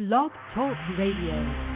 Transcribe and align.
Blog 0.00 0.32
Talk 0.54 0.78
Radio. 0.96 1.69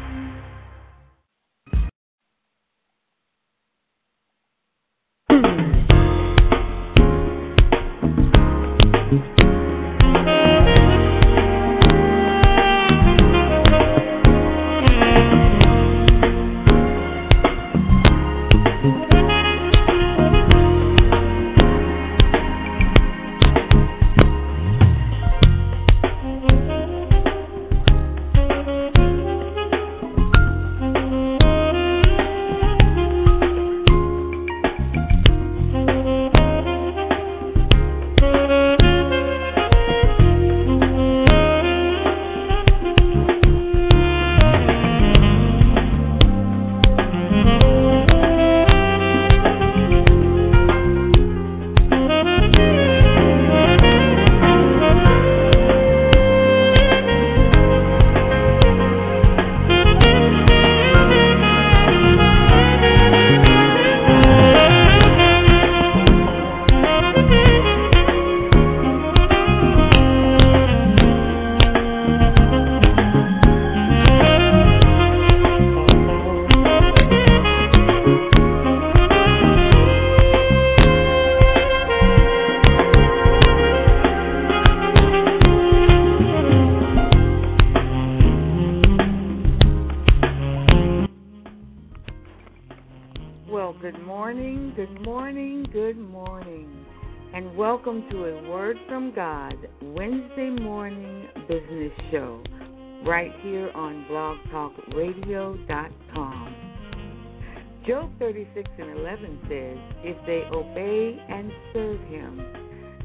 Job 107.87 108.11
36 108.19 108.69
and 108.81 108.99
11 108.99 109.39
says, 109.43 109.79
If 110.03 110.27
they 110.27 110.43
obey 110.51 111.23
and 111.29 111.53
serve 111.73 112.01
him, 112.09 112.43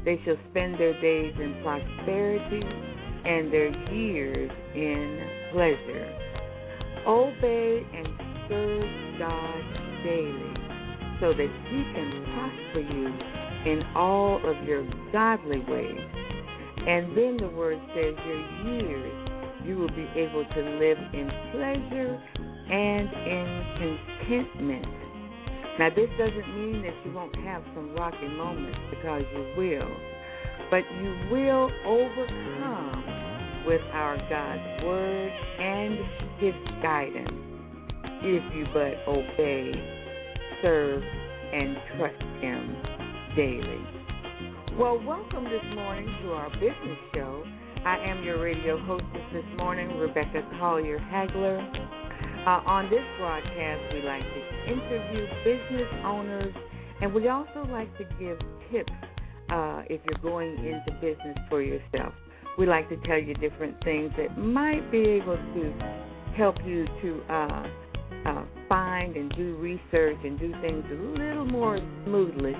they 0.04 0.20
shall 0.24 0.38
spend 0.50 0.74
their 0.74 1.00
days 1.00 1.34
in 1.38 1.60
prosperity 1.62 2.66
and 3.24 3.52
their 3.52 3.70
years 3.92 4.50
in 4.74 5.50
pleasure. 5.52 6.18
Obey 7.06 7.86
and 7.94 8.08
serve 8.48 9.18
God 9.20 9.62
daily 10.02 10.54
so 11.20 11.32
that 11.32 11.50
he 11.68 11.84
can 11.94 12.24
prosper 12.34 12.80
you 12.92 13.39
in 13.66 13.82
all 13.94 14.40
of 14.44 14.64
your 14.66 14.84
godly 15.12 15.60
ways. 15.60 16.00
And 16.86 17.16
then 17.16 17.36
the 17.36 17.50
word 17.54 17.78
says, 17.94 18.14
Your 18.26 18.72
years 18.72 19.30
you 19.64 19.76
will 19.76 19.90
be 19.90 20.08
able 20.16 20.44
to 20.44 20.60
live 20.78 20.98
in 21.12 21.30
pleasure 21.52 22.22
and 22.70 23.08
in 23.12 23.98
contentment. 24.28 24.86
Now, 25.78 25.88
this 25.90 26.08
doesn't 26.18 26.56
mean 26.56 26.82
that 26.82 26.94
you 27.04 27.12
won't 27.12 27.34
have 27.36 27.62
some 27.74 27.94
rocky 27.94 28.28
moments 28.28 28.78
because 28.90 29.22
you 29.32 29.54
will, 29.56 29.96
but 30.70 30.82
you 31.02 31.28
will 31.30 31.70
overcome 31.86 33.04
with 33.66 33.80
our 33.92 34.16
God's 34.28 34.84
Word 34.84 35.32
and 35.60 35.98
His 36.38 36.54
guidance 36.82 37.28
if 38.22 38.54
you 38.54 38.66
but 38.72 38.94
obey, 39.08 39.72
serve, 40.62 41.02
and 41.52 41.76
trust 41.96 42.22
Him 42.42 42.99
daily. 43.36 43.80
Well, 44.78 45.00
welcome 45.04 45.44
this 45.44 45.62
morning 45.74 46.06
to 46.22 46.32
our 46.32 46.50
business 46.50 46.98
show. 47.14 47.44
I 47.84 47.96
am 47.98 48.24
your 48.24 48.42
radio 48.42 48.78
hostess 48.86 49.22
this 49.32 49.44
morning, 49.56 49.96
Rebecca 49.98 50.42
Collier 50.58 50.98
Hagler. 50.98 51.60
Uh, 52.46 52.62
on 52.66 52.90
this 52.90 53.04
broadcast, 53.18 53.94
we 53.94 54.02
like 54.02 54.22
to 54.22 54.72
interview 54.72 55.26
business 55.44 55.88
owners, 56.04 56.54
and 57.02 57.12
we 57.14 57.28
also 57.28 57.64
like 57.70 57.96
to 57.98 58.04
give 58.18 58.38
tips 58.72 58.92
uh, 59.50 59.82
if 59.88 60.00
you're 60.04 60.22
going 60.22 60.56
into 60.58 60.92
business 61.00 61.36
for 61.48 61.62
yourself. 61.62 62.12
We 62.58 62.66
like 62.66 62.88
to 62.88 62.96
tell 63.06 63.18
you 63.18 63.34
different 63.34 63.76
things 63.84 64.10
that 64.16 64.36
might 64.38 64.90
be 64.90 64.98
able 64.98 65.36
to 65.36 65.74
help 66.36 66.56
you 66.64 66.86
to 67.02 67.22
uh, 67.32 67.66
uh, 68.26 68.44
find 68.68 69.16
and 69.16 69.32
do 69.36 69.56
research 69.56 70.18
and 70.24 70.38
do 70.38 70.52
things 70.60 70.84
a 70.90 71.18
little 71.18 71.46
more 71.46 71.78
smoothly. 72.04 72.54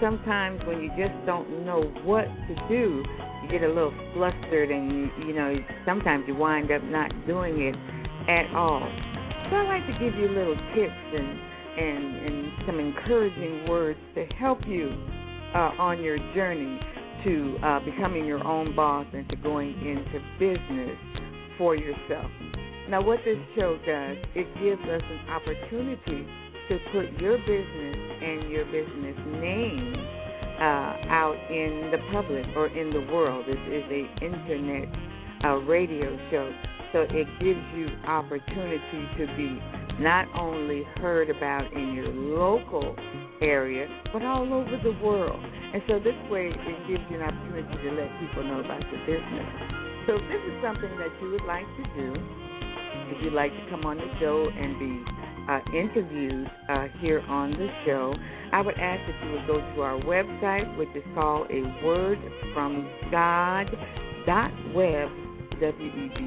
Sometimes 0.00 0.60
when 0.66 0.82
you 0.82 0.90
just 0.90 1.14
don't 1.24 1.64
know 1.64 1.82
what 2.04 2.24
to 2.24 2.54
do, 2.68 3.02
you 3.42 3.48
get 3.50 3.62
a 3.62 3.68
little 3.68 3.94
flustered, 4.14 4.70
and 4.70 4.92
you, 4.92 5.28
you 5.28 5.32
know 5.34 5.56
sometimes 5.86 6.24
you 6.26 6.34
wind 6.34 6.70
up 6.70 6.82
not 6.84 7.10
doing 7.26 7.60
it 7.62 7.74
at 8.28 8.54
all. 8.54 8.80
So 9.48 9.56
I 9.56 9.62
like 9.62 9.86
to 9.86 9.92
give 9.98 10.18
you 10.18 10.28
little 10.28 10.56
tips 10.74 11.02
and 11.14 11.40
and 11.78 12.16
and 12.26 12.52
some 12.66 12.78
encouraging 12.78 13.68
words 13.68 13.98
to 14.14 14.26
help 14.38 14.58
you 14.66 14.90
uh, 15.54 15.72
on 15.78 16.02
your 16.02 16.18
journey 16.34 16.78
to 17.24 17.56
uh, 17.62 17.80
becoming 17.80 18.26
your 18.26 18.44
own 18.46 18.76
boss 18.76 19.06
and 19.12 19.28
to 19.30 19.36
going 19.36 19.70
into 19.80 20.20
business 20.38 20.98
for 21.56 21.74
yourself. 21.74 22.30
Now, 22.88 23.02
what 23.02 23.18
this 23.24 23.38
show 23.56 23.76
does, 23.84 24.16
it 24.34 24.46
gives 24.62 24.82
us 24.82 25.02
an 25.02 25.28
opportunity 25.30 26.26
to 26.68 26.78
put 26.92 27.20
your 27.20 27.38
business 27.38 27.96
and 28.22 28.50
your 28.50 28.64
business 28.66 29.16
name 29.40 29.94
uh, 30.58 31.12
out 31.12 31.36
in 31.50 31.90
the 31.90 31.98
public 32.12 32.44
or 32.56 32.68
in 32.68 32.90
the 32.90 33.12
world. 33.12 33.44
This 33.46 33.60
is 33.68 33.84
a 33.90 34.24
internet 34.24 34.88
uh, 35.44 35.56
radio 35.66 36.16
show 36.30 36.52
so 36.96 37.02
it 37.02 37.26
gives 37.40 37.60
you 37.76 37.88
opportunity 38.06 39.02
to 39.18 39.26
be 39.36 39.60
not 40.00 40.26
only 40.34 40.82
heard 40.96 41.28
about 41.28 41.70
in 41.72 41.92
your 41.92 42.08
local 42.08 42.96
area, 43.42 43.86
but 44.14 44.22
all 44.22 44.48
over 44.52 44.80
the 44.82 44.96
world. 45.04 45.42
And 45.44 45.82
so 45.88 45.98
this 45.98 46.16
way 46.30 46.48
it 46.48 46.88
gives 46.88 47.04
you 47.10 47.20
an 47.20 47.22
opportunity 47.22 47.68
to 47.68 47.90
let 47.92 48.08
people 48.20 48.44
know 48.44 48.60
about 48.60 48.80
your 48.88 49.00
business. 49.04 49.48
So 50.06 50.16
if 50.16 50.24
this 50.24 50.40
is 50.40 50.56
something 50.62 50.88
that 50.96 51.12
you 51.20 51.32
would 51.32 51.44
like 51.44 51.66
to 51.66 51.84
do, 52.00 52.14
if 53.12 53.22
you'd 53.22 53.34
like 53.34 53.52
to 53.52 53.64
come 53.68 53.84
on 53.84 53.98
the 53.98 54.08
show 54.20 54.48
and 54.48 54.78
be 54.78 55.04
uh, 55.48 55.60
interviewed 55.74 56.50
uh, 56.68 56.86
here 57.00 57.20
on 57.20 57.50
the 57.50 57.68
show, 57.84 58.14
I 58.52 58.60
would 58.60 58.78
ask 58.78 59.00
that 59.06 59.24
you 59.24 59.32
would 59.32 59.46
go 59.46 59.58
to 59.74 59.82
our 59.82 60.00
website, 60.00 60.76
which 60.76 60.88
is 60.94 61.04
called 61.14 61.50
a 61.50 61.62
word 61.84 62.18
from 62.54 62.88
God 63.10 63.66
dot 64.26 64.52
web 64.74 65.08
webs.com. 65.60 66.26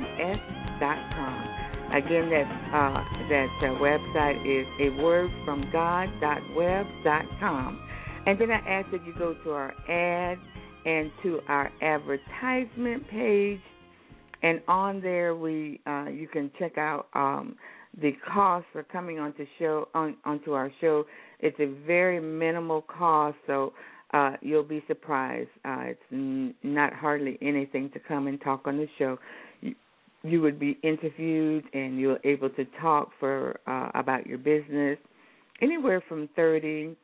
Again, 1.91 2.29
that 2.29 2.47
uh, 2.73 3.03
that 3.29 3.49
uh, 3.61 3.65
website 3.79 4.39
is 4.45 4.67
a 4.79 5.01
word 5.01 5.31
from 5.43 5.69
God 5.71 6.07
dot 6.21 6.41
web 6.55 6.85
dot 7.03 7.25
com. 7.39 7.79
And 8.25 8.39
then 8.39 8.51
I 8.51 8.57
ask 8.57 8.91
that 8.91 9.05
you 9.05 9.13
go 9.17 9.33
to 9.43 9.51
our 9.51 9.73
ad 9.89 10.37
and 10.85 11.11
to 11.23 11.41
our 11.47 11.71
advertisement 11.81 13.07
page, 13.09 13.59
and 14.43 14.61
on 14.67 15.01
there 15.01 15.35
we 15.35 15.79
uh, 15.87 16.05
you 16.09 16.27
can 16.27 16.51
check 16.59 16.77
out 16.77 17.07
um, 17.13 17.55
the 18.01 18.11
cost 18.31 18.65
for 18.71 18.83
coming 18.83 19.19
onto 19.19 19.45
show 19.57 19.87
on 19.93 20.15
onto 20.25 20.53
our 20.53 20.71
show. 20.79 21.05
It's 21.39 21.59
a 21.59 21.73
very 21.85 22.19
minimal 22.19 22.81
cost, 22.83 23.37
so 23.47 23.73
uh, 24.13 24.33
you'll 24.41 24.63
be 24.63 24.83
surprised. 24.87 25.49
Uh, 25.65 25.81
it's 25.85 26.01
n- 26.11 26.53
not 26.63 26.93
hardly 26.93 27.37
anything 27.41 27.89
to 27.91 27.99
come 27.99 28.27
and 28.27 28.39
talk 28.41 28.61
on 28.65 28.77
the 28.77 28.87
show. 28.97 29.17
You, 29.61 29.75
you 30.23 30.41
would 30.41 30.59
be 30.59 30.77
interviewed 30.83 31.63
and 31.73 31.99
you're 31.99 32.19
able 32.23 32.49
to 32.51 32.65
talk 32.81 33.09
for 33.19 33.59
uh, 33.67 33.89
about 33.95 34.27
your 34.27 34.37
business 34.37 34.97
anywhere 35.61 36.03
from 36.07 36.27
30 36.35 36.95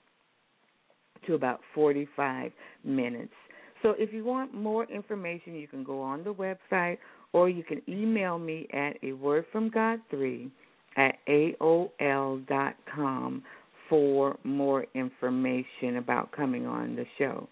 to 1.28 1.34
about 1.34 1.62
45 1.74 2.52
minutes. 2.84 3.34
So 3.82 3.94
if 3.98 4.12
you 4.14 4.24
want 4.24 4.54
more 4.54 4.86
information, 4.86 5.56
you 5.56 5.68
can 5.68 5.84
go 5.84 6.02
on 6.02 6.24
the 6.24 6.34
website 6.34 6.98
or 7.34 7.50
you 7.50 7.64
can 7.64 7.82
email 7.88 8.40
me 8.40 8.68
at 8.74 8.98
a 9.04 9.14
word 9.14 9.46
from 9.52 9.70
God 9.70 10.00
three 10.10 10.50
at 10.98 11.16
aol 11.28 12.48
dot 12.48 12.76
com 12.94 13.44
for 13.90 14.38
more 14.44 14.86
information 14.96 15.98
about 15.98 16.32
coming 16.32 16.66
on 16.66 16.96
the 16.96 17.06
show. 17.20 17.48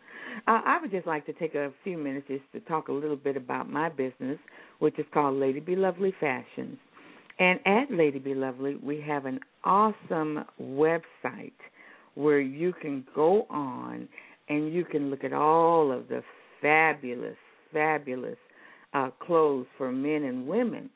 Uh, 0.48 0.62
I 0.66 0.80
would 0.82 0.90
just 0.90 1.06
like 1.06 1.26
to 1.28 1.34
take 1.34 1.54
a 1.54 1.72
few 1.84 1.98
minutes 1.98 2.28
just 2.28 2.44
to 2.54 2.60
talk 2.62 2.88
a 2.88 2.92
little 2.92 3.16
bit 3.16 3.38
about 3.38 3.70
my 3.70 3.90
business, 3.90 4.40
which 4.80 4.98
is 4.98 5.06
called 5.14 5.36
Lady 5.36 5.60
Be 5.60 5.76
Lovely 5.76 6.12
Fashions. 6.20 6.78
And 7.38 7.60
at 7.66 7.92
Lady 7.92 8.18
Be 8.18 8.34
Lovely, 8.34 8.78
we 8.82 9.00
have 9.02 9.26
an 9.26 9.40
awesome 9.64 10.44
website 10.60 11.52
where 12.16 12.40
you 12.40 12.74
can 12.82 13.06
go 13.14 13.46
on 13.50 14.08
and 14.50 14.74
you 14.74 14.86
can 14.86 15.12
look 15.12 15.24
at 15.24 15.34
all 15.34 15.92
of 15.92 16.08
the 16.08 16.24
fabulous, 16.62 17.38
fabulous 17.72 18.38
uh, 18.94 19.10
clothes 19.20 19.68
for 19.78 19.92
men 19.92 20.24
and 20.24 20.48
women 20.48 20.90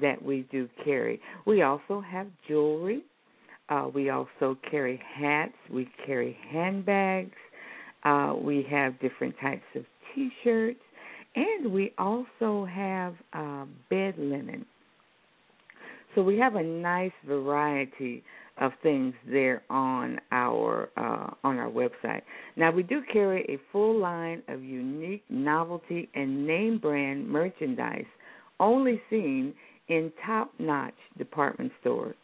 that 0.00 0.22
we 0.22 0.46
do 0.50 0.68
carry. 0.84 1.20
We 1.46 1.62
also 1.62 2.00
have 2.00 2.26
jewelry. 2.46 3.02
Uh, 3.68 3.88
we 3.92 4.10
also 4.10 4.56
carry 4.70 5.00
hats. 5.14 5.54
We 5.70 5.88
carry 6.06 6.36
handbags. 6.50 7.36
Uh, 8.04 8.34
we 8.40 8.66
have 8.70 8.98
different 9.00 9.34
types 9.40 9.64
of 9.74 9.84
T-shirts, 10.14 10.80
and 11.34 11.72
we 11.72 11.92
also 11.98 12.64
have 12.64 13.14
uh, 13.32 13.66
bed 13.90 14.14
linen. 14.16 14.64
So 16.14 16.22
we 16.22 16.38
have 16.38 16.54
a 16.54 16.62
nice 16.62 17.12
variety 17.26 18.22
of 18.60 18.72
things 18.82 19.14
there 19.30 19.62
on 19.70 20.18
our 20.32 20.88
uh, 20.96 21.30
on 21.44 21.58
our 21.58 21.70
website. 21.70 22.22
Now 22.56 22.72
we 22.72 22.82
do 22.82 23.02
carry 23.12 23.42
a 23.48 23.58
full 23.70 23.98
line 23.98 24.42
of 24.48 24.62
unique 24.62 25.22
novelty 25.28 26.08
and 26.14 26.46
name 26.46 26.78
brand 26.78 27.28
merchandise 27.28 28.06
only 28.60 29.00
seen 29.10 29.54
in 29.88 30.12
top-notch 30.24 30.94
department 31.16 31.72
stores. 31.80 32.16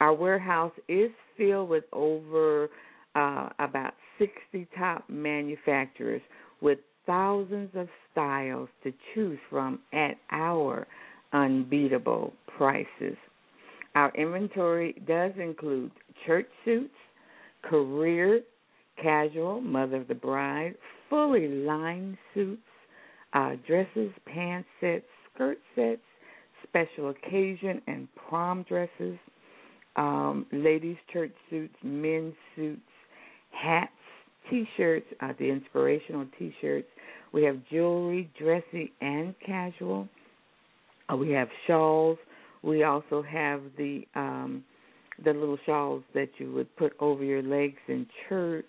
Our 0.00 0.12
warehouse 0.12 0.72
is 0.88 1.10
filled 1.36 1.68
with 1.68 1.84
over 1.92 2.68
uh, 3.14 3.48
about 3.58 3.94
60 4.18 4.68
top 4.78 5.04
manufacturers 5.08 6.22
with 6.60 6.78
thousands 7.06 7.70
of 7.74 7.88
styles 8.12 8.68
to 8.82 8.92
choose 9.14 9.38
from 9.48 9.78
at 9.92 10.16
our 10.30 10.86
unbeatable 11.32 12.32
prices. 12.56 13.16
Our 13.94 14.12
inventory 14.14 14.94
does 15.06 15.32
include 15.40 15.90
church 16.26 16.48
suits, 16.64 16.94
career, 17.62 18.42
casual, 19.02 19.60
mother 19.60 19.96
of 19.96 20.08
the 20.08 20.14
bride, 20.14 20.74
fully 21.08 21.48
lined 21.48 22.18
suits, 22.34 22.60
uh, 23.32 23.52
dresses, 23.66 24.10
pants 24.26 24.68
sets, 24.80 25.04
skirt 25.34 25.58
sets, 25.74 26.00
special 26.68 27.10
occasion 27.10 27.80
and 27.86 28.08
prom 28.28 28.64
dresses, 28.68 29.18
um, 29.96 30.46
ladies' 30.52 30.96
church 31.12 31.32
suits, 31.50 31.74
men's 31.82 32.34
suits, 32.54 32.80
hats, 33.50 33.90
t 34.50 34.66
shirts, 34.76 35.06
uh, 35.20 35.32
the 35.38 35.48
inspirational 35.48 36.26
t 36.38 36.54
shirts. 36.60 36.88
We 37.32 37.42
have 37.44 37.58
jewelry, 37.70 38.30
dressy, 38.38 38.92
and 39.00 39.34
casual. 39.44 40.08
Uh, 41.10 41.16
we 41.16 41.30
have 41.30 41.48
shawls. 41.66 42.18
We 42.62 42.84
also 42.84 43.22
have 43.22 43.62
the 43.76 44.02
um, 44.14 44.64
the 45.24 45.32
little 45.32 45.58
shawls 45.64 46.02
that 46.14 46.28
you 46.38 46.52
would 46.52 46.74
put 46.76 46.92
over 47.00 47.24
your 47.24 47.42
legs 47.42 47.78
in 47.88 48.06
church. 48.28 48.66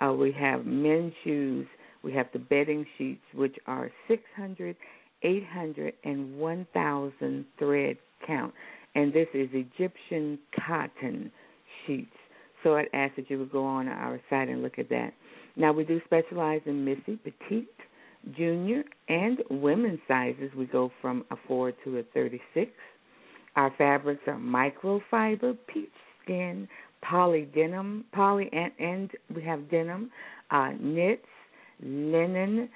Uh, 0.00 0.12
we 0.12 0.32
have 0.32 0.66
men's 0.66 1.12
shoes. 1.22 1.66
We 2.02 2.12
have 2.12 2.26
the 2.32 2.38
bedding 2.38 2.86
sheets, 2.98 3.22
which 3.34 3.56
are 3.66 3.90
six 4.08 4.22
hundred 4.36 4.76
801,000 5.26 7.44
thread 7.58 7.96
count. 8.26 8.54
And 8.94 9.12
this 9.12 9.28
is 9.34 9.50
Egyptian 9.52 10.38
cotton 10.66 11.30
sheets. 11.86 12.16
So 12.62 12.76
I'd 12.76 12.86
ask 12.94 13.14
that 13.16 13.28
you 13.28 13.40
would 13.40 13.52
go 13.52 13.64
on 13.64 13.88
our 13.88 14.18
site 14.30 14.48
and 14.48 14.62
look 14.62 14.78
at 14.78 14.88
that. 14.90 15.12
Now, 15.56 15.72
we 15.72 15.82
do 15.84 16.00
specialize 16.04 16.60
in 16.66 16.84
Missy, 16.84 17.18
Petite, 17.22 17.66
Junior, 18.36 18.84
and 19.08 19.38
women's 19.50 20.00
sizes. 20.08 20.50
We 20.56 20.66
go 20.66 20.90
from 21.00 21.24
a 21.30 21.36
4 21.46 21.72
to 21.84 21.98
a 21.98 22.02
36. 22.14 22.70
Our 23.56 23.72
fabrics 23.78 24.22
are 24.26 24.36
microfiber, 24.36 25.56
peach 25.66 25.88
skin, 26.22 26.68
poly 27.02 27.48
denim, 27.54 28.04
poly, 28.12 28.50
and, 28.52 28.72
and 28.78 29.10
we 29.34 29.42
have 29.42 29.70
denim, 29.70 30.10
uh, 30.50 30.72
knits, 30.78 31.26
linen, 31.82 32.68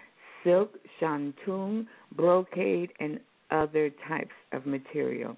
silk, 0.44 0.74
shantung, 1.00 1.86
brocade, 2.16 2.92
and 3.00 3.18
other 3.50 3.90
types 4.08 4.30
of 4.52 4.66
material. 4.66 5.36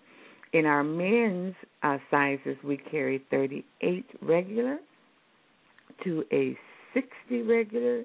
In 0.52 0.66
our 0.66 0.84
men's 0.84 1.54
uh, 1.82 1.96
sizes, 2.10 2.58
we 2.62 2.76
carry 2.76 3.25
38 3.31 4.04
regular 4.20 4.76
to 6.04 6.25
a 6.32 6.54
60 6.93 7.43
regular, 7.43 8.04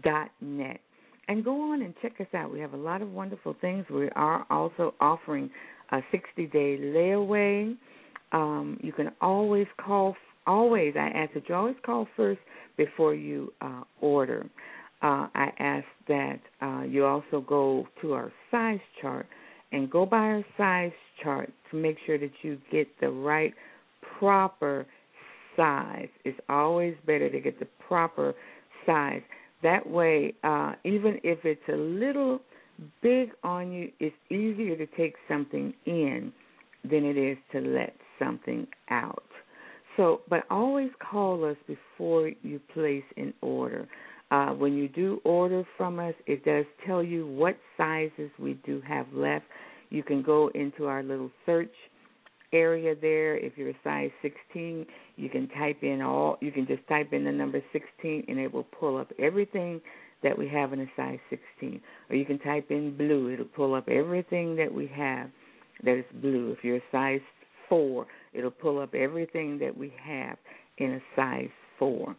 dot 0.03 0.29
net. 0.41 0.79
And 1.27 1.43
go 1.43 1.71
on 1.71 1.81
and 1.81 1.93
check 2.01 2.13
us 2.19 2.27
out. 2.33 2.51
We 2.51 2.59
have 2.59 2.73
a 2.73 2.77
lot 2.77 3.01
of 3.01 3.11
wonderful 3.11 3.55
things. 3.61 3.85
We 3.89 4.09
are 4.15 4.45
also 4.49 4.93
offering 4.99 5.49
a 5.91 6.01
60 6.11 6.47
day 6.47 6.77
layaway. 6.79 7.77
Um, 8.31 8.79
you 8.81 8.91
can 8.91 9.11
always 9.21 9.67
call, 9.77 10.15
always, 10.47 10.95
I 10.95 11.09
ask 11.09 11.33
that 11.33 11.47
you 11.47 11.55
always 11.55 11.75
call 11.85 12.07
first 12.15 12.39
before 12.77 13.13
you 13.13 13.53
uh, 13.61 13.83
order 13.99 14.49
uh, 15.01 15.27
I 15.33 15.51
ask 15.59 15.85
that 16.07 16.39
uh, 16.61 16.83
you 16.83 17.05
also 17.05 17.41
go 17.41 17.87
to 18.01 18.13
our 18.13 18.31
size 18.51 18.79
chart 19.01 19.25
and 19.71 19.89
go 19.89 20.05
by 20.05 20.17
our 20.17 20.45
size 20.57 20.91
chart 21.23 21.51
to 21.71 21.77
make 21.77 21.97
sure 22.05 22.19
that 22.19 22.31
you 22.43 22.59
get 22.71 22.87
the 22.99 23.09
right 23.09 23.53
proper 24.19 24.85
size. 25.55 26.09
It's 26.23 26.39
always 26.49 26.95
better 27.05 27.29
to 27.29 27.39
get 27.39 27.59
the 27.59 27.67
proper 27.91 28.33
size. 28.85 29.21
That 29.63 29.85
way, 29.85 30.33
uh, 30.45 30.75
even 30.85 31.19
if 31.25 31.39
it's 31.43 31.61
a 31.67 31.75
little 31.75 32.39
big 33.01 33.31
on 33.43 33.73
you, 33.73 33.91
it's 33.99 34.15
easier 34.29 34.77
to 34.77 34.87
take 34.95 35.15
something 35.27 35.73
in 35.85 36.31
than 36.89 37.03
it 37.03 37.17
is 37.17 37.37
to 37.51 37.59
let 37.59 37.93
something 38.17 38.65
out. 38.89 39.25
So, 39.97 40.21
but 40.29 40.45
always 40.49 40.89
call 41.11 41.43
us 41.43 41.57
before 41.67 42.31
you 42.43 42.61
place 42.73 43.03
an 43.17 43.33
order. 43.41 43.89
Uh, 44.31 44.51
when 44.51 44.73
you 44.77 44.87
do 44.87 45.19
order 45.25 45.65
from 45.75 45.99
us, 45.99 46.13
it 46.27 46.45
does 46.45 46.63
tell 46.87 47.03
you 47.03 47.27
what 47.27 47.57
sizes 47.75 48.31
we 48.39 48.53
do 48.65 48.81
have 48.87 49.07
left. 49.13 49.43
You 49.89 50.01
can 50.01 50.23
go 50.23 50.49
into 50.55 50.85
our 50.85 51.03
little 51.03 51.29
search 51.45 51.75
area 52.53 52.95
there. 52.99 53.37
If 53.37 53.53
you're 53.57 53.69
a 53.69 53.77
size 53.83 54.11
16, 54.21 54.85
you 55.15 55.29
can 55.29 55.47
type 55.49 55.83
in 55.83 56.01
all. 56.01 56.37
You 56.41 56.51
can 56.51 56.67
just 56.67 56.87
type 56.87 57.13
in 57.13 57.23
the 57.23 57.31
number 57.31 57.61
16, 57.73 58.25
and 58.27 58.39
it 58.39 58.53
will 58.53 58.67
pull 58.79 58.97
up 58.97 59.11
everything 59.19 59.81
that 60.23 60.37
we 60.37 60.47
have 60.49 60.73
in 60.73 60.81
a 60.81 60.87
size 60.95 61.19
16. 61.29 61.81
Or 62.09 62.15
you 62.15 62.25
can 62.25 62.39
type 62.39 62.69
in 62.69 62.95
blue. 62.95 63.31
It'll 63.31 63.45
pull 63.45 63.73
up 63.73 63.89
everything 63.89 64.55
that 64.57 64.73
we 64.73 64.87
have 64.93 65.29
that 65.83 65.97
is 65.97 66.05
blue. 66.21 66.51
If 66.51 66.63
you're 66.63 66.77
a 66.77 66.83
size 66.91 67.21
4, 67.69 68.05
it'll 68.33 68.51
pull 68.51 68.79
up 68.79 68.93
everything 68.93 69.57
that 69.59 69.75
we 69.75 69.93
have 70.03 70.37
in 70.77 70.93
a 70.93 71.01
size 71.15 71.49
4. 71.79 72.15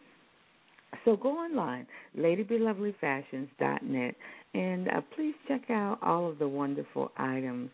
So 1.05 1.15
go 1.15 1.29
online, 1.29 1.87
ladybelovelyfashions.net, 2.17 4.15
and 4.53 4.87
uh, 4.89 5.01
please 5.15 5.33
check 5.47 5.69
out 5.69 5.97
all 6.01 6.29
of 6.29 6.37
the 6.39 6.47
wonderful 6.47 7.11
items 7.17 7.71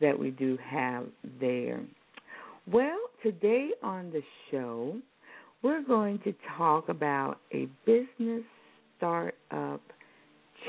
that 0.00 0.18
we 0.18 0.30
do 0.30 0.58
have 0.64 1.06
there. 1.40 1.80
Well, 2.70 2.98
today 3.24 3.70
on 3.82 4.12
the 4.12 4.22
show, 4.50 4.96
we're 5.62 5.82
going 5.82 6.20
to 6.20 6.32
talk 6.56 6.88
about 6.88 7.40
a 7.52 7.68
business 7.84 8.44
startup 8.96 9.80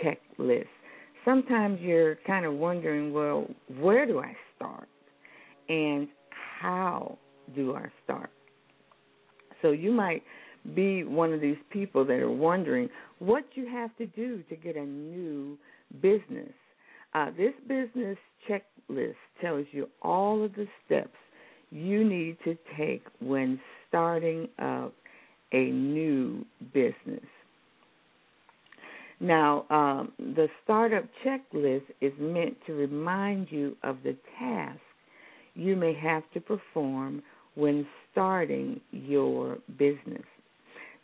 checklist. 0.04 0.66
Sometimes 1.24 1.80
you're 1.82 2.16
kind 2.26 2.48
of 2.48 2.54
wondering, 2.54 3.14
well, 3.14 3.46
where 3.78 4.08
do 4.08 4.20
I 4.20 4.36
start? 4.56 4.90
And 5.70 6.08
how 6.62 7.20
do 7.56 7.76
I 7.76 7.86
start? 8.04 8.32
So 9.62 9.70
you 9.70 9.92
might 9.92 10.24
be 10.74 11.04
one 11.04 11.32
of 11.32 11.42
these 11.42 11.58
people 11.70 12.04
that 12.06 12.18
are 12.18 12.32
wondering 12.32 12.90
what 13.20 13.44
you 13.54 13.68
have 13.68 13.96
to 13.98 14.08
do 14.08 14.42
to 14.50 14.56
get 14.56 14.76
a 14.76 14.84
new 14.84 15.60
business. 16.02 16.54
Uh, 17.14 17.28
this 17.38 17.54
business 17.68 18.18
checklist 18.50 19.14
tells 19.40 19.68
you 19.72 19.88
all 20.02 20.44
of 20.44 20.56
the 20.56 20.66
steps 20.88 21.14
you 21.74 22.04
need 22.08 22.38
to 22.44 22.56
take 22.78 23.04
when 23.20 23.60
starting 23.90 24.48
up 24.60 24.94
a 25.52 25.66
new 25.66 26.46
business. 26.74 27.26
Now, 29.20 29.66
um, 29.70 30.12
the 30.20 30.48
startup 30.64 31.06
checklist 31.26 31.84
is 32.02 32.14
meant 32.20 32.58
to 32.68 32.74
remind 32.74 33.48
you 33.52 33.76
of 33.84 33.98
the 34.04 34.16
task 34.38 34.80
you 35.56 35.76
may 35.76 35.94
have 35.94 36.24
to 36.34 36.42
perform 36.42 37.24
when 37.56 37.88
starting 38.12 38.82
your 38.92 39.58
business. 39.78 40.24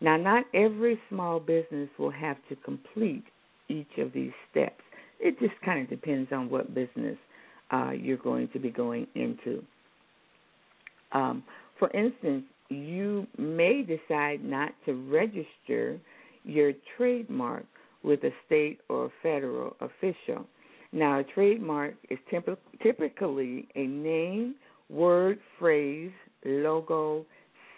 Now, 0.02 0.18
not 0.18 0.46
every 0.54 1.00
small 1.10 1.40
business 1.40 1.90
will 1.98 2.12
have 2.12 2.38
to 2.50 2.56
complete 2.58 3.24
each 3.70 3.98
of 3.98 4.14
these 4.14 4.32
steps. 4.52 4.82
It 5.20 5.40
just 5.40 5.54
kind 5.64 5.82
of 5.82 5.90
depends 5.90 6.32
on 6.32 6.50
what 6.50 6.74
business 6.74 7.18
uh, 7.72 7.92
you're 7.92 8.18
going 8.18 8.50
to 8.54 8.60
be 8.60 8.70
going 8.70 9.08
into. 9.16 9.64
Um, 11.12 11.44
for 11.78 11.90
instance, 11.92 12.44
you 12.70 13.26
may 13.38 13.84
decide 13.84 14.44
not 14.44 14.72
to 14.86 14.94
register 15.10 16.00
your 16.44 16.74
trademark 16.98 17.66
with 18.04 18.24
a 18.24 18.32
state 18.46 18.80
or 18.90 19.12
federal 19.22 19.76
official. 19.82 20.46
Now, 20.92 21.20
a 21.20 21.24
trademark 21.24 21.96
is 22.10 22.18
typically 22.82 23.68
a 23.76 23.86
name, 23.86 24.56
word, 24.90 25.40
phrase, 25.58 26.12
logo, 26.46 27.26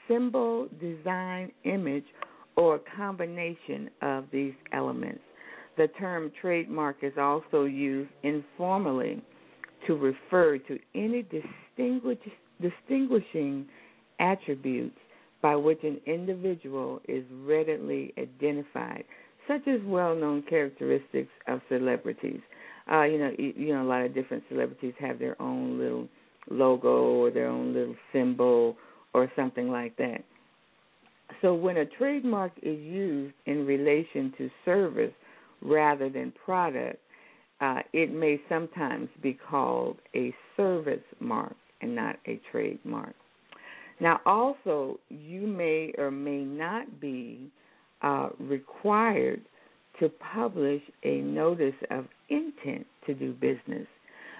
symbol, 0.08 0.68
design, 0.80 1.52
image, 1.64 2.06
or 2.56 2.76
a 2.76 2.98
combination 2.98 3.90
of 4.02 4.26
these 4.32 4.54
elements. 4.74 5.22
The 5.78 5.88
term 6.00 6.32
trademark 6.42 6.98
is 7.02 7.14
also 7.18 7.64
used 7.64 8.12
informally 8.24 9.22
to 9.88 9.96
refer 9.96 10.58
to 10.58 10.80
any 10.94 11.24
distinguishing 12.62 13.66
attributes 14.20 14.98
by 15.42 15.56
which 15.56 15.80
an 15.84 16.00
individual 16.06 17.02
is 17.08 17.24
readily 17.44 18.14
identified, 18.18 19.04
such 19.48 19.68
as 19.68 19.80
well-known 19.86 20.44
characteristics 20.44 21.32
of 21.48 21.62
celebrities. 21.68 22.40
Uh, 22.92 23.04
you 23.04 23.18
know, 23.18 23.32
you 23.38 23.74
know, 23.74 23.84
a 23.84 23.88
lot 23.88 24.02
of 24.04 24.14
different 24.14 24.44
celebrities 24.50 24.94
have 25.00 25.20
their 25.20 25.40
own 25.42 25.80
little 25.80 26.08
logo 26.50 27.04
or 27.04 27.32
their 27.32 27.48
own 27.48 27.74
little 27.74 27.96
symbol 28.14 28.76
or 29.14 29.32
something 29.36 29.70
like 29.70 29.96
that. 29.98 30.24
So 31.42 31.54
when 31.56 31.78
a 31.78 31.86
trademark 31.86 32.52
is 32.62 32.80
used 32.80 33.34
in 33.46 33.66
relation 33.66 34.34
to 34.38 34.50
service 34.66 35.14
rather 35.62 36.10
than 36.10 36.34
product, 36.46 37.00
uh, 37.62 37.80
it 37.94 38.14
may 38.14 38.40
sometimes 38.50 39.08
be 39.22 39.38
called 39.50 39.98
a 40.16 40.34
service 40.58 41.04
mark 41.20 41.56
and 41.82 41.96
not 41.96 42.18
a 42.28 42.40
trademark. 42.52 43.16
Now, 44.00 44.20
also, 44.26 45.00
you 45.10 45.46
may 45.46 45.94
or 45.98 46.10
may 46.10 46.40
not 46.40 47.00
be 47.00 47.52
uh, 48.02 48.30
required 48.40 49.42
to 50.00 50.10
publish 50.34 50.82
a 51.04 51.18
notice 51.22 51.76
of 51.92 52.06
intent 52.30 52.88
to 53.06 53.14
do 53.14 53.34
business, 53.34 53.88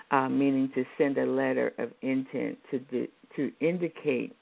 uh, 0.10 0.28
meaning 0.28 0.72
to 0.74 0.84
send 0.98 1.18
a 1.18 1.26
letter 1.26 1.74
of 1.78 1.92
intent 2.02 2.58
to 2.72 3.08
to 3.36 3.52
indicate 3.62 4.36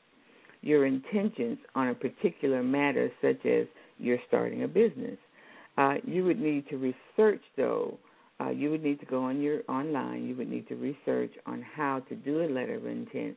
your 0.61 0.85
intentions 0.85 1.57
on 1.75 1.89
a 1.89 1.93
particular 1.93 2.63
matter, 2.63 3.11
such 3.21 3.45
as 3.45 3.67
you're 3.97 4.17
starting 4.27 4.63
a 4.63 4.67
business. 4.67 5.17
Uh, 5.77 5.95
you 6.03 6.25
would 6.25 6.39
need 6.39 6.67
to 6.69 6.77
research, 6.77 7.41
though. 7.55 7.97
Uh, 8.41 8.49
you 8.49 8.69
would 8.71 8.83
need 8.83 8.99
to 8.99 9.05
go 9.05 9.23
on 9.23 9.41
your 9.41 9.61
online. 9.67 10.25
You 10.25 10.35
would 10.35 10.49
need 10.49 10.67
to 10.69 10.75
research 10.75 11.31
on 11.45 11.61
how 11.61 12.01
to 12.09 12.15
do 12.15 12.41
a 12.41 12.47
letter 12.47 12.75
of 12.75 12.85
intent 12.85 13.35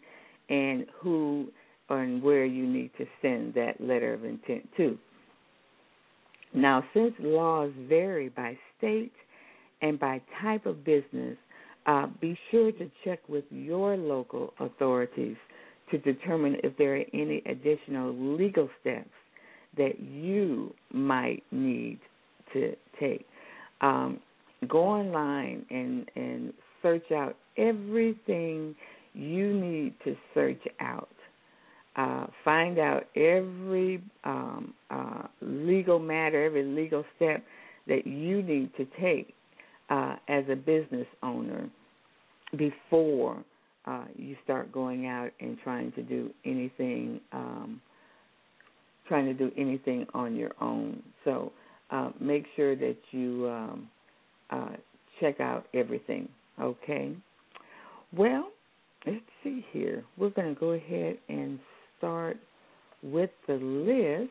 and 0.48 0.86
who 1.00 1.48
and 1.88 2.22
where 2.22 2.44
you 2.44 2.66
need 2.66 2.90
to 2.96 3.04
send 3.20 3.54
that 3.54 3.74
letter 3.80 4.14
of 4.14 4.24
intent 4.24 4.66
to. 4.76 4.96
Now, 6.54 6.84
since 6.94 7.12
laws 7.18 7.72
vary 7.88 8.28
by 8.28 8.56
state 8.78 9.12
and 9.80 9.98
by 9.98 10.20
type 10.40 10.66
of 10.66 10.84
business, 10.84 11.36
uh, 11.86 12.06
be 12.20 12.38
sure 12.50 12.72
to 12.72 12.90
check 13.04 13.18
with 13.28 13.44
your 13.50 13.96
local 13.96 14.54
authorities 14.60 15.36
to 15.90 15.98
determine 15.98 16.56
if 16.62 16.76
there 16.76 16.96
are 16.96 17.04
any 17.12 17.42
additional 17.46 18.14
legal 18.14 18.68
steps 18.80 19.10
that 19.76 20.00
you 20.00 20.72
might 20.92 21.42
need 21.50 21.98
to 22.52 22.74
take. 23.00 23.26
Um, 23.80 24.20
go 24.68 24.84
online 24.84 25.64
and, 25.70 26.10
and 26.14 26.52
search 26.82 27.10
out 27.12 27.36
everything 27.56 28.74
you 29.14 29.52
need 29.52 29.94
to 30.04 30.16
search 30.34 30.62
out 30.80 31.08
uh, 31.96 32.26
find 32.44 32.78
out 32.78 33.04
every 33.16 34.02
um, 34.24 34.72
uh, 34.90 35.24
legal 35.42 35.98
matter, 35.98 36.42
every 36.44 36.64
legal 36.64 37.04
step 37.16 37.44
that 37.86 38.06
you 38.06 38.42
need 38.42 38.74
to 38.76 38.86
take 39.00 39.34
uh, 39.90 40.16
as 40.28 40.44
a 40.50 40.56
business 40.56 41.06
owner 41.22 41.68
before 42.56 43.44
uh, 43.86 44.04
you 44.16 44.36
start 44.44 44.72
going 44.72 45.06
out 45.06 45.30
and 45.40 45.58
trying 45.62 45.92
to 45.92 46.02
do 46.02 46.30
anything, 46.46 47.20
um, 47.32 47.80
trying 49.06 49.26
to 49.26 49.34
do 49.34 49.50
anything 49.58 50.06
on 50.14 50.34
your 50.34 50.52
own. 50.60 51.02
So 51.24 51.52
uh, 51.90 52.10
make 52.20 52.46
sure 52.56 52.74
that 52.76 52.96
you 53.10 53.48
um, 53.50 53.88
uh, 54.52 54.76
check 55.20 55.40
out 55.40 55.66
everything. 55.74 56.28
Okay. 56.60 57.14
Well, 58.16 58.50
let's 59.06 59.20
see 59.42 59.64
here. 59.72 60.04
We're 60.18 60.30
going 60.30 60.54
to 60.54 60.60
go 60.60 60.70
ahead 60.72 61.18
and 61.28 61.58
start 61.98 62.36
with 63.02 63.30
the 63.48 63.54
list. 63.54 64.30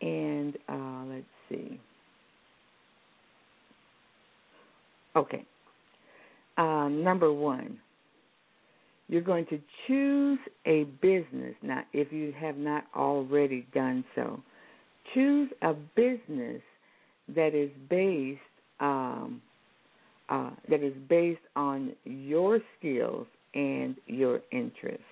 And 0.00 0.56
uh, 0.68 1.04
let's 1.08 1.24
see. 1.48 1.80
Okay. 5.16 5.44
Uh, 6.56 6.88
number 6.88 7.32
one, 7.32 7.78
you're 9.08 9.22
going 9.22 9.46
to 9.46 9.58
choose 9.86 10.38
a 10.66 10.84
business. 11.00 11.54
Now, 11.62 11.82
if 11.92 12.12
you 12.12 12.32
have 12.38 12.56
not 12.56 12.84
already 12.94 13.66
done 13.74 14.04
so, 14.14 14.40
choose 15.14 15.50
a 15.62 15.74
business 15.94 16.60
that 17.34 17.54
is 17.54 17.70
based 17.88 18.40
um, 18.80 19.42
uh, 20.28 20.50
that 20.68 20.82
is 20.82 20.94
based 21.08 21.40
on 21.56 21.92
your 22.04 22.60
skills 22.78 23.26
and 23.54 23.96
your 24.06 24.40
interests. 24.52 25.02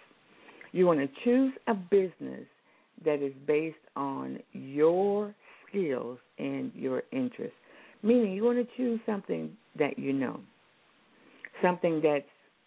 You 0.73 0.87
want 0.87 1.00
to 1.00 1.09
choose 1.23 1.52
a 1.66 1.75
business 1.75 2.47
that 3.04 3.23
is 3.23 3.33
based 3.47 3.76
on 3.95 4.38
your 4.52 5.35
skills 5.69 6.19
and 6.38 6.73
your 6.75 7.02
interests. 7.12 7.57
Meaning, 8.02 8.33
you 8.33 8.45
want 8.45 8.59
to 8.59 8.76
choose 8.76 9.00
something 9.07 9.57
that 9.78 9.99
you 9.99 10.12
know, 10.12 10.40
something 11.62 12.00
that's 12.02 12.25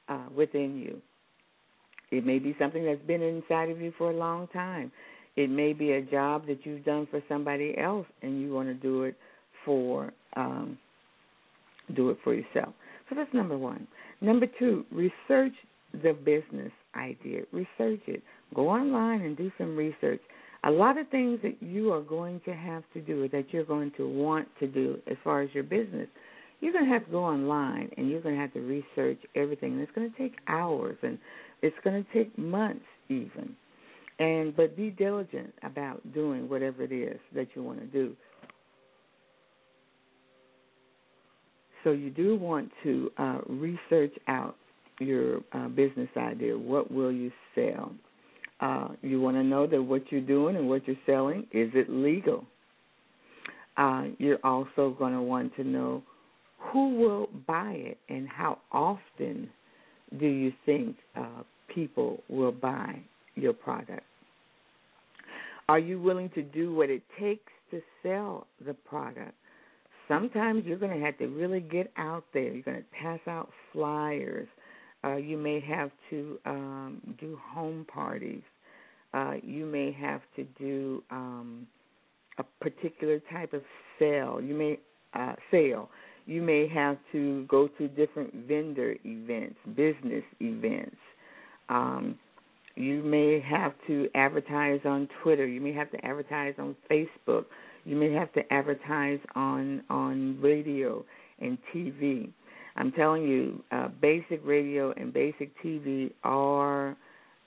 uh, 0.08 0.28
within 0.36 0.78
you. 0.78 1.02
It 2.12 2.26
may 2.26 2.40
be 2.40 2.56
something 2.60 2.86
that's 2.86 3.02
been 3.06 3.22
inside 3.22 3.70
of 3.70 3.82
you 3.82 3.92
for 3.98 4.12
a 4.12 4.16
long 4.16 4.48
time. 4.50 4.92
It 5.36 5.50
may 5.50 5.74
be 5.74 5.94
a 5.94 6.02
job 6.02 6.48
that 6.48 6.60
you've 6.66 6.86
done 6.86 7.08
for 7.12 7.22
somebody 7.28 7.78
else, 7.78 8.08
and 8.22 8.42
you 8.42 8.54
want 8.54 8.70
to 8.70 8.74
do 8.74 9.04
it 9.04 9.18
for 9.66 10.14
um, 10.38 10.78
do 11.94 12.10
it 12.10 12.18
for 12.24 12.34
yourself. 12.34 12.74
So 13.10 13.16
that's 13.16 13.34
number 13.34 13.58
one. 13.58 13.88
Number 14.22 14.48
two, 14.60 14.86
research 14.92 15.54
the 16.04 16.14
business 16.14 16.72
idea. 16.96 17.42
Research 17.52 18.02
it. 18.08 18.24
Go 18.54 18.70
online 18.70 19.22
and 19.22 19.38
do 19.38 19.52
some 19.58 19.76
research. 19.76 20.22
A 20.64 20.72
lot 20.72 20.98
of 20.98 21.08
things 21.10 21.40
that 21.44 21.62
you 21.62 21.94
are 21.94 22.02
going 22.02 22.42
to 22.46 22.54
have 22.54 22.84
to 22.94 23.02
do, 23.02 23.30
that 23.30 23.46
you're 23.52 23.66
going 23.66 23.92
to 23.98 24.10
want 24.10 24.48
to 24.60 24.68
do 24.68 24.98
as 25.10 25.18
far 25.24 25.42
as 25.42 25.50
your 25.54 25.64
business, 25.64 26.08
you're 26.60 26.74
going 26.74 26.86
to 26.86 26.92
have 26.92 27.06
to 27.06 27.12
go 27.12 27.24
online 27.24 27.90
and 27.98 28.10
you're 28.10 28.22
going 28.22 28.36
to 28.36 28.42
have 28.42 28.54
to 28.54 28.62
research 28.62 29.20
everything. 29.36 29.74
And 29.74 29.82
it's 29.82 29.92
going 29.94 30.12
to 30.12 30.18
take 30.18 30.34
hours 30.48 30.98
and 31.04 31.20
it's 31.62 31.76
going 31.84 32.04
to 32.04 32.14
take 32.14 32.36
months 32.38 32.86
even. 33.10 33.56
And 34.18 34.56
but 34.56 34.78
be 34.78 34.90
diligent 34.90 35.54
about 35.64 36.02
doing 36.14 36.50
whatever 36.50 36.84
it 36.84 36.92
is 36.92 37.20
that 37.36 37.48
you 37.54 37.62
want 37.62 37.80
to 37.80 37.86
do. 37.86 38.16
So 41.86 41.92
you 41.92 42.10
do 42.10 42.36
want 42.36 42.72
to 42.82 43.12
uh, 43.20 43.40
research 43.48 44.14
out 44.28 44.56
your 45.00 45.42
uh, 45.54 45.68
business 45.68 46.10
idea. 46.18 46.58
What 46.58 46.92
will 46.92 47.12
you 47.12 47.32
sell? 47.54 47.94
Uh, 48.60 48.88
you 49.04 49.22
want 49.22 49.38
to 49.38 49.44
know 49.44 49.68
that 49.68 49.82
what 49.82 50.12
you're 50.12 50.20
doing 50.20 50.56
and 50.56 50.68
what 50.68 50.88
you're 50.88 50.98
selling 51.06 51.42
is 51.52 51.70
it 51.76 51.88
legal? 51.88 52.44
Uh, 53.78 54.06
you're 54.18 54.40
also 54.44 54.96
going 54.98 55.14
to 55.14 55.22
want 55.22 55.56
to 55.58 55.64
know 55.64 56.02
who 56.58 56.96
will 56.96 57.30
buy 57.46 57.74
it 57.74 58.00
and 58.10 58.28
how 58.28 58.58
often 58.72 59.48
do 60.20 60.26
you 60.26 60.52
think 60.66 60.96
uh, 61.16 61.44
people 61.68 62.24
will 62.30 62.52
buy 62.52 63.00
your 63.36 63.54
product? 63.54 64.02
Are 65.70 65.80
you 65.80 66.02
willing 66.02 66.30
to 66.32 66.42
do 66.42 66.74
what 66.74 66.90
it 66.90 67.04
takes 67.20 67.52
to 67.70 67.82
sell 68.02 68.48
the 68.66 68.74
product? 68.74 69.36
Sometimes 70.08 70.66
you're 70.66 70.78
going 70.78 70.98
to 70.98 71.06
have 71.06 71.18
to 71.18 71.28
really 71.28 71.60
get 71.60 71.92
out 71.98 72.26
there. 72.34 72.52
You're 72.52 72.64
going 72.64 72.78
to 72.78 72.84
pass 73.02 73.20
out 73.28 73.50
flyers. 73.74 74.48
Uh, 75.04 75.16
you 75.16 75.38
may 75.38 75.60
have 75.60 75.92
to 76.10 76.40
um, 76.46 77.02
do 77.20 77.38
home 77.54 77.86
parties. 77.92 78.42
Uh, 79.14 79.36
you 79.44 79.66
may 79.66 79.92
have 79.92 80.22
to 80.36 80.44
do 80.60 81.04
um, 81.10 81.68
a 82.38 82.44
particular 82.62 83.22
type 83.32 83.54
of 83.54 83.62
sale. 83.98 84.40
You 84.42 84.56
may 84.56 84.80
uh, 85.14 85.36
sale. 85.52 85.90
You 86.26 86.42
may 86.42 86.68
have 86.68 86.98
to 87.12 87.46
go 87.46 87.68
to 87.78 87.88
different 87.88 88.34
vendor 88.48 88.96
events, 89.06 89.58
business 89.76 90.24
events. 90.40 90.98
Um, 91.70 92.18
you 92.76 93.04
may 93.04 93.40
have 93.40 93.74
to 93.88 94.10
advertise 94.16 94.82
on 94.86 95.08
Twitter. 95.24 95.48
You 95.48 95.62
may 95.62 95.74
have 95.74 95.92
to 95.92 96.06
advertise 96.06 96.56
on 96.58 96.76
Facebook. 96.92 97.46
You 97.86 97.96
may 97.96 98.12
have 98.14 98.32
to 98.34 98.42
advertise 98.54 99.20
on 99.36 99.84
on 99.90 100.40
radio 100.42 101.06
and 101.40 101.58
TV. 101.74 102.30
I'm 102.76 102.92
telling 102.92 103.24
you, 103.24 103.64
uh, 103.72 103.88
basic 104.02 104.42
radio 104.46 104.92
and 104.98 105.14
basic 105.14 105.52
TV 105.64 106.12
are 106.24 106.98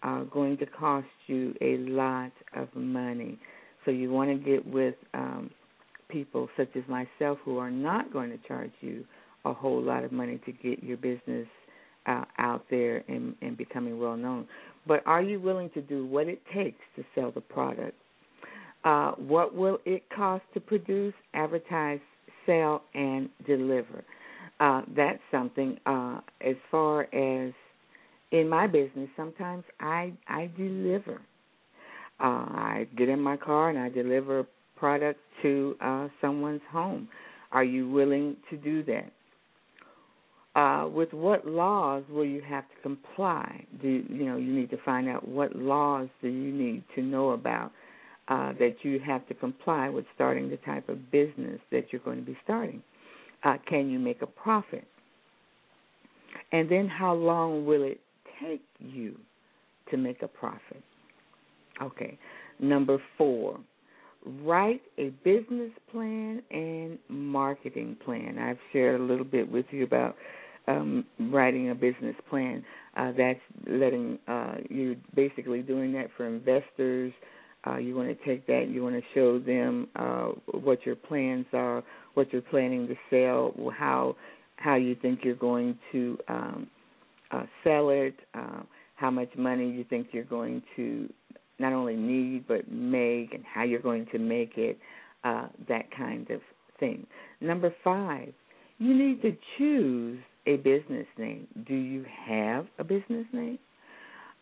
uh, 0.02 0.22
going 0.24 0.56
to 0.58 0.66
cost 0.66 1.06
you 1.26 1.54
a 1.60 1.76
lot 1.78 2.32
of 2.56 2.68
money. 2.74 3.38
So 3.84 3.90
you 3.90 4.10
want 4.10 4.30
to 4.30 4.36
get 4.36 4.66
with 4.66 4.94
um, 5.12 5.50
people 6.08 6.48
such 6.56 6.70
as 6.76 6.82
myself 6.88 7.38
who 7.44 7.58
are 7.58 7.70
not 7.70 8.12
going 8.12 8.30
to 8.30 8.38
charge 8.48 8.72
you 8.80 9.04
a 9.44 9.52
whole 9.52 9.82
lot 9.82 10.04
of 10.04 10.12
money 10.12 10.40
to 10.46 10.52
get 10.52 10.82
your 10.82 10.96
business 10.96 11.46
uh, 12.06 12.24
out 12.38 12.64
there 12.70 13.04
and, 13.08 13.34
and 13.42 13.56
becoming 13.56 13.98
well 13.98 14.16
known. 14.16 14.46
But 14.86 15.02
are 15.06 15.22
you 15.22 15.40
willing 15.40 15.70
to 15.70 15.82
do 15.82 16.06
what 16.06 16.28
it 16.28 16.40
takes 16.54 16.80
to 16.96 17.04
sell 17.14 17.30
the 17.30 17.40
product? 17.40 17.96
Uh, 18.84 19.12
what 19.12 19.54
will 19.54 19.78
it 19.84 20.02
cost 20.14 20.44
to 20.54 20.60
produce, 20.60 21.14
advertise, 21.34 22.00
sell, 22.46 22.82
and 22.94 23.28
deliver? 23.46 24.04
Uh, 24.60 24.82
that's 24.96 25.20
something. 25.30 25.78
Uh, 25.86 26.20
as 26.40 26.56
far 26.70 27.02
as 27.14 27.52
in 28.30 28.48
my 28.48 28.66
business, 28.66 29.08
sometimes 29.16 29.64
I 29.80 30.12
I 30.26 30.50
deliver. 30.56 31.20
Uh, 32.20 32.24
I 32.24 32.88
get 32.96 33.08
in 33.08 33.20
my 33.20 33.36
car 33.36 33.70
and 33.70 33.78
I 33.78 33.88
deliver 33.88 34.44
product 34.76 35.20
to 35.42 35.76
uh, 35.80 36.08
someone's 36.20 36.62
home. 36.70 37.08
Are 37.52 37.64
you 37.64 37.88
willing 37.88 38.36
to 38.50 38.56
do 38.56 38.82
that? 38.84 39.12
Uh, 40.58 40.88
with 40.88 41.12
what 41.12 41.46
laws 41.46 42.02
will 42.10 42.24
you 42.24 42.42
have 42.42 42.64
to 42.64 42.82
comply? 42.82 43.64
Do 43.80 44.04
you 44.08 44.26
know 44.26 44.36
you 44.36 44.52
need 44.52 44.70
to 44.70 44.78
find 44.84 45.08
out 45.08 45.28
what 45.28 45.54
laws 45.54 46.08
do 46.20 46.26
you 46.26 46.52
need 46.52 46.82
to 46.96 47.00
know 47.00 47.30
about 47.30 47.70
uh, 48.26 48.54
that 48.58 48.74
you 48.82 48.98
have 48.98 49.24
to 49.28 49.34
comply 49.34 49.88
with 49.88 50.04
starting 50.16 50.50
the 50.50 50.56
type 50.56 50.88
of 50.88 51.12
business 51.12 51.60
that 51.70 51.92
you're 51.92 52.00
going 52.00 52.18
to 52.18 52.24
be 52.24 52.36
starting? 52.42 52.82
Uh, 53.44 53.54
can 53.68 53.88
you 53.88 54.00
make 54.00 54.20
a 54.20 54.26
profit? 54.26 54.82
And 56.50 56.68
then 56.68 56.88
how 56.88 57.14
long 57.14 57.64
will 57.64 57.84
it 57.84 58.00
take 58.42 58.64
you 58.80 59.14
to 59.92 59.96
make 59.96 60.22
a 60.22 60.28
profit? 60.28 60.82
Okay. 61.80 62.18
Number 62.58 63.00
four, 63.16 63.60
write 64.42 64.82
a 64.98 65.10
business 65.22 65.70
plan 65.92 66.42
and 66.50 66.98
marketing 67.08 67.96
plan. 68.04 68.40
I've 68.40 68.58
shared 68.72 69.00
a 69.00 69.04
little 69.04 69.24
bit 69.24 69.48
with 69.48 69.66
you 69.70 69.84
about 69.84 70.16
um, 70.68 71.04
writing 71.32 71.70
a 71.70 71.74
business 71.74 72.14
plan. 72.28 72.64
Uh, 72.96 73.12
that's 73.16 73.40
letting 73.66 74.18
uh, 74.28 74.56
you 74.68 74.96
basically 75.14 75.62
doing 75.62 75.92
that 75.92 76.08
for 76.16 76.26
investors. 76.26 77.12
Uh, 77.66 77.76
you 77.76 77.94
want 77.94 78.08
to 78.08 78.24
take 78.24 78.46
that. 78.46 78.68
You 78.68 78.82
want 78.82 78.94
to 78.94 79.02
show 79.14 79.38
them 79.38 79.88
uh, 79.96 80.28
what 80.60 80.84
your 80.86 80.94
plans 80.94 81.46
are, 81.52 81.82
what 82.14 82.32
you're 82.32 82.42
planning 82.42 82.86
to 82.88 82.94
sell, 83.10 83.52
how 83.76 84.16
how 84.56 84.74
you 84.74 84.96
think 84.96 85.20
you're 85.22 85.34
going 85.34 85.78
to 85.92 86.18
um, 86.28 86.66
uh, 87.30 87.44
sell 87.62 87.90
it, 87.90 88.14
uh, 88.34 88.62
how 88.96 89.10
much 89.10 89.28
money 89.36 89.70
you 89.70 89.84
think 89.84 90.08
you're 90.12 90.24
going 90.24 90.62
to 90.74 91.08
not 91.60 91.72
only 91.72 91.96
need 91.96 92.46
but 92.48 92.70
make, 92.70 93.34
and 93.34 93.44
how 93.44 93.62
you're 93.62 93.80
going 93.80 94.06
to 94.12 94.18
make 94.18 94.52
it, 94.56 94.78
uh, 95.24 95.48
that 95.68 95.84
kind 95.96 96.28
of 96.30 96.40
thing. 96.80 97.06
Number 97.40 97.72
five, 97.84 98.32
you 98.78 98.94
need 98.94 99.22
to 99.22 99.36
choose 99.56 100.18
a 100.48 100.56
business 100.56 101.06
name. 101.18 101.46
Do 101.66 101.74
you 101.74 102.04
have 102.26 102.66
a 102.78 102.84
business 102.84 103.26
name? 103.32 103.58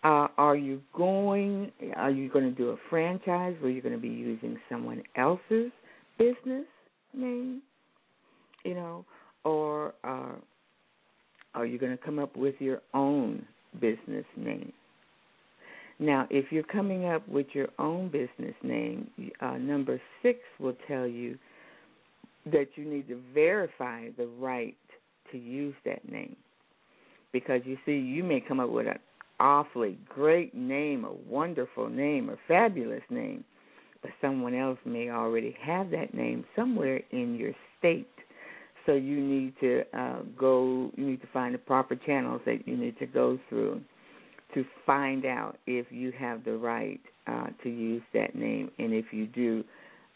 Uh, 0.05 0.29
are 0.39 0.55
you 0.55 0.81
going? 0.95 1.73
Are 1.97 2.11
you 2.11 2.29
going 2.31 2.45
to 2.45 2.53
do 2.53 2.71
a 2.71 2.77
franchise 2.89 3.57
where 3.61 3.71
you're 3.71 3.83
going 3.83 3.95
to 3.95 4.01
be 4.01 4.09
using 4.09 4.57
someone 4.71 5.03
else's 5.17 5.73
business 6.17 6.67
name? 7.13 7.61
You 8.65 8.75
know, 8.75 9.05
or 9.45 9.95
uh, 10.05 10.35
are 11.55 11.67
you 11.67 11.79
going 11.79 11.97
to 11.97 12.03
come 12.03 12.21
up 12.21 12.37
with 12.37 12.55
your 12.61 12.83
own 12.95 13.45
business 13.81 14.25
name? 14.37 14.73
Now, 15.99 16.29
if 16.31 16.53
you're 16.53 16.63
coming 16.63 17.07
up 17.07 17.27
with 17.29 17.47
your 17.53 17.69
own 17.79 18.11
business 18.11 18.55
name, 18.63 19.11
uh, 19.41 19.57
number 19.57 20.01
six 20.23 20.39
will 20.61 20.77
tell 20.87 21.07
you 21.07 21.37
that 22.53 22.69
you 22.77 22.85
need 22.85 23.09
to 23.09 23.21
verify 23.35 24.11
the 24.17 24.27
right 24.39 24.77
to 25.33 25.39
use 25.39 25.75
that 25.85 26.09
name. 26.11 26.37
Because 27.33 27.61
you 27.65 27.77
see, 27.85 27.97
you 27.97 28.25
may 28.25 28.41
come 28.41 28.61
up 28.61 28.71
with 28.71 28.87
an 28.87 28.99
awfully 29.41 29.99
great 30.09 30.55
name, 30.55 31.05
a 31.05 31.13
wonderful 31.29 31.89
name, 31.89 32.31
a 32.31 32.37
fabulous 32.49 33.03
name, 33.11 33.45
but 34.03 34.11
someone 34.21 34.55
else 34.55 34.79
may 34.85 35.11
already 35.11 35.57
have 35.61 35.91
that 35.91 36.15
name 36.15 36.45
somewhere 36.55 37.01
in 37.11 37.35
your 37.35 37.53
state. 37.79 38.09
So 38.87 38.93
you 38.93 39.21
need 39.21 39.55
to 39.61 39.83
uh, 39.93 40.23
go, 40.39 40.91
you 40.97 41.07
need 41.07 41.21
to 41.21 41.29
find 41.33 41.53
the 41.55 41.59
proper 41.59 41.97
channels 41.97 42.41
that 42.47 42.67
you 42.67 42.77
need 42.77 42.99
to 43.01 43.07
go 43.07 43.39
through 43.49 43.81
to 44.55 44.65
find 44.87 45.27
out 45.27 45.59
if 45.67 45.87
you 45.91 46.13
have 46.13 46.45
the 46.45 46.57
right 46.57 47.01
uh, 47.27 47.49
to 47.63 47.69
use 47.69 48.03
that 48.15 48.35
name, 48.37 48.71
and 48.79 48.93
if 48.93 49.07
you 49.13 49.27
do, 49.27 49.65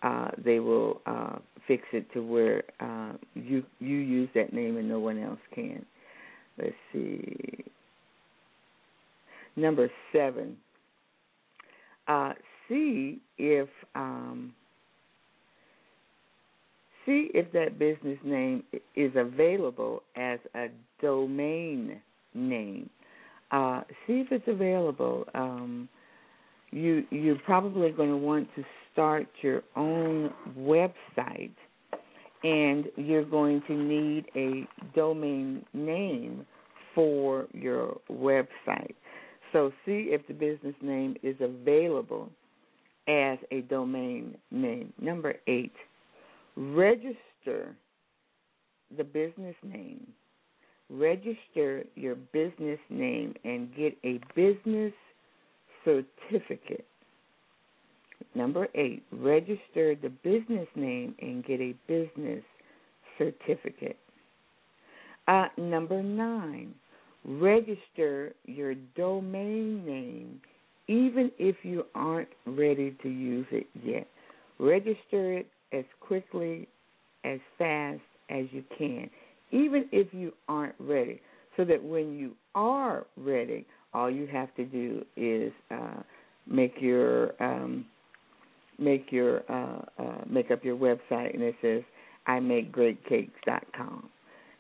uh, 0.02 0.30
they 0.42 0.60
will 0.60 1.00
uh, 1.06 1.36
fix 1.66 1.84
it 1.92 2.10
to 2.12 2.20
where 2.22 2.62
uh, 2.80 3.12
you 3.34 3.64
you 3.80 3.96
use 3.96 4.28
that 4.34 4.52
name 4.52 4.76
and 4.76 4.88
no 4.88 4.98
one 4.98 5.22
else 5.22 5.40
can. 5.54 5.84
Let's 6.58 6.74
see. 6.92 7.64
Number 9.56 9.90
seven. 10.12 10.56
Uh, 12.08 12.32
see 12.68 13.20
if 13.38 13.68
um, 13.94 14.52
see 17.06 17.30
if 17.34 17.52
that 17.52 17.78
business 17.78 18.18
name 18.24 18.62
is 18.96 19.12
available 19.16 20.02
as 20.16 20.38
a 20.54 20.68
domain 21.00 22.00
name. 22.34 22.88
Uh, 23.50 23.82
see 24.06 24.20
if 24.20 24.32
it's 24.32 24.48
available. 24.48 25.24
Um, 25.34 25.88
you 26.70 27.04
you're 27.10 27.38
probably 27.44 27.90
going 27.90 28.10
to 28.10 28.16
want 28.16 28.48
to 28.56 28.64
start 28.92 29.26
your 29.42 29.62
own 29.76 30.32
website 30.58 31.54
and 32.42 32.86
you're 32.96 33.24
going 33.24 33.62
to 33.66 33.74
need 33.74 34.26
a 34.34 34.66
domain 34.94 35.64
name 35.74 36.46
for 36.94 37.46
your 37.52 37.98
website. 38.10 38.94
So 39.52 39.72
see 39.84 40.08
if 40.10 40.26
the 40.26 40.34
business 40.34 40.74
name 40.80 41.16
is 41.22 41.36
available 41.40 42.30
as 43.08 43.38
a 43.50 43.62
domain 43.62 44.36
name. 44.50 44.92
Number 45.00 45.34
eight, 45.46 45.72
register 46.56 47.76
the 48.96 49.04
business 49.04 49.56
name. 49.62 50.06
Register 50.88 51.84
your 51.94 52.16
business 52.16 52.80
name 52.88 53.34
and 53.44 53.74
get 53.76 53.96
a 54.04 54.20
business 54.34 54.92
certificate. 55.84 56.86
Number 58.34 58.68
eight, 58.74 59.02
register 59.12 59.96
the 60.00 60.10
business 60.22 60.68
name 60.76 61.14
and 61.20 61.44
get 61.44 61.60
a 61.60 61.74
business 61.88 62.44
certificate. 63.18 63.98
Uh, 65.26 65.46
number 65.56 66.02
nine, 66.02 66.74
register 67.24 68.32
your 68.46 68.74
domain 68.96 69.84
name 69.84 70.40
even 70.90 71.30
if 71.38 71.54
you 71.62 71.84
aren't 71.94 72.28
ready 72.46 72.96
to 73.00 73.08
use 73.08 73.46
it 73.52 73.66
yet. 73.84 74.08
Register 74.58 75.38
it 75.38 75.46
as 75.72 75.84
quickly, 76.00 76.66
as 77.24 77.38
fast 77.58 78.00
as 78.28 78.46
you 78.50 78.64
can, 78.76 79.08
even 79.52 79.88
if 79.92 80.12
you 80.12 80.32
aren't 80.48 80.74
ready, 80.80 81.20
so 81.56 81.64
that 81.64 81.80
when 81.80 82.18
you 82.18 82.32
are 82.56 83.06
ready, 83.16 83.64
all 83.94 84.10
you 84.10 84.26
have 84.26 84.52
to 84.56 84.64
do 84.64 85.04
is 85.16 85.52
uh, 85.70 86.02
make 86.48 86.74
your 86.80 87.40
um, 87.40 87.86
make 88.80 89.12
your 89.12 89.42
uh, 89.50 89.82
uh, 89.98 90.24
make 90.28 90.50
up 90.50 90.64
your 90.64 90.76
website, 90.76 91.34
and 91.34 91.42
it 91.42 91.54
says 91.62 91.82
I 92.26 92.40
make 92.40 92.72
great 92.72 93.04
cakes.com. 93.08 94.08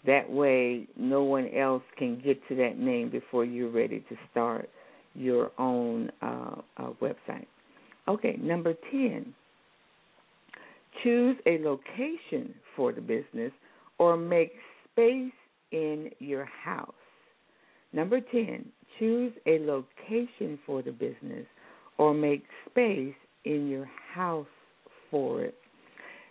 That 0.06 0.30
way, 0.30 0.86
no 0.96 1.24
one 1.24 1.48
else 1.54 1.82
can 1.98 2.20
get 2.24 2.40
to 2.48 2.56
that 2.56 2.78
name 2.78 3.10
before 3.10 3.44
you're 3.44 3.70
ready 3.70 4.00
to 4.08 4.16
start 4.30 4.68
your 5.14 5.50
own 5.58 6.10
uh, 6.22 6.56
uh, 6.78 6.90
website. 7.02 7.46
Okay, 8.08 8.36
number 8.40 8.74
10, 8.90 9.34
choose 11.02 11.36
a 11.46 11.58
location 11.58 12.54
for 12.74 12.92
the 12.92 13.00
business 13.00 13.52
or 13.98 14.16
make 14.16 14.52
space 14.90 15.32
in 15.72 16.10
your 16.18 16.46
house. 16.46 16.94
Number 17.92 18.20
10, 18.20 18.64
choose 18.98 19.32
a 19.46 19.58
location 19.60 20.58
for 20.64 20.82
the 20.82 20.92
business 20.92 21.46
or 21.98 22.14
make 22.14 22.44
space 22.70 23.14
in 23.44 23.68
your 23.68 23.88
house 24.14 24.46
for 25.10 25.42
it. 25.42 25.54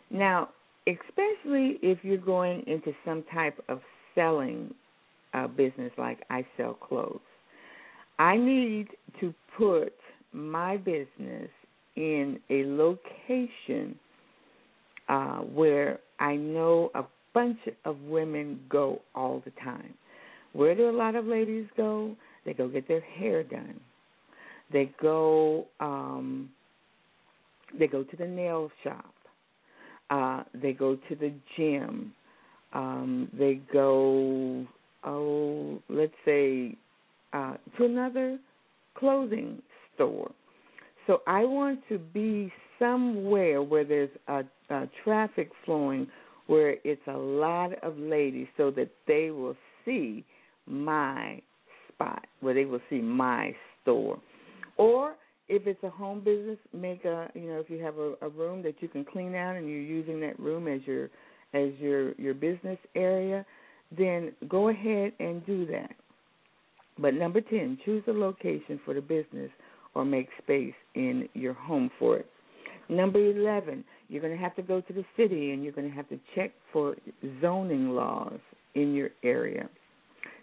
Now, 0.09 0.49
especially 0.87 1.77
if 1.81 1.99
you're 2.03 2.17
going 2.17 2.63
into 2.67 2.93
some 3.05 3.23
type 3.33 3.63
of 3.67 3.81
selling 4.15 4.73
uh, 5.33 5.47
business 5.47 5.91
like 5.97 6.19
I 6.29 6.45
sell 6.57 6.73
clothes. 6.73 7.19
I 8.17 8.35
need 8.35 8.87
to 9.19 9.33
put 9.57 9.93
my 10.33 10.77
business 10.77 11.49
in 11.95 12.39
a 12.49 12.63
location 12.65 13.97
uh, 15.07 15.37
where 15.37 15.99
I 16.19 16.35
know 16.35 16.91
a 16.95 17.03
bunch 17.33 17.59
of 17.85 17.99
women 18.01 18.59
go 18.69 19.01
all 19.15 19.41
the 19.45 19.51
time. 19.63 19.93
Where 20.53 20.75
do 20.75 20.89
a 20.89 20.91
lot 20.91 21.15
of 21.15 21.25
ladies 21.25 21.67
go? 21.77 22.15
They 22.45 22.53
go 22.53 22.67
get 22.67 22.87
their 22.87 23.01
hair 23.01 23.43
done. 23.43 23.79
They 24.71 24.91
go 25.01 25.65
um 25.79 26.49
they 27.77 27.87
go 27.87 28.03
to 28.03 28.17
the 28.17 28.25
nail 28.25 28.71
shop. 28.83 29.13
Uh 30.09 30.43
they 30.53 30.73
go 30.73 30.95
to 31.07 31.15
the 31.15 31.33
gym. 31.55 32.13
Um 32.73 33.29
they 33.37 33.61
go 33.71 34.65
oh 35.03 35.81
let's 35.89 36.13
say 36.25 36.75
uh 37.33 37.55
to 37.77 37.85
another 37.85 38.39
clothing 38.95 39.61
store. 39.95 40.31
So 41.07 41.21
I 41.25 41.43
want 41.43 41.79
to 41.89 41.97
be 41.97 42.51
somewhere 42.77 43.61
where 43.61 43.83
there's 43.83 44.09
a, 44.27 44.43
a 44.69 44.89
traffic 45.03 45.49
flowing 45.65 46.07
where 46.47 46.77
it's 46.83 47.01
a 47.07 47.17
lot 47.17 47.71
of 47.83 47.97
ladies 47.97 48.47
so 48.57 48.71
that 48.71 48.89
they 49.07 49.29
will 49.29 49.55
see 49.85 50.23
my 50.65 51.41
spot, 51.87 52.25
where 52.41 52.53
they 52.53 52.65
will 52.65 52.81
see 52.89 53.01
my 53.01 53.55
store. 53.81 54.19
Or 54.77 55.15
if 55.49 55.67
it's 55.67 55.83
a 55.83 55.89
home 55.89 56.21
business, 56.21 56.57
make 56.73 57.03
a 57.05 57.29
you 57.33 57.49
know 57.49 57.59
if 57.59 57.69
you 57.69 57.83
have 57.83 57.97
a, 57.97 58.13
a 58.21 58.29
room 58.29 58.61
that 58.63 58.75
you 58.81 58.87
can 58.87 59.03
clean 59.03 59.35
out 59.35 59.55
and 59.55 59.67
you're 59.67 59.79
using 59.79 60.19
that 60.21 60.39
room 60.39 60.67
as 60.67 60.81
your 60.85 61.05
as 61.53 61.71
your 61.79 62.13
your 62.13 62.33
business 62.33 62.77
area, 62.95 63.45
then 63.97 64.31
go 64.47 64.69
ahead 64.69 65.13
and 65.19 65.45
do 65.45 65.65
that. 65.67 65.91
But 66.99 67.13
number 67.13 67.41
10, 67.41 67.79
choose 67.85 68.03
a 68.07 68.11
location 68.11 68.79
for 68.83 68.93
the 68.93 69.01
business 69.01 69.49
or 69.95 70.05
make 70.05 70.27
space 70.43 70.73
in 70.95 71.27
your 71.33 71.53
home 71.53 71.89
for 71.97 72.17
it. 72.17 72.27
Number 72.89 73.19
11, 73.19 73.83
you're 74.09 74.21
going 74.21 74.35
to 74.35 74.41
have 74.41 74.55
to 74.55 74.61
go 74.61 74.81
to 74.81 74.93
the 74.93 75.05
city 75.15 75.51
and 75.51 75.63
you're 75.63 75.71
going 75.73 75.89
to 75.89 75.95
have 75.95 76.09
to 76.09 76.19
check 76.35 76.51
for 76.73 76.95
zoning 77.39 77.89
laws 77.89 78.39
in 78.75 78.93
your 78.93 79.09
area. 79.23 79.69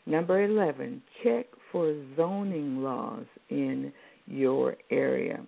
Number 0.07 0.45
11, 0.45 1.03
check 1.23 1.47
for 1.73 1.95
zoning 2.17 2.83
laws 2.83 3.27
in 3.51 3.93
your 4.27 4.77
area. 4.91 5.41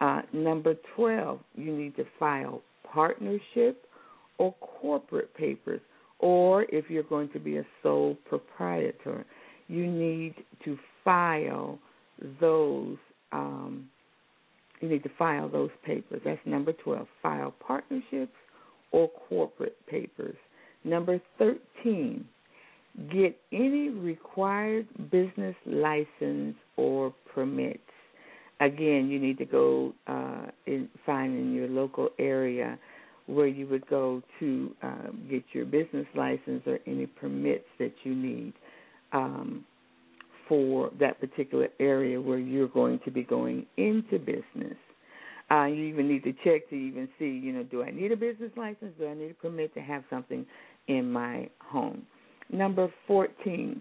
Uh, 0.00 0.22
number 0.32 0.74
12, 0.96 1.40
you 1.54 1.76
need 1.76 1.96
to 1.96 2.04
file 2.18 2.62
partnership 2.92 3.84
or 4.38 4.54
corporate 4.80 5.34
papers, 5.34 5.80
or 6.18 6.64
if 6.70 6.90
you're 6.90 7.02
going 7.04 7.28
to 7.30 7.38
be 7.38 7.58
a 7.58 7.66
sole 7.82 8.16
proprietor, 8.28 9.24
you 9.68 9.86
need 9.86 10.34
to 10.64 10.76
file 11.04 11.78
those 12.40 12.96
um, 13.32 13.88
you 14.80 14.88
need 14.88 15.02
to 15.04 15.10
file 15.18 15.48
those 15.48 15.70
papers. 15.84 16.20
That's 16.24 16.40
number 16.44 16.72
12. 16.72 17.06
File 17.22 17.54
partnerships 17.66 18.34
or 18.92 19.08
corporate 19.28 19.76
papers. 19.86 20.36
Number 20.84 21.20
13, 21.38 22.24
get 23.10 23.36
any 23.50 23.88
required 23.88 24.86
business 25.10 25.56
license 25.64 26.54
or 26.76 27.14
permits. 27.34 27.80
Again, 28.64 29.08
you 29.08 29.18
need 29.18 29.38
to 29.38 29.44
go 29.44 29.92
uh, 30.06 30.46
and 30.66 30.88
find 31.04 31.36
in 31.36 31.52
your 31.52 31.68
local 31.68 32.08
area 32.18 32.78
where 33.26 33.46
you 33.46 33.66
would 33.68 33.86
go 33.88 34.22
to 34.40 34.74
uh, 34.82 35.10
get 35.30 35.42
your 35.52 35.64
business 35.64 36.06
license 36.14 36.62
or 36.66 36.78
any 36.86 37.06
permits 37.06 37.64
that 37.78 37.92
you 38.04 38.14
need. 38.14 38.52
Um, 39.12 39.64
for 40.48 40.90
that 41.00 41.20
particular 41.20 41.68
area 41.80 42.20
where 42.20 42.38
you're 42.38 42.68
going 42.68 43.00
to 43.04 43.10
be 43.10 43.22
going 43.22 43.66
into 43.76 44.18
business. 44.18 44.76
Uh, 45.50 45.64
you 45.66 45.84
even 45.84 46.08
need 46.08 46.24
to 46.24 46.32
check 46.44 46.68
to 46.70 46.74
even 46.74 47.08
see, 47.18 47.26
you 47.26 47.52
know, 47.52 47.62
do 47.64 47.82
I 47.82 47.90
need 47.90 48.12
a 48.12 48.16
business 48.16 48.50
license? 48.56 48.92
Do 48.98 49.06
I 49.06 49.14
need 49.14 49.30
a 49.30 49.34
permit 49.34 49.74
to 49.74 49.80
have 49.80 50.02
something 50.08 50.46
in 50.88 51.10
my 51.10 51.48
home? 51.60 52.02
Number 52.50 52.92
14, 53.06 53.80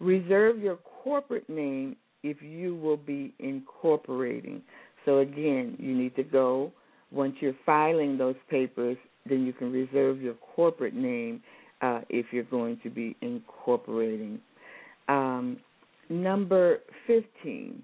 reserve 0.00 0.58
your 0.58 0.78
corporate 1.02 1.48
name 1.48 1.96
if 2.24 2.42
you 2.42 2.74
will 2.74 2.96
be 2.96 3.32
incorporating. 3.38 4.62
So, 5.04 5.18
again, 5.18 5.76
you 5.78 5.94
need 5.94 6.16
to 6.16 6.24
go, 6.24 6.72
once 7.12 7.36
you're 7.40 7.54
filing 7.64 8.18
those 8.18 8.34
papers, 8.50 8.96
then 9.28 9.46
you 9.46 9.52
can 9.52 9.70
reserve 9.70 10.20
your 10.20 10.34
corporate 10.56 10.94
name 10.94 11.42
uh, 11.82 12.00
if 12.08 12.26
you're 12.32 12.44
going 12.44 12.80
to 12.82 12.90
be 12.90 13.14
incorporating. 13.20 14.40
Um, 15.08 15.58
number 16.08 16.78
15. 17.06 17.82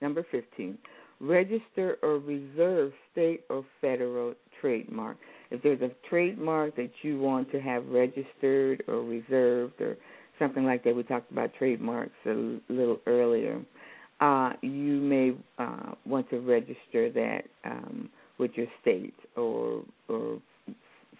Number 0.00 0.24
15. 0.30 0.78
Register 1.20 1.98
or 2.02 2.18
reserve 2.18 2.92
state 3.10 3.42
or 3.50 3.64
federal 3.80 4.34
trademark. 4.60 5.16
If 5.50 5.62
there's 5.62 5.80
a 5.82 5.90
trademark 6.08 6.76
that 6.76 6.90
you 7.02 7.20
want 7.20 7.50
to 7.52 7.60
have 7.60 7.86
registered 7.86 8.82
or 8.88 9.02
reserved 9.02 9.80
or 9.80 9.96
something 10.38 10.64
like 10.64 10.84
that, 10.84 10.94
we 10.94 11.02
talked 11.02 11.30
about 11.30 11.50
trademarks 11.58 12.12
a 12.26 12.58
little 12.68 13.00
earlier. 13.06 13.60
Uh, 14.20 14.52
you 14.62 15.00
may 15.00 15.32
uh, 15.58 15.92
want 16.06 16.28
to 16.30 16.38
register 16.40 17.10
that 17.10 17.42
um, 17.64 18.08
with 18.38 18.52
your 18.54 18.66
state 18.80 19.14
or 19.36 19.82
or 20.08 20.40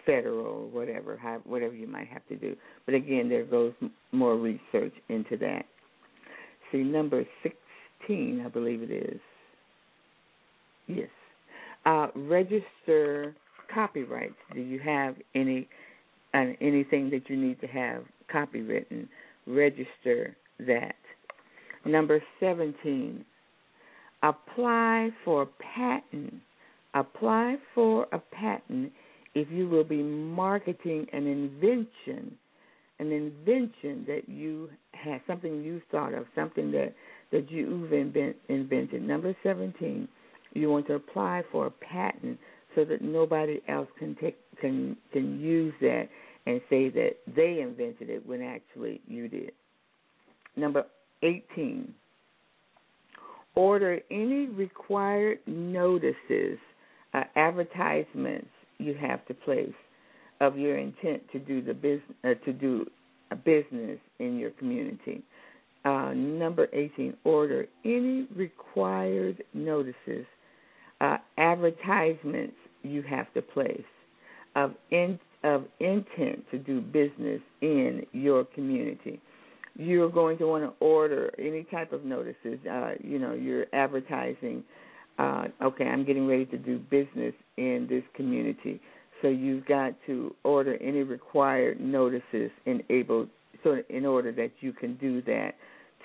federal 0.05 0.45
or 0.45 0.67
whatever, 0.67 1.17
have, 1.17 1.41
whatever 1.45 1.73
you 1.73 1.87
might 1.87 2.07
have 2.07 2.25
to 2.27 2.35
do. 2.35 2.55
But 2.85 2.95
again, 2.95 3.29
there 3.29 3.45
goes 3.45 3.73
more 4.11 4.37
research 4.37 4.93
into 5.09 5.37
that. 5.37 5.65
See, 6.71 6.79
number 6.79 7.23
16, 7.43 8.43
I 8.45 8.49
believe 8.49 8.81
it 8.81 8.91
is. 8.91 9.19
Yes. 10.87 11.09
Uh, 11.85 12.07
register 12.15 13.35
copyrights. 13.73 14.35
Do 14.53 14.61
you 14.61 14.79
have 14.79 15.15
any 15.35 15.67
uh, 16.33 16.45
anything 16.61 17.09
that 17.11 17.29
you 17.29 17.37
need 17.37 17.59
to 17.61 17.67
have 17.67 18.03
copywritten? 18.33 19.07
Register 19.45 20.35
that. 20.59 20.95
Number 21.85 22.23
17, 22.39 23.25
apply 24.21 25.09
for 25.25 25.43
a 25.43 25.47
patent. 25.75 26.33
Apply 26.93 27.57
for 27.73 28.07
a 28.13 28.19
patent 28.19 28.91
if 29.35 29.49
you 29.51 29.67
will 29.67 29.83
be 29.83 30.01
marketing 30.01 31.07
an 31.11 31.25
invention, 31.27 32.37
an 32.99 33.11
invention 33.11 34.05
that 34.07 34.23
you 34.27 34.69
have, 34.93 35.21
something 35.25 35.63
you 35.63 35.81
thought 35.91 36.13
of, 36.13 36.25
something 36.35 36.71
that 36.71 36.93
that 37.31 37.49
you've 37.49 37.91
invent, 37.91 38.35
invented. 38.47 39.01
Number 39.01 39.35
17, 39.41 40.07
you 40.53 40.69
want 40.69 40.85
to 40.85 40.93
apply 40.93 41.41
for 41.51 41.65
a 41.65 41.71
patent 41.71 42.37
so 42.75 42.85
that 42.85 43.01
nobody 43.01 43.61
else 43.67 43.87
can 43.97 44.15
take 44.21 44.37
can 44.59 44.97
can 45.11 45.39
use 45.39 45.73
that 45.81 46.07
and 46.45 46.61
say 46.69 46.89
that 46.89 47.11
they 47.35 47.61
invented 47.61 48.09
it 48.09 48.25
when 48.25 48.41
actually 48.41 49.01
you 49.07 49.27
did. 49.27 49.51
Number 50.55 50.85
18, 51.23 51.93
order 53.55 53.99
any 54.11 54.47
required 54.47 55.39
notices, 55.47 56.59
uh, 57.13 57.23
advertisements 57.35 58.49
you 58.77 58.93
have 58.95 59.25
to 59.27 59.33
place 59.33 59.73
of 60.41 60.57
your 60.57 60.77
intent 60.77 61.23
to 61.31 61.39
do 61.39 61.61
the 61.61 61.73
business 61.73 62.01
uh, 62.25 62.33
to 62.45 62.53
do 62.53 62.85
a 63.31 63.35
business 63.35 63.99
in 64.19 64.37
your 64.37 64.51
community. 64.51 65.23
Uh, 65.85 66.13
number 66.13 66.67
18, 66.71 67.13
order 67.25 67.65
any 67.83 68.27
required 68.35 69.43
notices, 69.53 70.25
uh, 71.01 71.17
advertisements 71.37 72.55
you 72.83 73.01
have 73.03 73.33
to 73.33 73.41
place 73.41 73.81
of 74.55 74.73
in, 74.91 75.19
of 75.43 75.65
intent 75.79 76.49
to 76.51 76.57
do 76.57 76.81
business 76.81 77.41
in 77.61 78.05
your 78.11 78.45
community. 78.45 79.19
You're 79.75 80.11
going 80.11 80.37
to 80.37 80.45
want 80.45 80.63
to 80.63 80.73
order 80.85 81.31
any 81.39 81.63
type 81.63 81.91
of 81.93 82.05
notices. 82.05 82.59
Uh, 82.69 82.91
you 83.01 83.17
know, 83.17 83.33
you're 83.33 83.65
advertising 83.73 84.63
uh, 85.19 85.45
okay, 85.61 85.85
I'm 85.85 86.05
getting 86.05 86.27
ready 86.27 86.45
to 86.47 86.57
do 86.57 86.79
business 86.79 87.33
in 87.57 87.87
this 87.89 88.03
community. 88.15 88.81
So 89.21 89.27
you've 89.27 89.65
got 89.65 89.93
to 90.07 90.35
order 90.43 90.75
any 90.81 91.03
required 91.03 91.79
notices 91.79 92.51
in 92.65 92.83
able 92.89 93.27
so 93.63 93.81
in 93.89 94.05
order 94.05 94.31
that 94.33 94.51
you 94.59 94.73
can 94.73 94.95
do 94.97 95.21
that 95.21 95.51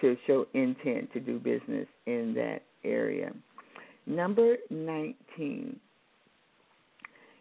to 0.00 0.16
show 0.26 0.46
intent 0.54 1.12
to 1.12 1.20
do 1.20 1.40
business 1.40 1.88
in 2.06 2.32
that 2.34 2.60
area. 2.84 3.32
Number 4.06 4.56
19, 4.70 5.80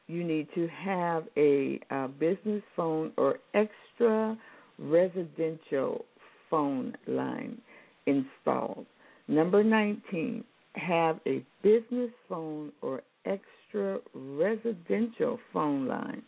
you 0.08 0.24
need 0.24 0.48
to 0.56 0.68
have 0.68 1.26
a, 1.36 1.80
a 1.92 2.08
business 2.08 2.64
phone 2.76 3.12
or 3.18 3.40
extra 3.54 4.38
residential 4.80 6.06
phone 6.50 6.96
line 7.08 7.58
installed. 8.06 8.86
Number 9.28 9.64
19, 9.64 10.44
have 10.76 11.20
a 11.28 11.44
business 11.62 12.12
phone 12.30 12.72
or 12.82 13.02
extra 13.26 14.00
residential 14.14 15.40
phone 15.52 15.88
line 15.88 16.22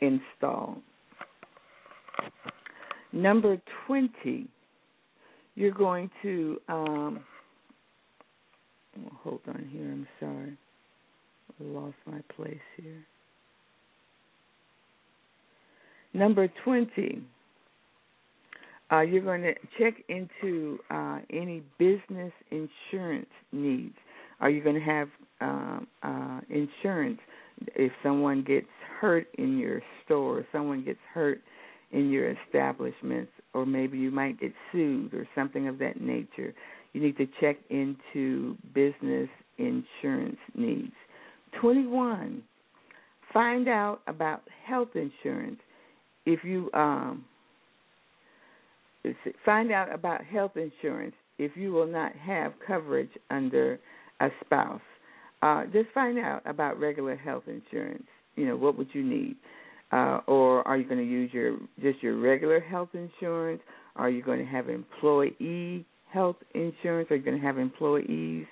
installed. 0.00 0.82
Number 3.12 3.56
20, 3.86 4.46
you're 5.54 5.70
going 5.70 6.10
to, 6.22 6.60
um, 6.68 7.20
hold 9.22 9.40
on 9.48 9.66
here, 9.72 9.90
I'm 9.90 10.06
sorry. 10.20 10.58
Lost 11.58 11.96
my 12.06 12.20
place 12.34 12.58
here. 12.76 13.04
Number 16.12 16.48
20, 16.64 17.22
uh, 18.92 19.00
you're 19.00 19.22
going 19.22 19.42
to 19.42 19.54
check 19.78 19.94
into 20.08 20.78
uh, 20.90 21.18
any 21.30 21.62
business 21.78 22.32
insurance 22.50 23.26
needs. 23.52 23.94
Are 24.40 24.50
you 24.50 24.62
going 24.62 24.76
to 24.76 24.82
have 24.82 25.08
um, 25.40 25.86
uh, 26.02 26.40
insurance 26.50 27.18
if 27.74 27.92
someone 28.02 28.44
gets 28.44 28.66
hurt 29.00 29.26
in 29.38 29.58
your 29.58 29.82
store, 30.04 30.46
someone 30.52 30.84
gets 30.84 30.98
hurt 31.12 31.40
in 31.92 32.10
your 32.10 32.34
establishments, 32.46 33.32
or 33.54 33.64
maybe 33.64 33.98
you 33.98 34.10
might 34.10 34.38
get 34.40 34.52
sued 34.72 35.14
or 35.14 35.26
something 35.34 35.68
of 35.68 35.78
that 35.78 36.00
nature? 36.00 36.54
You 36.92 37.02
need 37.02 37.16
to 37.16 37.26
check 37.40 37.56
into 37.70 38.56
business 38.74 39.28
insurance 39.58 40.38
needs. 40.54 40.92
21. 41.60 42.42
Find 43.32 43.68
out 43.68 44.00
about 44.06 44.42
health 44.66 44.90
insurance. 44.94 45.58
If 46.24 46.42
you 46.44 46.70
um, 46.74 47.24
find 49.44 49.70
out 49.70 49.92
about 49.94 50.24
health 50.24 50.52
insurance 50.56 51.14
if 51.38 51.56
you 51.56 51.72
will 51.72 51.86
not 51.86 52.14
have 52.16 52.54
coverage 52.66 53.10
under 53.30 53.78
a 54.20 54.28
spouse. 54.44 54.80
Uh, 55.42 55.64
just 55.66 55.88
find 55.92 56.18
out 56.18 56.42
about 56.46 56.80
regular 56.80 57.16
health 57.16 57.44
insurance. 57.46 58.06
You 58.36 58.46
know, 58.46 58.56
what 58.56 58.76
would 58.78 58.88
you 58.92 59.02
need? 59.02 59.36
Uh, 59.92 60.20
or 60.26 60.66
are 60.66 60.76
you 60.76 60.84
going 60.84 60.98
to 60.98 61.04
use 61.04 61.30
your 61.32 61.58
just 61.80 62.02
your 62.02 62.18
regular 62.18 62.60
health 62.60 62.88
insurance? 62.94 63.60
Are 63.94 64.10
you 64.10 64.22
going 64.22 64.38
to 64.38 64.44
have 64.44 64.68
employee 64.68 65.86
health 66.12 66.36
insurance? 66.54 67.10
Are 67.10 67.16
you 67.16 67.22
going 67.22 67.38
to 67.38 67.46
have 67.46 67.58
employees? 67.58 68.46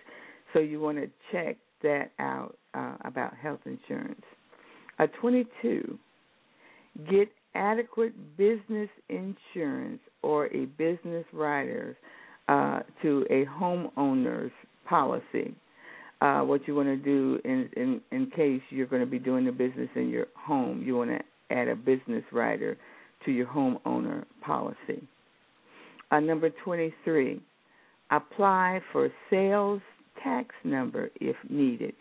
So 0.52 0.60
you 0.60 0.80
want 0.80 0.98
to 0.98 1.08
check 1.32 1.56
that 1.84 2.10
out 2.18 2.56
uh, 2.74 2.96
about 3.04 3.34
health 3.36 3.60
insurance. 3.64 4.24
Uh, 4.98 5.06
22. 5.20 5.98
Get 7.10 7.28
adequate 7.54 8.36
business 8.36 8.88
insurance 9.08 10.00
or 10.22 10.46
a 10.46 10.66
business 10.66 11.24
rider 11.32 11.96
uh, 12.48 12.80
to 13.02 13.24
a 13.30 13.44
homeowner's 13.46 14.52
policy. 14.88 15.54
Uh, 16.20 16.40
what 16.40 16.66
you 16.66 16.74
want 16.74 16.88
to 16.88 16.96
do 16.96 17.38
in, 17.44 17.68
in 17.76 18.00
in 18.12 18.30
case 18.30 18.62
you're 18.70 18.86
going 18.86 19.02
to 19.02 19.10
be 19.10 19.18
doing 19.18 19.44
the 19.44 19.52
business 19.52 19.88
in 19.94 20.08
your 20.08 20.26
home, 20.36 20.82
you 20.82 20.96
want 20.96 21.10
to 21.10 21.54
add 21.54 21.68
a 21.68 21.76
business 21.76 22.24
rider 22.32 22.76
to 23.24 23.32
your 23.32 23.46
homeowner 23.46 24.24
policy. 24.40 25.06
Uh, 26.10 26.20
number 26.20 26.50
23, 26.64 27.40
apply 28.10 28.80
for 28.92 29.10
sales 29.28 29.80
tax 30.22 30.54
number 30.64 31.10
if 31.20 31.36
needed. 31.48 31.94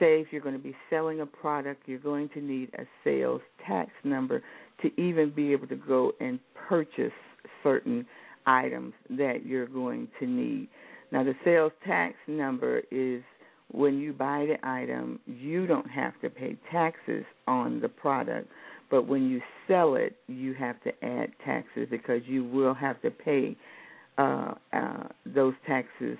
Say 0.00 0.20
if 0.20 0.28
you're 0.30 0.40
going 0.40 0.56
to 0.56 0.62
be 0.62 0.74
selling 0.90 1.20
a 1.20 1.26
product, 1.26 1.82
you're 1.86 1.98
going 1.98 2.28
to 2.30 2.40
need 2.40 2.70
a 2.74 2.84
sales 3.04 3.42
tax 3.66 3.90
number 4.04 4.42
to 4.82 5.00
even 5.00 5.30
be 5.30 5.52
able 5.52 5.66
to 5.68 5.76
go 5.76 6.12
and 6.20 6.38
purchase 6.68 7.12
certain 7.62 8.06
items 8.46 8.94
that 9.10 9.46
you're 9.46 9.66
going 9.66 10.08
to 10.18 10.26
need. 10.26 10.68
Now, 11.12 11.22
the 11.22 11.34
sales 11.44 11.72
tax 11.86 12.14
number 12.26 12.82
is 12.90 13.22
when 13.70 13.98
you 13.98 14.12
buy 14.12 14.46
the 14.46 14.66
item, 14.66 15.20
you 15.26 15.66
don't 15.66 15.88
have 15.90 16.18
to 16.22 16.30
pay 16.30 16.56
taxes 16.70 17.24
on 17.46 17.80
the 17.80 17.88
product, 17.88 18.48
but 18.90 19.06
when 19.06 19.28
you 19.28 19.40
sell 19.68 19.94
it, 19.94 20.16
you 20.26 20.54
have 20.54 20.82
to 20.82 21.04
add 21.04 21.32
taxes 21.44 21.88
because 21.90 22.22
you 22.26 22.44
will 22.44 22.74
have 22.74 23.00
to 23.02 23.10
pay 23.10 23.56
uh, 24.18 24.54
uh, 24.72 25.04
those 25.24 25.54
taxes 25.66 26.18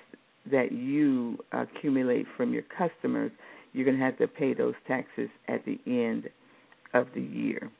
that 0.50 0.72
you 0.72 1.38
accumulate 1.52 2.26
from 2.36 2.52
your 2.52 2.64
customers. 2.76 3.30
You're 3.72 3.84
going 3.84 3.98
to 3.98 4.04
have 4.04 4.18
to 4.18 4.28
pay 4.28 4.54
those 4.54 4.74
taxes 4.86 5.28
at 5.48 5.64
the 5.64 5.78
end 5.86 6.28
of 6.94 7.06
the 7.14 7.22
year. 7.22 7.70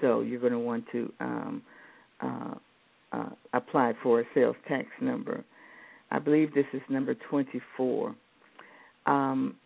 So 0.00 0.20
you're 0.20 0.40
going 0.40 0.52
to 0.52 0.58
want 0.58 0.84
to 0.92 1.12
um, 1.20 1.62
uh, 2.20 2.54
uh, 3.12 3.28
apply 3.52 3.94
for 4.02 4.20
a 4.20 4.24
sales 4.34 4.56
tax 4.66 4.86
number. 5.00 5.44
I 6.10 6.18
believe 6.18 6.54
this 6.54 6.66
is 6.72 6.80
number 6.88 7.14
24. 7.14 8.14
Um, 9.06 9.56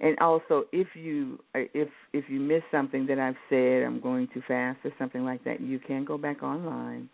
and 0.00 0.18
also, 0.18 0.64
if 0.72 0.88
you 0.94 1.38
uh, 1.54 1.60
if 1.72 1.88
if 2.12 2.24
you 2.28 2.40
miss 2.40 2.62
something 2.70 3.06
that 3.06 3.18
I've 3.18 3.36
said, 3.48 3.84
I'm 3.84 4.00
going 4.00 4.28
too 4.34 4.42
fast 4.46 4.80
or 4.84 4.92
something 4.98 5.24
like 5.24 5.44
that, 5.44 5.60
you 5.60 5.78
can 5.78 6.04
go 6.04 6.18
back 6.18 6.42
online 6.42 7.08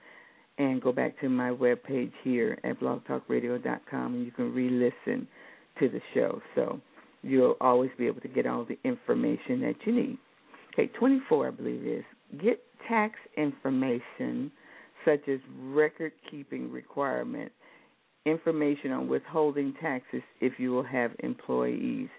and 0.61 0.83
go 0.83 0.93
back 0.93 1.19
to 1.21 1.29
my 1.31 1.49
webpage 1.49 2.13
here 2.23 2.59
at 2.65 2.79
blogtalkradio.com, 2.81 4.15
and 4.15 4.27
you 4.27 4.31
can 4.31 4.53
re-listen 4.53 5.27
to 5.79 5.89
the 5.89 6.01
show. 6.13 6.43
So 6.55 6.79
you'll 7.23 7.57
always 7.63 7.91
be 7.97 8.07
able 8.07 8.21
to 8.21 8.29
get 8.29 8.47
all 8.47 8.67
the 8.67 8.79
information 8.85 9.63
that 9.63 9.77
you 9.87 9.95
need. 9.95 10.19
Okay, 10.75 10.89
24, 10.99 11.49
I 11.49 11.51
believe 11.51 11.87
is 11.87 12.05
get 12.43 12.63
tax 12.87 13.15
information 13.39 14.53
such 15.07 15.27
as 15.29 15.41
record 15.63 16.13
keeping 16.31 16.71
requirements, 16.71 17.55
information 18.27 18.93
on 18.93 19.09
withholding 19.09 19.73
taxes 19.81 20.21
if 20.43 20.53
you 20.59 20.73
will 20.73 20.85
have 20.85 21.13
employees, 21.21 22.11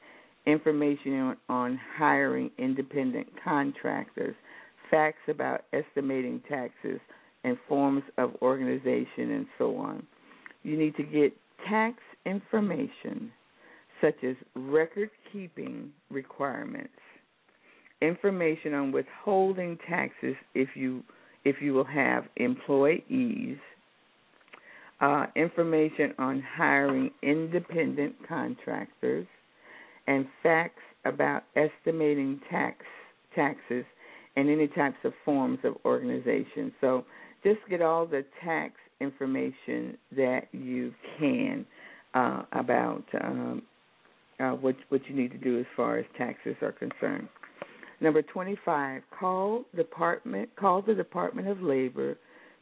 information 0.47 1.13
on, 1.19 1.37
on 1.47 1.79
hiring 1.95 2.49
independent 2.57 3.27
contractors, 3.43 4.35
facts 4.89 5.21
about 5.27 5.65
estimating 5.73 6.41
taxes, 6.49 6.99
and 7.43 7.57
forms 7.67 8.03
of 8.17 8.31
organization, 8.41 9.31
and 9.31 9.45
so 9.57 9.75
on. 9.77 10.05
You 10.63 10.77
need 10.77 10.95
to 10.97 11.03
get 11.03 11.33
tax 11.67 11.97
information 12.25 13.31
such 14.01 14.15
as 14.23 14.35
record 14.55 15.09
keeping 15.31 15.91
requirements, 16.09 16.89
information 18.01 18.73
on 18.73 18.91
withholding 18.91 19.77
taxes 19.87 20.35
if 20.55 20.69
you 20.75 21.03
if 21.43 21.55
you 21.59 21.73
will 21.73 21.83
have 21.85 22.25
employees, 22.35 23.57
uh, 24.99 25.25
information 25.35 26.13
on 26.19 26.43
hiring 26.55 27.09
independent 27.23 28.15
contractors, 28.27 29.25
and 30.05 30.27
facts 30.43 30.81
about 31.05 31.43
estimating 31.55 32.39
tax 32.49 32.85
taxes 33.35 33.85
and 34.35 34.49
any 34.49 34.67
types 34.67 34.97
of 35.03 35.13
forms 35.25 35.59
of 35.63 35.75
organization. 35.83 36.71
So 36.79 37.05
just 37.43 37.59
get 37.69 37.81
all 37.81 38.05
the 38.05 38.25
tax 38.43 38.73
information 38.99 39.97
that 40.15 40.47
you 40.51 40.93
can 41.19 41.65
uh, 42.13 42.43
about 42.53 43.03
um, 43.21 43.61
uh, 44.39 44.51
what 44.51 44.75
what 44.89 45.01
you 45.07 45.15
need 45.15 45.31
to 45.31 45.37
do 45.37 45.59
as 45.59 45.65
far 45.75 45.97
as 45.97 46.05
taxes 46.17 46.55
are 46.61 46.71
concerned. 46.71 47.27
Number 47.99 48.21
25, 48.23 49.03
call 49.17 49.63
department 49.75 50.49
call 50.59 50.81
the 50.81 50.95
Department 50.95 51.47
of 51.47 51.61
Labor 51.61 52.17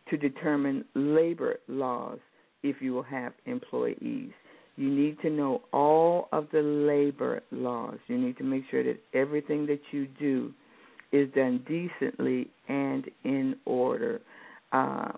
to 0.09 0.17
determine 0.17 0.83
labor 0.95 1.59
laws 1.67 2.19
if 2.63 2.77
you 2.81 2.93
will 2.93 3.03
have 3.03 3.33
employees. 3.45 4.31
You 4.75 4.89
need 4.89 5.19
to 5.21 5.29
know 5.29 5.61
all 5.73 6.29
of 6.31 6.47
the 6.51 6.61
labor 6.61 7.41
laws. 7.51 7.97
You 8.07 8.17
need 8.17 8.37
to 8.37 8.43
make 8.43 8.63
sure 8.71 8.83
that 8.83 8.97
everything 9.13 9.65
that 9.67 9.81
you 9.91 10.07
do 10.19 10.53
is 11.11 11.29
done 11.33 11.65
decently 11.67 12.49
and 12.67 13.05
in 13.23 13.55
order. 13.65 14.21
Uh, 14.71 15.11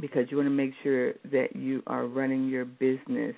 because 0.00 0.26
you 0.30 0.36
want 0.36 0.46
to 0.46 0.50
make 0.50 0.72
sure 0.82 1.12
that 1.32 1.56
you 1.56 1.82
are 1.86 2.06
running 2.06 2.48
your 2.48 2.64
business 2.64 3.34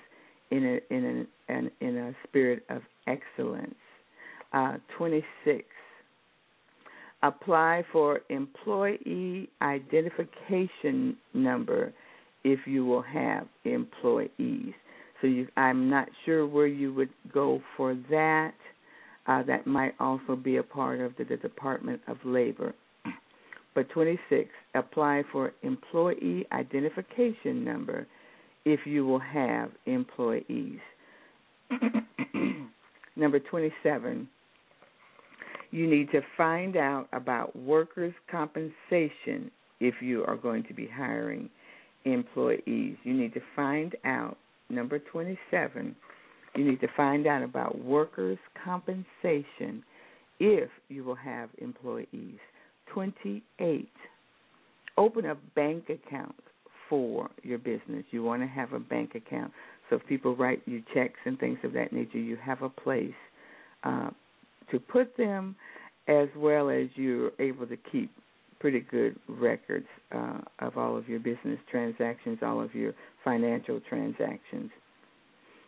in 0.51 0.65
a 0.65 0.93
in 0.93 1.27
a 1.49 1.85
in 1.85 1.97
a 1.97 2.13
spirit 2.27 2.63
of 2.69 2.81
excellence. 3.07 3.75
Uh, 4.51 4.77
26. 4.97 5.63
Apply 7.21 7.83
for 7.91 8.21
employee 8.29 9.49
identification 9.61 11.17
number 11.33 11.93
if 12.43 12.59
you 12.65 12.85
will 12.85 13.01
have 13.01 13.47
employees. 13.65 14.73
So 15.21 15.27
you, 15.27 15.47
I'm 15.57 15.89
not 15.89 16.07
sure 16.25 16.47
where 16.47 16.67
you 16.67 16.93
would 16.93 17.09
go 17.33 17.61
for 17.75 17.95
that. 18.09 18.53
Uh, 19.27 19.43
that 19.43 19.67
might 19.67 19.93
also 19.99 20.35
be 20.35 20.57
a 20.57 20.63
part 20.63 21.01
of 21.01 21.15
the, 21.17 21.25
the 21.25 21.37
Department 21.37 22.01
of 22.07 22.17
Labor. 22.23 22.73
But 23.75 23.89
26, 23.89 24.49
apply 24.75 25.23
for 25.31 25.53
employee 25.63 26.45
identification 26.51 27.63
number 27.63 28.07
if 28.65 28.81
you 28.85 29.05
will 29.05 29.19
have 29.19 29.71
employees. 29.85 30.79
Number 33.15 33.39
27, 33.39 34.27
you 35.71 35.87
need 35.87 36.11
to 36.11 36.21
find 36.37 36.77
out 36.77 37.07
about 37.13 37.55
workers' 37.55 38.13
compensation 38.29 39.51
if 39.79 39.95
you 40.01 40.23
are 40.25 40.35
going 40.35 40.63
to 40.63 40.73
be 40.73 40.87
hiring 40.87 41.49
employees. 42.05 42.97
You 43.03 43.13
need 43.13 43.33
to 43.33 43.41
find 43.55 43.95
out, 44.05 44.37
number 44.69 44.99
27, 44.99 45.95
You 46.55 46.63
need 46.65 46.81
to 46.81 46.87
find 46.97 47.27
out 47.27 47.43
about 47.43 47.77
workers' 47.79 48.39
compensation 48.63 49.83
if 50.39 50.69
you 50.87 51.03
will 51.03 51.15
have 51.15 51.49
employees. 51.59 52.39
28. 52.93 53.89
Open 54.97 55.25
a 55.25 55.35
bank 55.55 55.89
account 55.89 56.35
for 56.89 57.29
your 57.43 57.57
business. 57.57 58.03
You 58.11 58.23
want 58.23 58.41
to 58.41 58.47
have 58.47 58.73
a 58.73 58.79
bank 58.79 59.15
account. 59.15 59.51
So 59.89 59.95
if 59.95 60.05
people 60.07 60.35
write 60.35 60.61
you 60.65 60.83
checks 60.93 61.19
and 61.25 61.39
things 61.39 61.59
of 61.63 61.73
that 61.73 61.93
nature, 61.93 62.19
you 62.19 62.37
have 62.37 62.61
a 62.61 62.69
place 62.69 63.13
uh, 63.83 64.09
to 64.71 64.79
put 64.79 65.15
them 65.17 65.55
as 66.07 66.27
well 66.35 66.69
as 66.69 66.87
you're 66.95 67.31
able 67.39 67.67
to 67.67 67.77
keep 67.91 68.11
pretty 68.59 68.81
good 68.81 69.15
records 69.27 69.87
uh, 70.11 70.39
of 70.59 70.77
all 70.77 70.97
of 70.97 71.07
your 71.07 71.19
business 71.19 71.59
transactions, 71.71 72.39
all 72.41 72.61
of 72.61 72.75
your 72.75 72.93
financial 73.23 73.79
transactions. 73.87 74.69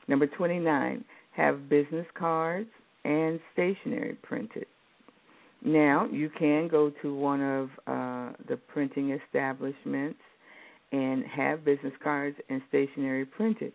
Number 0.08 0.28
29, 0.28 1.04
have 1.32 1.70
business 1.70 2.06
cards 2.18 2.70
and 3.06 3.40
stationery 3.54 4.18
printed. 4.22 4.66
Now, 5.64 6.08
you 6.12 6.30
can 6.40 6.68
go 6.68 6.92
to 7.02 7.16
one 7.16 7.42
of 7.42 7.70
uh, 7.86 8.34
the 8.48 8.58
printing 8.68 9.12
establishments 9.12 10.20
and 10.92 11.24
have 11.26 11.64
business 11.64 11.94
cards 12.04 12.36
and 12.50 12.62
stationery 12.70 13.26
printed. 13.26 13.72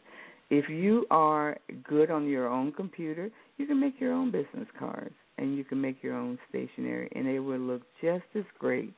If 0.51 0.69
you 0.69 1.07
are 1.11 1.57
good 1.89 2.11
on 2.11 2.27
your 2.27 2.49
own 2.49 2.73
computer, 2.73 3.31
you 3.57 3.67
can 3.67 3.81
make 3.81 4.01
your 4.01 4.13
own 4.13 4.31
business 4.31 4.69
cards 4.79 5.15
and 5.39 5.57
you 5.57 5.65
can 5.65 5.81
make 5.81 6.03
your 6.03 6.15
own 6.15 6.39
stationery, 6.49 7.11
and 7.15 7.27
they 7.27 7.39
will 7.41 7.59
look 7.59 7.83
just 8.01 8.25
as 8.35 8.45
great. 8.59 8.93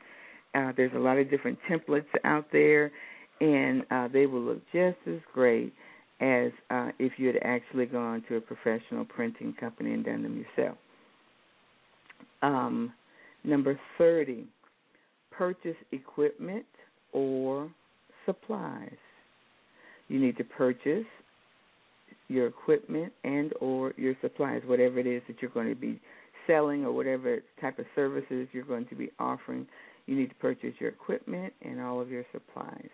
Uh, 0.55 0.73
there's 0.77 0.93
a 0.95 0.99
lot 0.99 1.19
of 1.19 1.29
different 1.31 1.59
templates 1.69 2.07
out 2.25 2.47
there, 2.53 2.93
and 3.41 3.83
uh, 3.91 4.09
they 4.09 4.27
will 4.27 4.41
look 4.41 4.63
just 4.73 4.99
as 5.07 5.19
great 5.35 5.73
as 6.21 6.53
uh, 6.71 6.91
if 6.99 7.13
you 7.17 7.27
had 7.27 7.39
actually 7.43 7.87
gone 7.87 8.23
to 8.29 8.37
a 8.37 8.41
professional 8.41 9.05
printing 9.05 9.53
company 9.59 9.93
and 9.93 10.05
done 10.05 10.23
them 10.23 10.37
yourself. 10.37 10.79
Um, 12.43 12.93
number 13.45 13.79
30, 13.97 14.47
purchase 15.31 15.77
equipment 15.93 16.67
or 17.13 17.71
supplies. 18.27 18.97
You 20.09 20.19
need 20.19 20.37
to 20.39 20.45
purchase 20.45 21.07
your 22.29 22.47
equipment 22.47 23.13
and 23.25 23.53
or 23.61 23.93
your 23.97 24.15
supplies, 24.21 24.63
whatever 24.67 24.99
it 24.99 25.07
is 25.07 25.23
that 25.29 25.41
you're 25.41 25.51
going 25.51 25.69
to 25.69 25.81
be 25.81 26.01
selling 26.47 26.85
or 26.85 26.93
whatever 26.93 27.39
type 27.61 27.79
of 27.79 27.87
services 27.95 28.49
you're 28.53 28.65
going 28.65 28.87
to 28.87 28.95
be 28.95 29.11
offering. 29.19 29.67
You 30.07 30.17
need 30.17 30.31
to 30.31 30.35
purchase 30.37 30.75
your 30.79 30.91
equipment 30.91 31.53
and 31.63 31.81
all 31.81 32.01
of 32.01 32.11
your 32.11 32.25
supplies. 32.33 32.89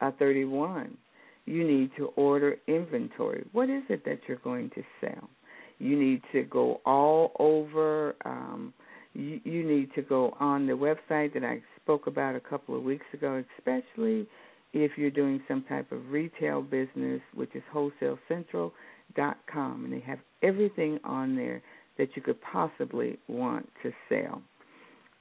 Uh, 0.00 0.10
31, 0.18 0.96
you 1.46 1.66
need 1.66 1.90
to 1.96 2.06
order 2.16 2.56
inventory. 2.66 3.44
What 3.52 3.70
is 3.70 3.82
it 3.88 4.04
that 4.04 4.20
you're 4.26 4.38
going 4.38 4.70
to 4.70 4.82
sell? 5.00 5.28
You 5.82 5.98
need 5.98 6.22
to 6.30 6.44
go 6.44 6.80
all 6.86 7.32
over. 7.40 8.14
Um, 8.24 8.72
you, 9.14 9.40
you 9.42 9.64
need 9.64 9.92
to 9.96 10.02
go 10.02 10.36
on 10.38 10.68
the 10.68 10.74
website 10.74 11.34
that 11.34 11.42
I 11.42 11.60
spoke 11.82 12.06
about 12.06 12.36
a 12.36 12.40
couple 12.40 12.76
of 12.76 12.84
weeks 12.84 13.06
ago, 13.12 13.42
especially 13.58 14.28
if 14.72 14.92
you're 14.96 15.10
doing 15.10 15.42
some 15.48 15.64
type 15.68 15.90
of 15.90 16.08
retail 16.08 16.62
business, 16.62 17.20
which 17.34 17.50
is 17.54 17.64
wholesalecentral.com, 17.74 19.84
and 19.84 19.92
they 19.92 19.98
have 20.00 20.20
everything 20.42 21.00
on 21.02 21.34
there 21.34 21.60
that 21.98 22.10
you 22.14 22.22
could 22.22 22.40
possibly 22.40 23.18
want 23.26 23.68
to 23.82 23.90
sell. 24.08 24.40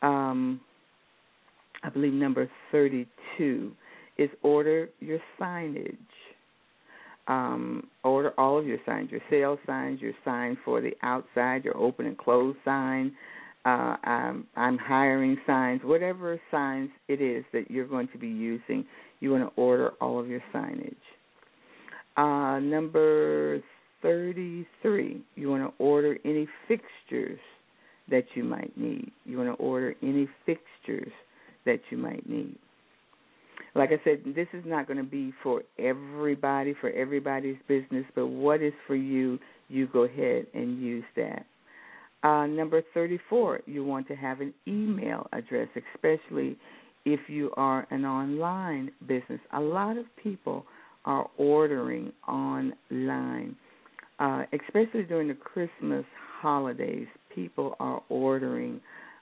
Um, 0.03 0.61
I 1.83 1.89
believe 1.89 2.13
number 2.13 2.47
32 2.71 3.71
is 4.19 4.29
order 4.43 4.89
your 4.99 5.17
signage. 5.39 5.97
Um, 7.31 7.87
order 8.03 8.33
all 8.37 8.59
of 8.59 8.67
your 8.67 8.79
signs, 8.85 9.09
your 9.09 9.21
sales 9.29 9.59
signs, 9.65 10.01
your 10.01 10.11
sign 10.25 10.57
for 10.65 10.81
the 10.81 10.91
outside, 11.01 11.63
your 11.63 11.77
open 11.77 12.05
and 12.05 12.17
close 12.17 12.57
sign. 12.65 13.13
Uh, 13.63 13.95
I'm, 14.03 14.47
I'm 14.57 14.77
hiring 14.77 15.37
signs, 15.47 15.79
whatever 15.81 16.41
signs 16.51 16.89
it 17.07 17.21
is 17.21 17.45
that 17.53 17.71
you're 17.71 17.87
going 17.87 18.09
to 18.09 18.17
be 18.17 18.27
using, 18.27 18.83
you 19.21 19.31
want 19.31 19.43
to 19.43 19.61
order 19.61 19.91
all 20.01 20.19
of 20.19 20.27
your 20.27 20.43
signage. 20.53 20.93
Uh, 22.17 22.59
number 22.59 23.61
33, 24.01 25.23
you 25.35 25.49
want 25.49 25.63
to 25.63 25.71
order 25.81 26.17
any 26.25 26.49
fixtures 26.67 27.39
that 28.09 28.25
you 28.35 28.43
might 28.43 28.77
need. 28.77 29.09
You 29.23 29.37
want 29.37 29.57
to 29.57 29.63
order 29.63 29.95
any 30.03 30.27
fixtures 30.45 31.13
that 31.65 31.79
you 31.91 31.97
might 31.97 32.27
need. 32.27 32.57
Like 33.75 33.91
I 33.91 34.01
said, 34.03 34.21
this 34.35 34.47
is 34.53 34.63
not 34.65 34.87
going 34.87 34.97
to 34.97 35.03
be 35.03 35.33
for 35.43 35.63
everybody, 35.79 36.75
for 36.79 36.89
everybody's 36.91 37.57
business, 37.67 38.05
but 38.15 38.27
what 38.27 38.61
is 38.61 38.73
for 38.87 38.95
you, 38.95 39.39
you 39.69 39.87
go 39.87 40.03
ahead 40.03 40.47
and 40.53 40.81
use 40.81 41.05
that. 41.15 41.45
Uh, 42.23 42.45
number 42.45 42.83
34, 42.93 43.61
you 43.65 43.83
want 43.83 44.07
to 44.07 44.15
have 44.15 44.41
an 44.41 44.53
email 44.67 45.27
address, 45.33 45.67
especially 45.95 46.57
if 47.05 47.19
you 47.27 47.51
are 47.57 47.87
an 47.89 48.05
online 48.05 48.91
business. 49.07 49.39
A 49.53 49.59
lot 49.59 49.97
of 49.97 50.05
people 50.21 50.65
are 51.05 51.27
ordering 51.37 52.11
online, 52.27 53.55
uh, 54.19 54.43
especially 54.53 55.03
during 55.03 55.29
the 55.29 55.33
Christmas 55.33 56.05
holidays. 56.41 57.07
People 57.33 57.75
are 57.79 58.03
ordering 58.09 58.79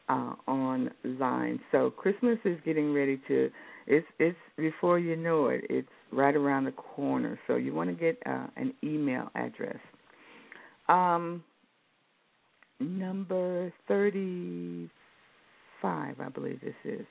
uh, 0.09 0.33
online. 0.47 1.59
So 1.71 1.91
Christmas 1.91 2.37
is 2.43 2.57
getting 2.65 2.93
ready 2.93 3.21
to 3.27 3.49
it's 3.89 4.07
it's 4.19 4.37
before 4.55 4.99
you 4.99 5.15
know 5.15 5.47
it, 5.47 5.65
it's 5.69 5.89
right 6.11 6.35
around 6.35 6.65
the 6.65 6.71
corner. 6.71 7.39
So 7.47 7.55
you 7.55 7.73
want 7.73 7.89
to 7.89 7.95
get 7.95 8.17
uh, 8.25 8.47
an 8.55 8.73
email 8.83 9.29
address. 9.35 9.79
Um, 10.87 11.43
number 12.79 13.73
thirty-five, 13.87 14.89
I 16.19 16.29
believe 16.29 16.61
this 16.61 16.75
is. 16.85 17.05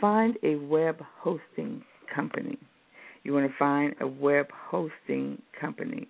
Find 0.00 0.36
a 0.42 0.56
web 0.56 1.02
hosting 1.18 1.82
company. 2.14 2.58
You 3.24 3.32
want 3.32 3.50
to 3.50 3.54
find 3.58 3.94
a 4.00 4.06
web 4.06 4.46
hosting 4.70 5.40
company. 5.60 6.08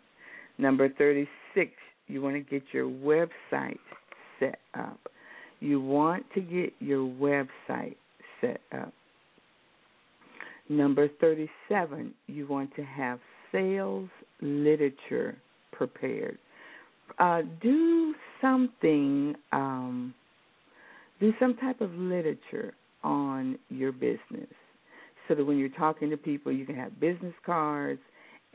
Number 0.58 0.88
36, 0.88 1.70
you 2.06 2.22
want 2.22 2.36
to 2.36 2.40
get 2.40 2.62
your 2.72 2.86
website 2.86 3.78
set 4.38 4.58
up. 4.74 4.98
You 5.60 5.80
want 5.80 6.24
to 6.34 6.40
get 6.40 6.72
your 6.80 7.06
website 7.06 7.96
set 8.40 8.60
up. 8.72 8.92
Number 10.72 11.06
37, 11.20 12.14
you 12.28 12.46
want 12.46 12.74
to 12.76 12.82
have 12.82 13.20
sales 13.52 14.08
literature 14.40 15.36
prepared. 15.70 16.38
Uh, 17.18 17.42
do 17.60 18.14
something, 18.40 19.34
um, 19.52 20.14
do 21.20 21.34
some 21.38 21.54
type 21.58 21.82
of 21.82 21.92
literature 21.92 22.72
on 23.04 23.58
your 23.68 23.92
business 23.92 24.48
so 25.28 25.34
that 25.34 25.44
when 25.44 25.58
you're 25.58 25.68
talking 25.68 26.08
to 26.08 26.16
people, 26.16 26.50
you 26.50 26.64
can 26.64 26.74
have 26.74 26.98
business 26.98 27.34
cards 27.44 28.00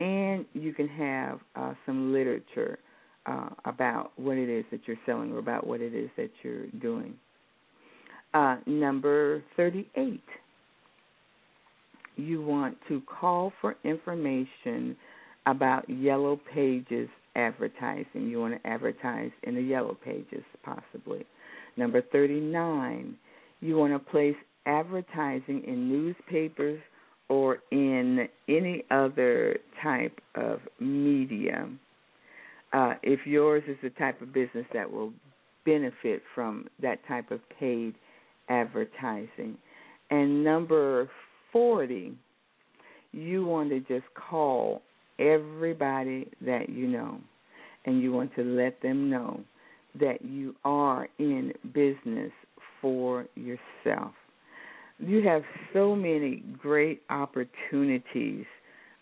and 0.00 0.44
you 0.54 0.72
can 0.72 0.88
have 0.88 1.38
uh, 1.54 1.72
some 1.86 2.12
literature 2.12 2.80
uh, 3.26 3.50
about 3.64 4.10
what 4.16 4.36
it 4.36 4.48
is 4.48 4.64
that 4.72 4.80
you're 4.86 4.98
selling 5.06 5.32
or 5.32 5.38
about 5.38 5.64
what 5.64 5.80
it 5.80 5.94
is 5.94 6.10
that 6.16 6.30
you're 6.42 6.66
doing. 6.80 7.14
Uh, 8.34 8.56
number 8.66 9.40
38, 9.56 10.20
you 12.18 12.42
want 12.42 12.76
to 12.88 13.00
call 13.02 13.52
for 13.60 13.76
information 13.84 14.96
about 15.46 15.88
Yellow 15.88 16.40
Pages 16.52 17.08
advertising. 17.36 18.26
You 18.26 18.40
want 18.40 18.62
to 18.62 18.68
advertise 18.68 19.30
in 19.44 19.54
the 19.54 19.62
Yellow 19.62 19.96
Pages, 20.04 20.44
possibly. 20.62 21.24
Number 21.76 22.02
39, 22.12 23.16
you 23.60 23.76
want 23.76 23.92
to 23.92 24.10
place 24.10 24.36
advertising 24.66 25.62
in 25.66 25.88
newspapers 25.88 26.80
or 27.28 27.58
in 27.70 28.28
any 28.48 28.84
other 28.90 29.58
type 29.82 30.18
of 30.34 30.60
media 30.80 31.68
uh, 32.72 32.94
if 33.02 33.26
yours 33.26 33.62
is 33.68 33.76
the 33.82 33.90
type 33.90 34.20
of 34.20 34.32
business 34.32 34.66
that 34.74 34.90
will 34.90 35.12
benefit 35.64 36.22
from 36.34 36.66
that 36.80 36.98
type 37.06 37.30
of 37.30 37.40
paid 37.58 37.94
advertising. 38.48 39.56
And 40.10 40.42
number 40.42 41.10
40, 41.52 42.12
you 43.12 43.46
want 43.46 43.70
to 43.70 43.80
just 43.80 44.06
call 44.14 44.82
everybody 45.18 46.28
that 46.44 46.68
you 46.68 46.86
know, 46.86 47.18
and 47.86 48.02
you 48.02 48.12
want 48.12 48.34
to 48.36 48.42
let 48.42 48.80
them 48.82 49.10
know 49.10 49.40
that 49.98 50.24
you 50.24 50.54
are 50.64 51.08
in 51.18 51.52
business 51.72 52.30
for 52.80 53.26
yourself. 53.34 54.12
You 54.98 55.26
have 55.26 55.42
so 55.72 55.94
many 55.94 56.42
great 56.60 57.02
opportunities 57.08 58.44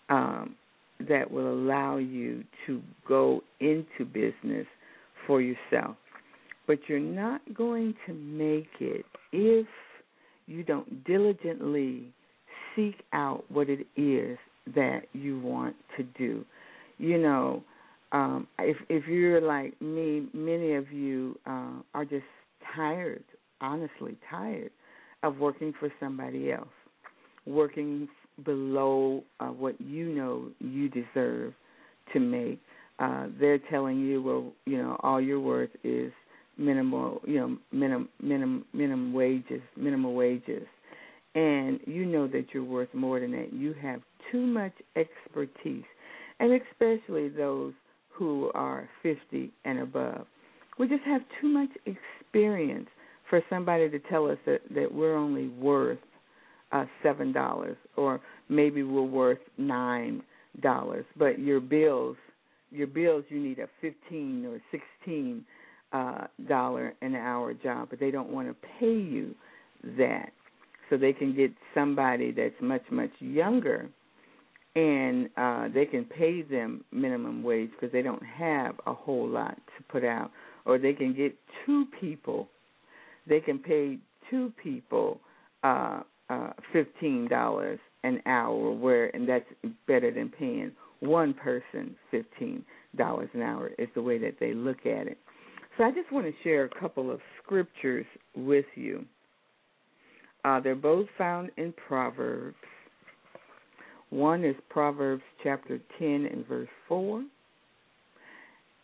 um, 0.08 0.54
that 1.08 1.30
will 1.30 1.52
allow 1.52 1.96
you 1.96 2.44
to 2.66 2.80
go 3.08 3.42
into 3.60 4.04
business 4.04 4.66
for 5.26 5.40
yourself. 5.40 5.96
But 6.66 6.78
you're 6.88 6.98
not 6.98 7.40
going 7.54 7.94
to 8.06 8.14
make 8.14 8.68
it 8.80 9.04
if 9.32 9.66
you 10.46 10.62
don't 10.62 11.04
diligently 11.04 12.12
seek 12.76 13.02
out 13.12 13.44
what 13.48 13.68
it 13.68 13.86
is 13.96 14.38
that 14.74 15.02
you 15.12 15.40
want 15.40 15.74
to 15.96 16.04
do. 16.18 16.44
You 16.98 17.18
know, 17.18 17.62
um, 18.12 18.46
if 18.58 18.76
if 18.88 19.06
you're 19.06 19.40
like 19.40 19.80
me, 19.80 20.28
many 20.32 20.74
of 20.74 20.92
you 20.92 21.38
uh, 21.46 21.72
are 21.94 22.04
just 22.04 22.24
tired, 22.74 23.24
honestly 23.60 24.16
tired 24.30 24.70
of 25.22 25.38
working 25.38 25.72
for 25.78 25.92
somebody 25.98 26.52
else, 26.52 26.68
working 27.46 28.08
below 28.44 29.22
uh, 29.40 29.46
what 29.46 29.80
you 29.80 30.06
know 30.08 30.48
you 30.60 30.88
deserve 30.88 31.52
to 32.12 32.20
make. 32.20 32.60
Uh, 32.98 33.26
they're 33.38 33.58
telling 33.70 34.00
you, 34.00 34.22
well, 34.22 34.52
you 34.64 34.78
know, 34.78 34.98
all 35.02 35.20
your 35.20 35.40
worth 35.40 35.70
is 35.84 36.12
minimal, 36.56 37.20
you 37.26 37.38
know, 37.38 37.56
minimum 37.72 38.08
minimum 38.22 38.64
minimum 38.72 39.12
wages, 39.12 39.60
minimal 39.76 40.14
wages, 40.14 40.66
and 41.36 41.78
you 41.86 42.06
know 42.06 42.26
that 42.26 42.46
you're 42.52 42.64
worth 42.64 42.92
more 42.94 43.20
than 43.20 43.30
that. 43.32 43.52
You 43.52 43.74
have 43.80 44.00
too 44.32 44.44
much 44.44 44.72
expertise, 44.96 45.84
and 46.40 46.60
especially 46.60 47.28
those 47.28 47.74
who 48.10 48.50
are 48.54 48.88
50 49.02 49.52
and 49.64 49.80
above. 49.80 50.26
We 50.78 50.88
just 50.88 51.04
have 51.04 51.20
too 51.40 51.48
much 51.48 51.68
experience 51.84 52.88
for 53.28 53.42
somebody 53.50 53.90
to 53.90 53.98
tell 53.98 54.30
us 54.30 54.38
that, 54.46 54.62
that 54.74 54.92
we're 54.92 55.16
only 55.16 55.48
worth 55.48 55.98
uh, 56.72 56.86
seven 57.02 57.32
dollars, 57.32 57.76
or 57.96 58.20
maybe 58.48 58.82
we're 58.82 59.02
worth 59.02 59.38
nine 59.58 60.22
dollars. 60.62 61.04
But 61.16 61.38
your 61.38 61.60
bills, 61.60 62.16
your 62.70 62.86
bills, 62.86 63.24
you 63.28 63.38
need 63.40 63.58
a 63.58 63.68
fifteen 63.80 64.46
or 64.46 64.60
sixteen 64.70 65.44
uh, 65.92 66.26
dollar 66.48 66.94
an 67.02 67.14
hour 67.14 67.54
job, 67.54 67.88
but 67.90 68.00
they 68.00 68.10
don't 68.10 68.30
want 68.30 68.48
to 68.48 68.54
pay 68.80 68.92
you 68.92 69.34
that, 69.98 70.32
so 70.88 70.96
they 70.96 71.12
can 71.12 71.34
get 71.34 71.50
somebody 71.74 72.30
that's 72.30 72.54
much 72.60 72.82
much 72.90 73.10
younger 73.18 73.88
and 74.76 75.30
uh, 75.38 75.68
they 75.72 75.86
can 75.86 76.04
pay 76.04 76.42
them 76.42 76.84
minimum 76.92 77.42
wage 77.42 77.70
because 77.70 77.90
they 77.92 78.02
don't 78.02 78.22
have 78.24 78.74
a 78.86 78.92
whole 78.92 79.26
lot 79.26 79.56
to 79.56 79.82
put 79.90 80.04
out, 80.04 80.30
or 80.66 80.78
they 80.78 80.92
can 80.92 81.14
get 81.14 81.34
two 81.64 81.86
people. 81.98 82.46
They 83.26 83.40
can 83.40 83.58
pay 83.58 83.98
two 84.30 84.52
people 84.62 85.18
uh, 85.64 86.02
uh, 86.28 86.50
fifteen 86.72 87.26
dollars 87.26 87.80
an 88.04 88.20
hour, 88.26 88.70
where 88.70 89.08
and 89.16 89.26
that's 89.26 89.46
better 89.88 90.12
than 90.12 90.28
paying 90.28 90.72
one 91.00 91.32
person 91.32 91.96
fifteen 92.10 92.62
dollars 92.96 93.30
an 93.32 93.40
hour. 93.40 93.70
Is 93.78 93.88
the 93.94 94.02
way 94.02 94.18
that 94.18 94.34
they 94.38 94.52
look 94.52 94.80
at 94.80 95.06
it. 95.06 95.16
So 95.78 95.84
I 95.84 95.90
just 95.90 96.12
want 96.12 96.26
to 96.26 96.32
share 96.42 96.64
a 96.64 96.80
couple 96.80 97.10
of 97.10 97.20
scriptures 97.42 98.06
with 98.34 98.66
you. 98.74 99.06
Uh, 100.46 100.60
they're 100.60 100.74
both 100.74 101.06
found 101.18 101.50
in 101.58 101.74
Proverbs 101.88 102.56
one 104.10 104.44
is 104.44 104.54
Proverbs 104.68 105.22
chapter 105.42 105.80
10 105.98 106.08
and 106.32 106.46
verse 106.46 106.68
4, 106.88 107.24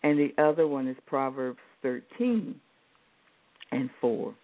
and 0.02 0.18
the 0.18 0.32
other 0.42 0.66
one 0.66 0.88
is 0.88 0.96
Proverbs 1.06 1.60
13 1.82 2.54
and 3.70 3.90
4. 4.00 4.34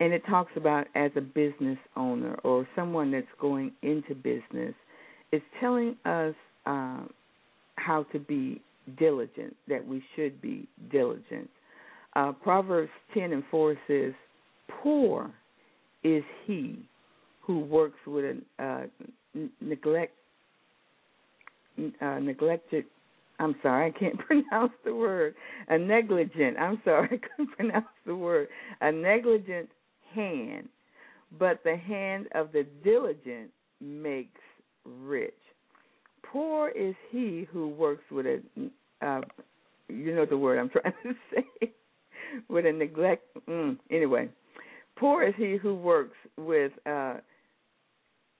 And 0.00 0.12
it 0.12 0.22
talks 0.28 0.52
about 0.56 0.86
as 0.94 1.10
a 1.16 1.20
business 1.20 1.78
owner 1.96 2.34
or 2.44 2.66
someone 2.76 3.10
that's 3.10 3.26
going 3.40 3.72
into 3.82 4.14
business, 4.14 4.74
it's 5.32 5.44
telling 5.60 5.96
us 6.04 6.34
uh, 6.66 7.02
how 7.76 8.04
to 8.12 8.18
be 8.18 8.60
diligent, 8.98 9.56
that 9.68 9.84
we 9.86 10.02
should 10.14 10.40
be 10.40 10.68
diligent. 10.92 11.50
Uh, 12.14 12.32
Proverbs 12.32 12.90
10 13.14 13.32
and 13.32 13.42
4 13.50 13.76
says, 13.88 14.12
Poor 14.82 15.30
is 16.04 16.22
he 16.46 16.78
who 17.40 17.60
works 17.60 17.98
with 18.06 18.24
a 18.24 18.64
uh, 18.64 19.40
neglect 19.60 20.12
uh, 22.00 22.18
neglected 22.20 22.84
I'm 23.38 23.56
sorry, 23.62 23.92
I 23.94 23.98
can't 23.98 24.18
pronounce 24.26 24.72
the 24.84 24.94
word. 24.94 25.34
A 25.68 25.78
negligent, 25.78 26.58
I'm 26.58 26.80
sorry, 26.84 27.08
I 27.12 27.26
couldn't 27.36 27.56
pronounce 27.56 27.86
the 28.06 28.14
word. 28.14 28.48
A 28.80 28.92
negligent 28.92 29.68
hand, 30.14 30.68
but 31.38 31.60
the 31.64 31.76
hand 31.76 32.28
of 32.34 32.52
the 32.52 32.66
diligent 32.84 33.50
makes 33.80 34.40
rich. 34.84 35.34
Poor 36.22 36.70
is 36.70 36.94
he 37.10 37.46
who 37.52 37.68
works 37.68 38.04
with 38.10 38.26
a, 38.26 38.40
uh, 39.02 39.20
you 39.88 40.14
know 40.14 40.26
the 40.26 40.38
word 40.38 40.58
I'm 40.58 40.70
trying 40.70 40.94
to 41.02 41.14
say, 41.34 41.72
with 42.48 42.66
a 42.66 42.72
neglect. 42.72 43.24
Mm, 43.48 43.78
anyway, 43.90 44.28
poor 44.96 45.24
is 45.24 45.34
he 45.36 45.56
who 45.56 45.74
works 45.74 46.16
with 46.36 46.72
uh, 46.86 47.14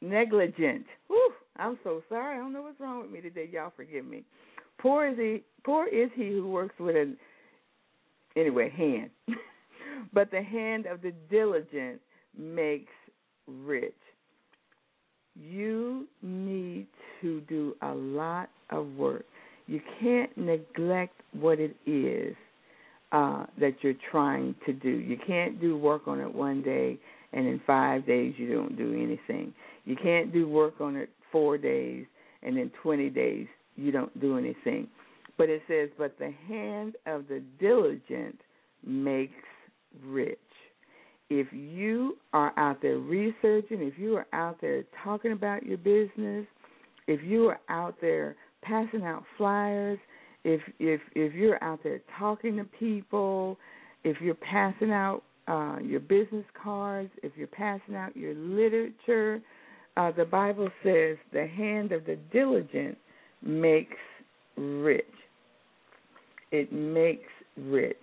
negligent. 0.00 0.84
Whew, 1.08 1.32
I'm 1.56 1.78
so 1.84 2.02
sorry. 2.08 2.36
I 2.36 2.38
don't 2.38 2.52
know 2.52 2.62
what's 2.62 2.80
wrong 2.80 3.02
with 3.02 3.10
me 3.10 3.20
today. 3.20 3.48
Y'all 3.50 3.72
forgive 3.76 4.04
me. 4.04 4.24
Poor 4.78 5.08
is 5.08 5.18
he. 5.18 5.42
Poor 5.64 5.86
is 5.86 6.10
he 6.14 6.28
who 6.28 6.48
works 6.48 6.74
with 6.78 6.96
an 6.96 7.16
anyway 8.36 8.70
hand, 8.70 9.10
but 10.12 10.30
the 10.30 10.42
hand 10.42 10.86
of 10.86 11.00
the 11.00 11.12
diligent 11.30 12.00
makes 12.36 12.92
rich. 13.46 13.94
You 15.36 16.06
need 16.22 16.86
to 17.20 17.40
do 17.42 17.74
a 17.82 17.92
lot 17.92 18.50
of 18.70 18.86
work. 18.96 19.24
You 19.66 19.80
can't 20.00 20.36
neglect 20.36 21.20
what 21.32 21.58
it 21.58 21.74
is 21.86 22.36
uh, 23.14 23.46
that 23.60 23.76
you're 23.82 23.94
trying 24.10 24.56
to 24.66 24.72
do. 24.72 24.90
You 24.90 25.16
can't 25.24 25.60
do 25.60 25.78
work 25.78 26.08
on 26.08 26.20
it 26.20 26.34
one 26.34 26.62
day 26.62 26.98
and 27.32 27.46
in 27.46 27.60
five 27.64 28.04
days 28.04 28.34
you 28.36 28.52
don't 28.52 28.76
do 28.76 28.92
anything. 28.92 29.54
You 29.84 29.94
can't 29.94 30.32
do 30.32 30.48
work 30.48 30.80
on 30.80 30.96
it 30.96 31.10
four 31.30 31.56
days 31.56 32.06
and 32.42 32.58
in 32.58 32.72
20 32.82 33.08
days 33.10 33.46
you 33.76 33.92
don't 33.92 34.20
do 34.20 34.36
anything. 34.36 34.88
But 35.38 35.48
it 35.48 35.62
says, 35.68 35.90
but 35.96 36.18
the 36.18 36.32
hand 36.48 36.96
of 37.06 37.28
the 37.28 37.40
diligent 37.60 38.40
makes 38.84 39.32
rich. 40.04 40.38
If 41.30 41.46
you 41.52 42.16
are 42.32 42.52
out 42.56 42.82
there 42.82 42.98
researching, 42.98 43.80
if 43.80 43.96
you 43.96 44.16
are 44.16 44.26
out 44.32 44.60
there 44.60 44.82
talking 45.04 45.30
about 45.30 45.64
your 45.64 45.78
business, 45.78 46.46
if 47.06 47.22
you 47.22 47.46
are 47.46 47.60
out 47.68 47.94
there 48.00 48.34
passing 48.62 49.04
out 49.04 49.22
flyers, 49.38 50.00
if 50.44 50.60
if 50.78 51.00
if 51.14 51.34
you're 51.34 51.62
out 51.62 51.80
there 51.82 52.00
talking 52.18 52.56
to 52.58 52.64
people, 52.64 53.58
if 54.04 54.20
you're 54.20 54.34
passing 54.34 54.90
out 54.90 55.22
uh, 55.48 55.78
your 55.82 56.00
business 56.00 56.44
cards, 56.62 57.10
if 57.22 57.32
you're 57.36 57.46
passing 57.46 57.94
out 57.94 58.16
your 58.16 58.34
literature, 58.34 59.40
uh, 59.96 60.10
the 60.12 60.24
Bible 60.24 60.68
says 60.82 61.16
the 61.32 61.46
hand 61.46 61.92
of 61.92 62.04
the 62.06 62.18
diligent 62.32 62.96
makes 63.42 63.96
rich. 64.56 65.04
It 66.50 66.72
makes 66.72 67.30
rich. 67.56 67.96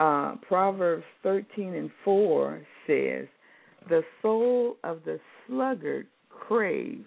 Uh, 0.00 0.36
Proverbs 0.46 1.04
13 1.22 1.74
and 1.74 1.90
4 2.04 2.60
says, 2.86 3.26
The 3.88 4.02
soul 4.20 4.76
of 4.84 5.00
the 5.04 5.20
sluggard 5.46 6.06
craves 6.28 7.06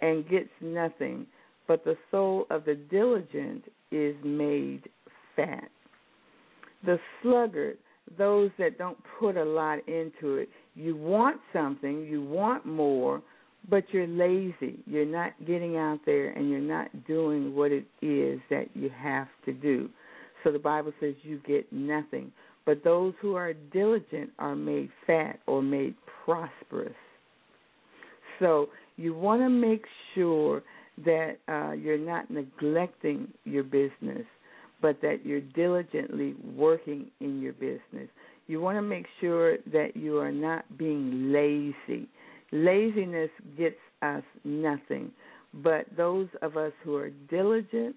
and 0.00 0.28
gets 0.28 0.50
nothing, 0.60 1.26
but 1.66 1.84
the 1.84 1.96
soul 2.10 2.46
of 2.50 2.64
the 2.64 2.74
diligent 2.74 3.64
is 3.90 4.14
made 4.24 4.88
fat. 5.36 5.70
The 6.84 6.98
sluggard, 7.22 7.78
those 8.18 8.50
that 8.58 8.78
don't 8.78 8.98
put 9.18 9.36
a 9.36 9.44
lot 9.44 9.78
into 9.88 10.36
it, 10.36 10.48
you 10.74 10.96
want 10.96 11.40
something, 11.52 12.04
you 12.04 12.22
want 12.22 12.66
more, 12.66 13.22
but 13.70 13.84
you're 13.90 14.06
lazy. 14.06 14.78
You're 14.86 15.06
not 15.06 15.32
getting 15.46 15.76
out 15.76 16.00
there 16.04 16.30
and 16.30 16.50
you're 16.50 16.60
not 16.60 17.06
doing 17.06 17.54
what 17.54 17.72
it 17.72 17.86
is 18.02 18.40
that 18.50 18.66
you 18.74 18.90
have 18.96 19.28
to 19.46 19.52
do. 19.52 19.88
So 20.42 20.52
the 20.52 20.58
Bible 20.58 20.92
says 21.00 21.14
you 21.22 21.40
get 21.46 21.72
nothing. 21.72 22.30
But 22.66 22.84
those 22.84 23.14
who 23.20 23.34
are 23.34 23.52
diligent 23.52 24.30
are 24.38 24.56
made 24.56 24.90
fat 25.06 25.38
or 25.46 25.62
made 25.62 25.94
prosperous. 26.24 26.94
So 28.38 28.68
you 28.96 29.14
want 29.14 29.42
to 29.42 29.48
make 29.48 29.84
sure 30.14 30.62
that 31.04 31.38
uh, 31.48 31.72
you're 31.72 31.98
not 31.98 32.30
neglecting 32.30 33.28
your 33.44 33.64
business, 33.64 34.24
but 34.80 35.00
that 35.02 35.24
you're 35.24 35.40
diligently 35.40 36.34
working 36.56 37.10
in 37.20 37.40
your 37.40 37.54
business. 37.54 38.08
You 38.46 38.60
want 38.60 38.76
to 38.76 38.82
make 38.82 39.06
sure 39.20 39.56
that 39.72 39.96
you 39.96 40.18
are 40.18 40.32
not 40.32 40.64
being 40.76 41.32
lazy 41.32 42.08
Laziness 42.54 43.30
gets 43.58 43.76
us 44.00 44.22
nothing. 44.44 45.10
But 45.54 45.86
those 45.96 46.28
of 46.40 46.56
us 46.56 46.72
who 46.84 46.94
are 46.94 47.10
diligent, 47.28 47.96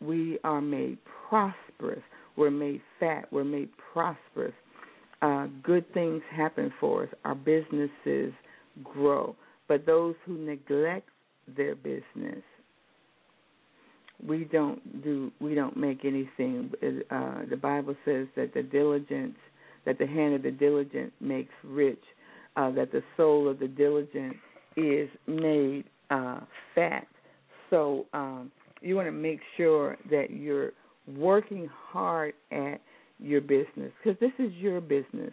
we 0.00 0.38
are 0.42 0.62
made 0.62 0.96
prosperous. 1.28 2.02
We're 2.36 2.50
made 2.50 2.80
fat. 2.98 3.26
We're 3.30 3.44
made 3.44 3.68
prosperous. 3.92 4.54
Uh, 5.20 5.48
good 5.62 5.84
things 5.92 6.22
happen 6.34 6.72
for 6.80 7.02
us. 7.02 7.08
Our 7.26 7.34
businesses 7.34 8.32
grow. 8.82 9.36
But 9.68 9.84
those 9.84 10.14
who 10.24 10.38
neglect 10.38 11.08
their 11.56 11.74
business, 11.74 12.42
we 14.26 14.44
don't 14.44 15.02
do. 15.02 15.30
We 15.40 15.54
don't 15.54 15.76
make 15.76 16.04
anything. 16.04 16.72
Uh, 17.10 17.42
the 17.48 17.56
Bible 17.60 17.96
says 18.04 18.26
that 18.36 18.54
the 18.54 18.62
diligence, 18.62 19.36
that 19.84 19.98
the 19.98 20.06
hand 20.06 20.34
of 20.34 20.42
the 20.42 20.50
diligent 20.50 21.12
makes 21.20 21.52
rich, 21.64 22.02
uh, 22.56 22.70
that 22.72 22.92
the 22.92 23.02
soul 23.16 23.48
of 23.48 23.58
the 23.58 23.68
diligent 23.68 24.36
is 24.76 25.08
made 25.26 25.84
uh, 26.10 26.40
fat. 26.74 27.06
So 27.70 28.06
um, 28.14 28.50
you 28.80 28.96
want 28.96 29.08
to 29.08 29.12
make 29.12 29.40
sure 29.56 29.96
that 30.10 30.30
you're 30.30 30.72
working 31.06 31.68
hard 31.90 32.34
at 32.52 32.80
your 33.18 33.40
business 33.40 33.92
because 34.02 34.18
this 34.20 34.32
is 34.38 34.52
your 34.54 34.80
business 34.80 35.32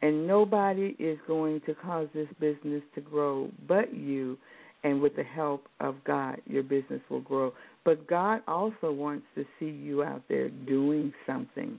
and 0.00 0.26
nobody 0.26 0.96
is 0.98 1.18
going 1.26 1.60
to 1.62 1.74
cause 1.74 2.08
this 2.14 2.26
business 2.40 2.82
to 2.94 3.00
grow 3.00 3.48
but 3.68 3.94
you 3.94 4.36
and 4.84 5.00
with 5.00 5.14
the 5.16 5.22
help 5.22 5.68
of 5.80 5.96
God 6.04 6.40
your 6.46 6.62
business 6.62 7.00
will 7.08 7.20
grow. 7.20 7.52
But 7.84 8.06
God 8.06 8.42
also 8.46 8.92
wants 8.92 9.26
to 9.34 9.44
see 9.58 9.70
you 9.70 10.02
out 10.02 10.22
there 10.28 10.48
doing 10.48 11.12
something. 11.26 11.78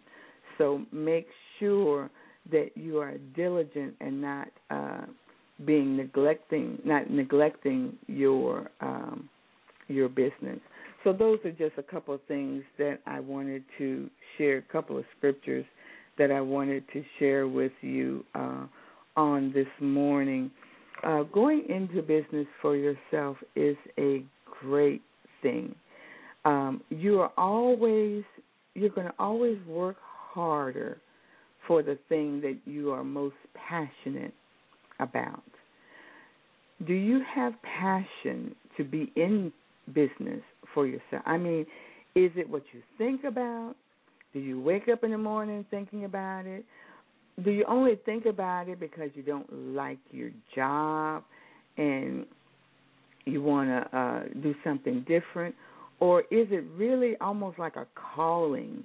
So 0.57 0.83
make 0.91 1.27
sure 1.59 2.09
that 2.51 2.71
you 2.75 2.99
are 2.99 3.17
diligent 3.35 3.95
and 4.01 4.21
not 4.21 4.47
uh, 4.69 5.05
being 5.65 5.95
neglecting 5.95 6.79
not 6.83 7.09
neglecting 7.09 7.93
your 8.07 8.69
um, 8.81 9.29
your 9.87 10.09
business. 10.09 10.59
So 11.03 11.11
those 11.11 11.39
are 11.43 11.51
just 11.51 11.77
a 11.77 11.83
couple 11.83 12.13
of 12.13 12.21
things 12.27 12.63
that 12.77 12.99
I 13.05 13.19
wanted 13.19 13.63
to 13.77 14.09
share, 14.37 14.57
a 14.57 14.61
couple 14.61 14.97
of 14.97 15.03
scriptures 15.17 15.65
that 16.17 16.31
I 16.31 16.41
wanted 16.41 16.83
to 16.93 17.03
share 17.19 17.47
with 17.47 17.73
you 17.81 18.23
uh, 18.35 18.65
on 19.17 19.51
this 19.53 19.67
morning. 19.79 20.49
Uh, 21.01 21.23
going 21.23 21.63
into 21.69 22.01
business 22.01 22.47
for 22.61 22.75
yourself 22.75 23.37
is 23.55 23.75
a 23.97 24.23
great 24.61 25.01
thing. 25.41 25.75
Um, 26.45 26.81
you 26.89 27.19
are 27.21 27.31
always 27.37 28.23
you're 28.75 28.89
going 28.89 29.07
to 29.07 29.13
always 29.19 29.57
work 29.67 29.97
harder 30.01 30.97
for 31.67 31.83
the 31.83 31.97
thing 32.09 32.41
that 32.41 32.57
you 32.65 32.91
are 32.91 33.03
most 33.03 33.35
passionate 33.53 34.33
about. 34.99 35.43
Do 36.85 36.93
you 36.93 37.21
have 37.33 37.53
passion 37.61 38.55
to 38.77 38.83
be 38.83 39.11
in 39.15 39.53
business 39.93 40.41
for 40.73 40.87
yourself? 40.87 41.21
I 41.25 41.37
mean, 41.37 41.65
is 42.15 42.31
it 42.35 42.49
what 42.49 42.63
you 42.73 42.81
think 42.97 43.23
about? 43.23 43.75
Do 44.33 44.39
you 44.39 44.59
wake 44.59 44.89
up 44.91 45.03
in 45.03 45.11
the 45.11 45.17
morning 45.17 45.65
thinking 45.69 46.05
about 46.05 46.45
it? 46.45 46.65
Do 47.43 47.51
you 47.51 47.65
only 47.67 47.97
think 48.05 48.25
about 48.25 48.69
it 48.69 48.79
because 48.79 49.09
you 49.15 49.23
don't 49.23 49.51
like 49.73 49.97
your 50.11 50.29
job 50.55 51.23
and 51.77 52.25
you 53.25 53.41
want 53.41 53.69
to 53.69 53.97
uh, 53.97 54.23
do 54.41 54.53
something 54.63 55.05
different? 55.07 55.55
Or 55.99 56.21
is 56.21 56.47
it 56.51 56.63
really 56.75 57.15
almost 57.21 57.57
like 57.57 57.75
a 57.75 57.88
calling 58.15 58.84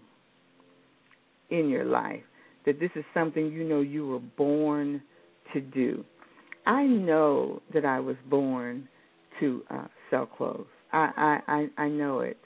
in 1.51 1.69
your 1.69 1.85
life 1.85 2.23
that 2.65 2.79
this 2.81 2.91
is 2.95 3.05
something 3.13 3.51
you 3.53 3.65
know 3.65 3.81
you 3.81 4.07
were 4.07 4.19
born 4.19 5.03
to 5.53 5.61
do? 5.61 6.05
I 6.67 6.85
know 6.85 7.61
that 7.75 7.85
I 7.85 7.99
was 8.01 8.17
born 8.29 8.89
to 9.41 9.63
uh, 9.71 9.87
sell 10.11 10.27
clothes. 10.27 10.67
I 10.93 11.41
I 11.47 11.69
I 11.77 11.89
know 11.89 12.21
it. 12.21 12.39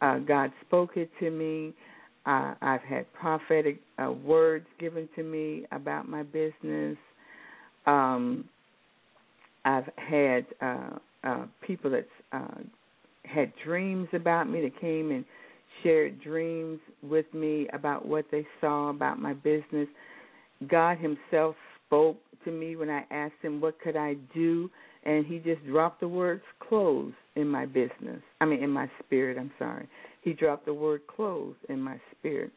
Uh, 0.00 0.18
God 0.18 0.52
spoke 0.66 0.96
it 0.96 1.10
to 1.20 1.30
me. 1.30 1.74
Uh, 2.24 2.54
I've 2.62 2.82
had 2.82 3.12
prophetic 3.14 3.80
uh, 3.98 4.12
words 4.12 4.66
given 4.78 5.08
to 5.16 5.22
me 5.22 5.64
about 5.72 6.08
my 6.08 6.22
business. 6.22 6.96
Um, 7.86 8.44
I've 9.64 9.88
had 9.96 10.46
uh, 10.60 10.90
uh, 11.24 11.46
people 11.66 11.90
that 11.90 12.06
uh, 12.32 12.60
had 13.24 13.52
dreams 13.64 14.08
about 14.12 14.48
me 14.48 14.60
that 14.62 14.80
came 14.80 15.10
and 15.10 15.24
shared 15.82 16.20
dreams 16.22 16.78
with 17.02 17.26
me 17.34 17.68
about 17.72 18.06
what 18.06 18.26
they 18.30 18.46
saw 18.60 18.90
about 18.90 19.18
my 19.18 19.32
business. 19.32 19.88
God 20.68 20.98
Himself 20.98 21.56
spoke 21.86 22.18
to 22.44 22.50
me 22.50 22.76
when 22.76 22.90
I 22.90 23.04
asked 23.10 23.34
Him 23.42 23.60
what 23.60 23.80
could 23.80 23.96
I 23.96 24.14
do 24.34 24.70
and 25.04 25.26
he 25.26 25.38
just 25.38 25.64
dropped 25.66 26.00
the 26.00 26.08
words 26.08 26.42
clothes 26.60 27.14
in 27.36 27.48
my 27.48 27.66
business. 27.66 28.20
I 28.40 28.44
mean, 28.44 28.62
in 28.62 28.70
my 28.70 28.90
spirit, 29.04 29.38
I'm 29.38 29.50
sorry. 29.58 29.88
He 30.22 30.32
dropped 30.32 30.66
the 30.66 30.74
word 30.74 31.06
clothes 31.06 31.56
in 31.68 31.80
my 31.80 32.00
spirit. 32.18 32.52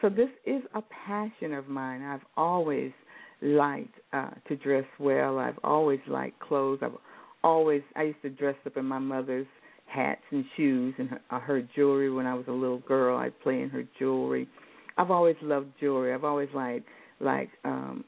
So 0.00 0.08
this 0.08 0.30
is 0.46 0.62
a 0.74 0.82
passion 1.06 1.52
of 1.52 1.68
mine. 1.68 2.02
I've 2.02 2.24
always 2.36 2.92
liked 3.40 3.94
uh 4.12 4.30
to 4.48 4.56
dress 4.56 4.84
well. 4.98 5.38
I've 5.38 5.58
always 5.64 6.00
liked 6.08 6.38
clothes. 6.40 6.78
I've 6.82 6.96
always 7.44 7.82
I 7.96 8.04
used 8.04 8.22
to 8.22 8.30
dress 8.30 8.56
up 8.66 8.76
in 8.76 8.84
my 8.84 8.98
mother's 8.98 9.46
hats 9.86 10.22
and 10.30 10.44
shoes 10.56 10.94
and 10.98 11.10
her, 11.10 11.38
her 11.38 11.68
jewelry 11.74 12.10
when 12.10 12.26
I 12.26 12.34
was 12.34 12.44
a 12.48 12.52
little 12.52 12.78
girl. 12.80 13.18
I'd 13.18 13.38
play 13.40 13.60
in 13.60 13.68
her 13.70 13.84
jewelry. 13.98 14.48
I've 14.96 15.10
always 15.10 15.36
loved 15.42 15.68
jewelry. 15.78 16.14
I've 16.14 16.24
always 16.24 16.48
liked 16.54 16.86
like 17.20 17.50
um 17.64 18.04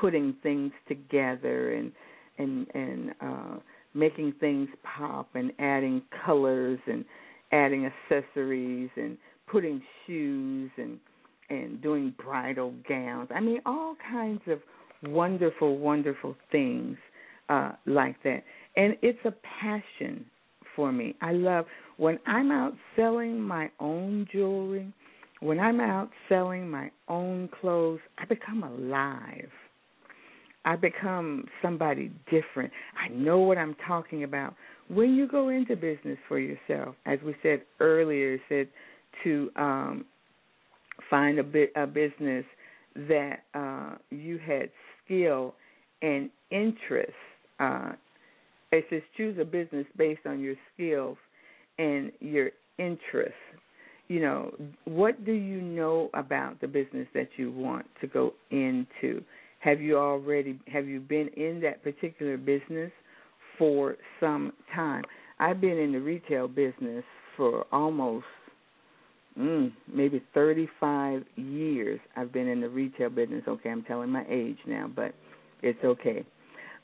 putting 0.00 0.34
things 0.42 0.72
together 0.86 1.74
and 1.74 1.92
and 2.38 2.66
and 2.74 3.14
uh, 3.20 3.56
making 3.94 4.34
things 4.40 4.68
pop 4.82 5.28
and 5.34 5.52
adding 5.58 6.02
colors 6.24 6.78
and 6.86 7.04
adding 7.52 7.90
accessories 8.10 8.90
and 8.96 9.16
putting 9.50 9.82
shoes 10.06 10.70
and 10.76 10.98
and 11.50 11.80
doing 11.80 12.14
bridal 12.22 12.74
gowns. 12.88 13.28
I 13.34 13.40
mean, 13.40 13.60
all 13.64 13.96
kinds 14.10 14.42
of 14.48 14.60
wonderful, 15.02 15.78
wonderful 15.78 16.36
things 16.52 16.96
uh, 17.48 17.72
like 17.86 18.22
that. 18.24 18.42
And 18.76 18.96
it's 19.02 19.18
a 19.24 19.32
passion 19.60 20.24
for 20.76 20.92
me. 20.92 21.14
I 21.22 21.32
love 21.32 21.64
when 21.96 22.18
I'm 22.26 22.50
out 22.52 22.74
selling 22.96 23.40
my 23.40 23.70
own 23.80 24.26
jewelry, 24.30 24.92
when 25.40 25.58
I'm 25.58 25.80
out 25.80 26.10
selling 26.28 26.68
my 26.68 26.90
own 27.08 27.48
clothes, 27.60 28.00
I 28.18 28.24
become 28.26 28.62
alive. 28.62 29.50
I 30.68 30.76
become 30.76 31.46
somebody 31.62 32.12
different. 32.30 32.70
I 33.02 33.08
know 33.08 33.38
what 33.38 33.56
I'm 33.56 33.74
talking 33.86 34.24
about. 34.24 34.54
When 34.88 35.14
you 35.14 35.26
go 35.26 35.48
into 35.48 35.74
business 35.76 36.18
for 36.28 36.38
yourself, 36.38 36.94
as 37.06 37.18
we 37.24 37.34
said 37.42 37.62
earlier, 37.80 38.38
said 38.50 38.68
to 39.24 39.50
um, 39.56 40.04
find 41.08 41.38
a, 41.38 41.42
bit, 41.42 41.72
a 41.74 41.86
business 41.86 42.44
that 43.08 43.44
uh, 43.54 43.94
you 44.10 44.38
had 44.46 44.68
skill 45.02 45.54
and 46.02 46.28
interest. 46.50 47.12
Uh, 47.58 47.92
it 48.70 48.84
says 48.90 49.00
choose 49.16 49.38
a 49.40 49.46
business 49.46 49.86
based 49.96 50.26
on 50.26 50.38
your 50.38 50.56
skills 50.74 51.16
and 51.78 52.12
your 52.20 52.50
interests. 52.76 53.32
You 54.08 54.20
know, 54.20 54.54
what 54.84 55.24
do 55.24 55.32
you 55.32 55.62
know 55.62 56.10
about 56.12 56.60
the 56.60 56.68
business 56.68 57.08
that 57.14 57.30
you 57.38 57.50
want 57.52 57.86
to 58.02 58.06
go 58.06 58.34
into? 58.50 59.24
Have 59.60 59.80
you 59.80 59.98
already 59.98 60.58
have 60.68 60.86
you 60.86 61.00
been 61.00 61.28
in 61.36 61.60
that 61.62 61.82
particular 61.82 62.36
business 62.36 62.92
for 63.58 63.96
some 64.20 64.52
time? 64.74 65.02
I've 65.40 65.60
been 65.60 65.78
in 65.78 65.92
the 65.92 66.00
retail 66.00 66.48
business 66.48 67.04
for 67.36 67.64
almost 67.72 68.26
mm, 69.38 69.72
maybe 69.92 70.22
35 70.34 71.24
years. 71.36 72.00
I've 72.16 72.32
been 72.32 72.48
in 72.48 72.60
the 72.60 72.68
retail 72.68 73.10
business. 73.10 73.42
Okay, 73.46 73.70
I'm 73.70 73.82
telling 73.84 74.10
my 74.10 74.24
age 74.28 74.58
now, 74.66 74.90
but 74.94 75.14
it's 75.62 75.82
okay. 75.84 76.24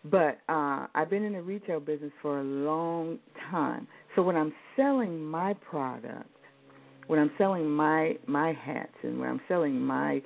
But 0.04 0.38
uh 0.48 0.86
I've 0.94 1.10
been 1.10 1.24
in 1.24 1.34
the 1.34 1.42
retail 1.42 1.80
business 1.80 2.12
for 2.22 2.40
a 2.40 2.44
long 2.44 3.18
time. 3.50 3.86
So 4.16 4.22
when 4.22 4.36
I'm 4.36 4.52
selling 4.76 5.24
my 5.24 5.54
product, 5.54 6.28
when 7.06 7.18
I'm 7.18 7.30
selling 7.38 7.70
my 7.70 8.16
my 8.26 8.52
hats 8.52 8.94
and 9.02 9.18
when 9.18 9.28
I'm 9.28 9.40
selling 9.48 9.80
my 9.80 10.22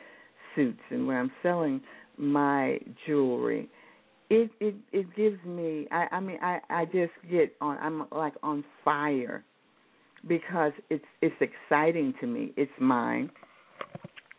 suits 0.55 0.81
and 0.91 1.07
when 1.07 1.17
I'm 1.17 1.33
selling 1.43 1.81
my 2.19 2.79
jewelry. 3.07 3.69
It 4.31 4.51
it 4.61 4.75
it 4.93 5.07
gives 5.17 5.43
me 5.45 5.87
I 5.91 6.07
I 6.13 6.21
mean 6.21 6.39
I 6.43 6.61
I 6.69 6.85
just 6.87 7.13
get 7.31 7.55
on 7.61 7.79
I'm 7.79 8.07
like 8.13 8.35
on 8.43 8.65
fire 8.85 9.45
because 10.27 10.73
it's 10.91 11.05
it's 11.23 11.35
exciting 11.41 12.15
to 12.21 12.27
me. 12.27 12.53
It's 12.57 12.73
mine. 12.79 13.31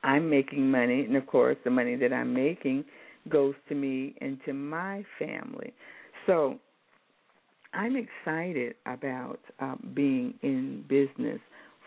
I'm 0.03 0.29
making 0.29 0.69
money 0.69 1.05
and 1.05 1.15
of 1.15 1.25
course 1.27 1.57
the 1.63 1.71
money 1.71 1.95
that 1.95 2.13
I'm 2.13 2.33
making 2.33 2.85
goes 3.29 3.55
to 3.67 3.75
me 3.75 4.15
and 4.21 4.39
to 4.45 4.53
my 4.53 5.03
family. 5.17 5.73
So 6.25 6.59
I'm 7.73 7.95
excited 7.95 8.75
about 8.85 9.39
uh, 9.59 9.75
being 9.93 10.33
in 10.41 10.83
business 10.87 11.39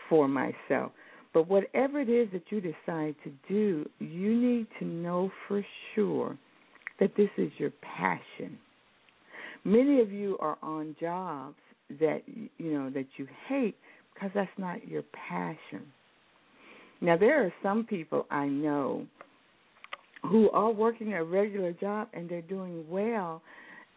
for 0.09 0.27
myself. 0.27 0.91
But 1.33 1.49
whatever 1.49 1.99
it 1.99 2.09
is 2.09 2.29
that 2.31 2.43
you 2.49 2.61
decide 2.61 3.15
to 3.23 3.31
do, 3.49 3.89
you 3.99 4.35
need 4.35 4.67
to 4.79 4.85
know 4.85 5.31
for 5.47 5.65
sure 5.95 6.37
that 6.99 7.15
this 7.17 7.29
is 7.37 7.51
your 7.57 7.71
passion. 7.81 8.57
Many 9.63 9.99
of 9.99 10.11
you 10.11 10.37
are 10.39 10.57
on 10.61 10.95
jobs 10.99 11.55
that 11.99 12.21
you 12.27 12.73
know 12.73 12.89
that 12.91 13.05
you 13.17 13.27
hate 13.47 13.75
because 14.13 14.29
that's 14.35 14.49
not 14.57 14.87
your 14.87 15.03
passion. 15.27 15.81
Now 17.01 17.17
there 17.17 17.43
are 17.43 17.53
some 17.63 17.83
people 17.83 18.25
I 18.29 18.47
know 18.47 19.05
who 20.23 20.49
are 20.51 20.71
working 20.71 21.13
a 21.13 21.23
regular 21.23 21.73
job 21.73 22.09
and 22.13 22.29
they're 22.29 22.41
doing 22.41 22.85
well. 22.89 23.41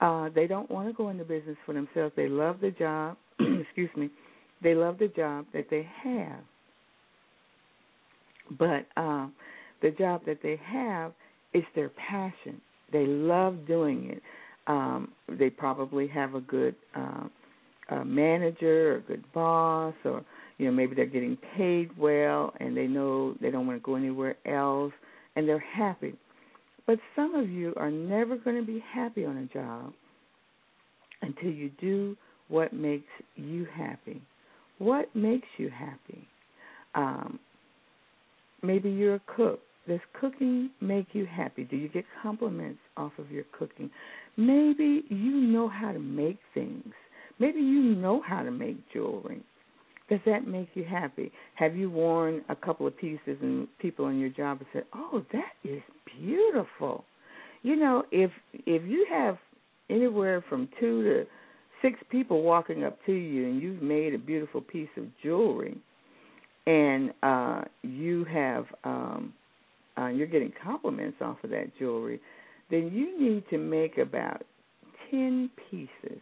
Uh, 0.01 0.29
they 0.35 0.47
don't 0.47 0.71
want 0.71 0.89
to 0.89 0.95
go 0.95 1.11
into 1.11 1.25
business 1.25 1.57
for 1.65 1.73
themselves. 1.73 2.13
They 2.17 2.29
love 2.29 2.61
the 2.61 2.71
job. 2.71 3.17
excuse 3.41 3.91
me. 3.97 4.11
They 4.63 4.75
love 4.75 4.99
the 4.99 5.09
job 5.09 5.47
that 5.53 5.67
they 5.71 5.89
have 6.03 6.41
but 8.59 8.87
um, 8.97 9.33
the 9.83 9.91
job 9.91 10.23
that 10.27 10.39
they 10.43 10.61
have 10.65 11.13
is 11.53 11.65
their 11.75 11.91
passion. 11.91 12.61
They 12.93 13.07
love 13.07 13.67
doing 13.67 14.11
it. 14.11 14.23
Um, 14.67 15.13
they 15.29 15.51
probably 15.51 16.09
have 16.09 16.35
a 16.35 16.41
good 16.41 16.75
uh, 16.95 17.29
a 17.89 18.05
manager 18.05 18.95
or 18.95 18.97
a 18.97 19.01
good 19.01 19.25
boss 19.33 19.95
or 20.05 20.25
you 20.59 20.67
know 20.67 20.73
maybe 20.73 20.95
they're 20.95 21.07
getting 21.07 21.39
paid 21.57 21.97
well 21.97 22.53
and 22.59 22.77
they 22.77 22.87
know 22.87 23.35
they 23.41 23.51
don't 23.51 23.67
want 23.67 23.79
to 23.81 23.85
go 23.85 23.95
anywhere 23.95 24.37
else 24.47 24.93
and 25.37 25.49
they're 25.49 25.59
happy 25.59 26.15
but 26.87 26.99
some 27.15 27.35
of 27.35 27.49
you 27.49 27.73
are 27.77 27.91
never 27.91 28.37
going 28.37 28.57
to 28.57 28.67
be 28.67 28.83
happy 28.93 29.25
on 29.25 29.37
a 29.37 29.47
job 29.55 29.93
until 31.23 31.51
you 31.51 31.71
do 31.81 32.17
what 32.49 32.73
makes 32.73 33.09
you 33.37 33.67
happy 33.77 34.21
what 34.79 35.15
makes 35.15 35.49
you 35.57 35.71
happy 35.71 36.27
um 36.95 37.39
maybe 38.77 38.91
you're 38.91 39.15
a 39.15 39.21
cook. 39.35 39.61
Does 39.89 40.01
cooking 40.21 40.71
make 40.83 41.07
you 41.13 41.27
happy? 41.27 41.65
Do 41.65 41.77
you 41.77 41.89
get 41.89 42.05
compliments 42.23 42.81
off 42.97 43.13
of 43.19 43.31
your 43.31 43.45
cooking? 43.59 43.91
Maybe 44.37 45.05
you 45.09 45.31
know 45.31 45.69
how 45.69 45.93
to 45.93 45.99
make 45.99 46.39
things. 46.53 46.93
Maybe 47.39 47.61
you 47.61 47.95
know 47.95 48.21
how 48.27 48.43
to 48.43 48.51
make 48.51 48.77
jewelry. 48.93 49.41
Does 50.11 50.21
that 50.27 50.47
make 50.47 50.69
you 50.75 50.85
happy? 50.85 51.33
Have 51.55 51.75
you 51.75 51.91
worn 51.91 52.45
a 52.51 52.57
couple 52.57 52.87
of 52.87 52.97
pieces 52.99 53.39
and 53.41 53.67
people 53.79 54.05
on 54.05 54.19
your 54.19 54.29
job 54.29 54.59
have 54.59 54.69
said, 54.73 54.85
"Oh, 54.93 55.25
that 55.33 55.53
is 55.65 55.83
beautiful." 56.05 57.05
You 57.63 57.77
know, 57.77 58.05
if 58.11 58.31
if 58.67 58.83
you 58.85 59.07
have 59.09 59.39
anywhere 59.89 60.43
from 60.43 60.69
2 60.79 61.03
to 61.05 61.27
6 61.81 61.99
people 62.11 62.43
walking 62.43 62.85
up 62.85 62.99
to 63.07 63.13
you 63.13 63.47
and 63.47 63.63
you've 63.63 63.83
made 63.83 64.13
a 64.15 64.19
beautiful 64.19 64.61
piece 64.61 64.95
of 64.97 65.05
jewelry 65.23 65.79
and 66.67 67.13
uh 67.23 67.63
you 67.83 68.25
have 68.25 68.67
um 68.85 69.33
uh 69.99 70.09
you're 70.09 70.27
getting 70.27 70.53
compliments 70.63 71.19
off 71.21 71.37
of 71.45 71.51
that 71.51 71.71
jewelry, 71.79 72.21
then 72.71 72.91
you 72.93 73.21
need 73.21 73.45
to 73.51 73.59
make 73.59 73.99
about 73.99 74.43
10 75.11 75.51
pieces. 75.71 76.21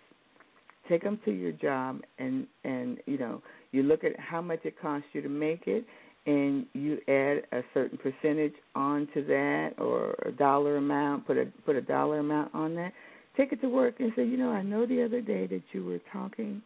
Take 0.89 1.03
them 1.03 1.19
to 1.25 1.31
your 1.33 1.53
job 1.53 2.01
and 2.19 2.47
and 2.65 2.99
you 3.07 3.19
know 3.19 3.43
you 3.73 3.83
look 3.83 4.05
at 4.05 4.19
how 4.21 4.43
much 4.43 4.61
it 4.65 4.81
costs 4.81 5.09
you 5.13 5.23
to 5.23 5.29
make 5.29 5.63
it 5.67 5.85
and 6.27 6.67
you 6.73 6.99
add 7.09 7.43
a 7.59 7.63
certain 7.75 7.99
percentage 7.99 8.55
onto 8.75 9.27
that 9.27 9.73
or 9.79 10.15
a 10.25 10.33
dollar 10.33 10.77
amount 10.77 11.27
put 11.27 11.37
a 11.39 11.47
put 11.65 11.77
a 11.77 11.83
dollar 11.83 12.19
amount 12.19 12.55
on 12.55 12.75
that. 12.75 12.93
Take 13.37 13.53
it 13.53 13.61
to 13.63 13.69
work 13.69 13.97
and 13.99 14.13
say 14.15 14.25
you 14.25 14.37
know 14.37 14.51
i 14.51 14.63
know 14.63 14.87
the 14.87 15.03
other 15.03 15.21
day 15.21 15.47
that 15.47 15.63
you 15.73 15.85
were 15.85 16.01
talking 16.13 16.63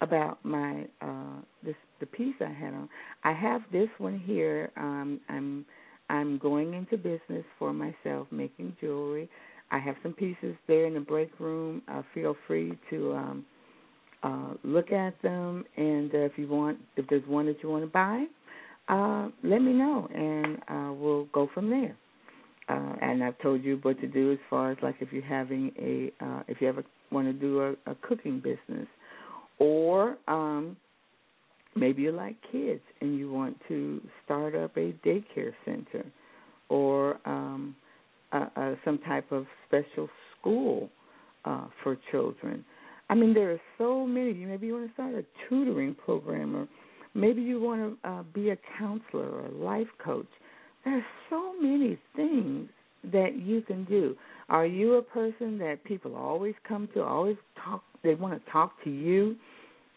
about 0.00 0.44
my 0.44 0.84
uh 1.00 1.40
this 1.64 1.76
the 2.02 2.06
piece 2.06 2.34
i 2.40 2.52
had 2.52 2.74
on. 2.74 2.88
I 3.24 3.32
have 3.32 3.62
this 3.72 3.88
one 3.98 4.18
here. 4.18 4.70
Um 4.76 5.20
i'm 5.28 5.64
i'm 6.10 6.38
going 6.38 6.74
into 6.74 6.96
business 6.96 7.44
for 7.58 7.72
myself 7.72 8.26
making 8.30 8.76
jewelry. 8.80 9.28
I 9.70 9.78
have 9.78 9.96
some 10.02 10.12
pieces 10.12 10.54
there 10.68 10.84
in 10.86 10.94
the 10.94 11.00
break 11.00 11.30
room. 11.40 11.82
Uh 11.88 12.02
feel 12.14 12.36
free 12.46 12.78
to 12.90 13.12
um 13.14 13.46
uh, 14.22 14.54
look 14.62 14.92
at 14.92 15.20
them, 15.22 15.64
and 15.76 16.14
uh, 16.14 16.18
if 16.18 16.32
you 16.36 16.46
want, 16.48 16.78
if 16.96 17.04
there's 17.08 17.26
one 17.26 17.46
that 17.46 17.56
you 17.62 17.68
want 17.68 17.82
to 17.82 17.90
buy, 17.90 18.24
uh, 18.88 19.28
let 19.42 19.60
me 19.60 19.72
know, 19.72 20.08
and 20.14 20.58
uh, 20.68 20.92
we'll 20.92 21.24
go 21.32 21.48
from 21.54 21.70
there. 21.70 21.96
Uh, 22.68 22.94
and 23.02 23.24
I've 23.24 23.38
told 23.40 23.64
you 23.64 23.80
what 23.82 24.00
to 24.00 24.06
do 24.06 24.32
as 24.32 24.38
far 24.48 24.70
as 24.70 24.78
like 24.82 24.96
if 25.00 25.12
you're 25.12 25.24
having 25.24 25.72
a, 25.78 26.24
uh, 26.24 26.42
if 26.46 26.60
you 26.60 26.68
ever 26.68 26.84
want 27.10 27.26
to 27.26 27.32
do 27.32 27.60
a, 27.60 27.90
a 27.90 27.96
cooking 28.02 28.38
business, 28.38 28.86
or 29.58 30.16
um, 30.28 30.76
maybe 31.74 32.02
you 32.02 32.12
like 32.12 32.36
kids 32.50 32.82
and 33.00 33.18
you 33.18 33.32
want 33.32 33.56
to 33.68 34.00
start 34.24 34.54
up 34.54 34.76
a 34.76 34.92
daycare 35.04 35.52
center, 35.64 36.04
or 36.68 37.18
um, 37.24 37.74
uh, 38.32 38.46
uh, 38.56 38.74
some 38.84 38.98
type 38.98 39.30
of 39.30 39.46
special 39.66 40.08
school 40.38 40.88
uh, 41.44 41.66
for 41.82 41.98
children. 42.10 42.64
I 43.10 43.14
mean, 43.14 43.34
there 43.34 43.50
are 43.52 43.60
so 43.78 44.06
many. 44.06 44.32
Maybe 44.32 44.68
you 44.68 44.74
want 44.74 44.88
to 44.88 44.94
start 44.94 45.14
a 45.14 45.24
tutoring 45.48 45.94
program, 45.94 46.56
or 46.56 46.68
maybe 47.14 47.42
you 47.42 47.60
want 47.60 48.00
to 48.02 48.08
uh, 48.08 48.22
be 48.32 48.50
a 48.50 48.58
counselor 48.78 49.28
or 49.28 49.46
a 49.46 49.50
life 49.50 49.88
coach. 50.02 50.28
There 50.84 50.96
are 50.96 51.06
so 51.28 51.52
many 51.60 51.98
things 52.16 52.68
that 53.12 53.36
you 53.36 53.62
can 53.62 53.84
do. 53.84 54.16
Are 54.48 54.66
you 54.66 54.94
a 54.94 55.02
person 55.02 55.58
that 55.58 55.84
people 55.84 56.16
always 56.16 56.54
come 56.66 56.88
to, 56.94 57.02
always 57.02 57.36
talk? 57.62 57.82
They 58.02 58.14
want 58.14 58.42
to 58.44 58.50
talk 58.50 58.82
to 58.84 58.90
you, 58.90 59.36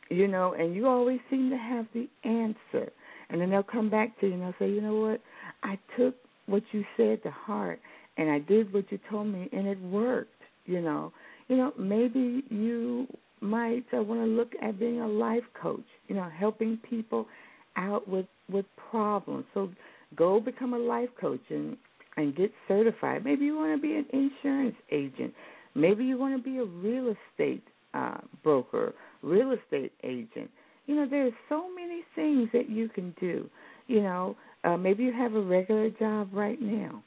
you 0.10 0.28
know, 0.28 0.54
and 0.54 0.76
you 0.76 0.88
always 0.88 1.20
seem 1.30 1.50
to 1.50 1.58
have 1.58 1.86
the 1.94 2.08
answer. 2.24 2.92
And 3.30 3.42
then 3.42 3.50
they'll 3.50 3.64
come 3.64 3.90
back 3.90 4.20
to 4.20 4.28
you 4.28 4.34
and 4.34 4.42
they'll 4.42 4.56
say, 4.60 4.70
you 4.70 4.82
know 4.82 4.96
what? 4.96 5.22
I 5.64 5.80
took 5.98 6.16
what 6.46 6.64
you 6.72 6.84
said 6.96 7.24
to 7.24 7.32
heart, 7.32 7.80
and 8.18 8.30
I 8.30 8.40
did 8.40 8.72
what 8.72 8.92
you 8.92 9.00
told 9.10 9.28
me, 9.28 9.50
and 9.52 9.68
it 9.68 9.82
worked. 9.82 10.30
You 10.66 10.82
know, 10.82 11.12
you 11.48 11.58
know, 11.58 11.74
maybe 11.78 12.44
you 12.50 13.08
might 13.42 13.86
uh, 13.96 14.02
want 14.02 14.22
to 14.22 14.26
look 14.26 14.52
at 14.62 14.80
being 14.80 15.02
a 15.02 15.08
life 15.08 15.44
coach, 15.60 15.86
you 16.08 16.16
know, 16.16 16.30
helping 16.38 16.78
people 16.90 17.28
out 17.76 18.08
with 18.08 18.26
with 18.50 18.66
problems. 18.90 19.46
So 19.54 19.70
go 20.16 20.40
become 20.40 20.74
a 20.74 20.80
life 20.80 21.10
coach 21.20 21.42
and 21.50 21.78
and 22.18 22.36
get 22.36 22.52
certified. 22.68 23.24
Maybe 23.24 23.46
you 23.46 23.56
want 23.56 23.76
to 23.76 23.82
be 23.82 23.96
an 23.96 24.06
insurance 24.14 24.76
agent. 24.92 25.34
Maybe 25.76 26.06
you 26.06 26.18
want 26.18 26.36
to 26.38 26.42
be 26.42 26.58
a 26.60 26.64
real 26.64 27.14
estate 27.14 27.64
uh, 27.94 28.18
broker, 28.44 28.94
real 29.26 29.52
estate 29.52 29.92
agent. 30.04 30.50
You 30.86 30.96
know, 30.96 31.08
there's 31.10 31.34
so 31.50 31.68
many 31.74 32.04
things 32.16 32.50
that 32.54 32.70
you 32.70 32.90
can 32.90 33.14
do. 33.20 33.50
You 33.88 34.02
know, 34.02 34.36
uh, 34.64 34.78
maybe 34.78 35.04
you 35.04 35.12
have 35.12 35.36
a 35.36 35.42
regular 35.42 35.90
job 35.90 36.30
right 36.32 36.62
now 36.62 37.04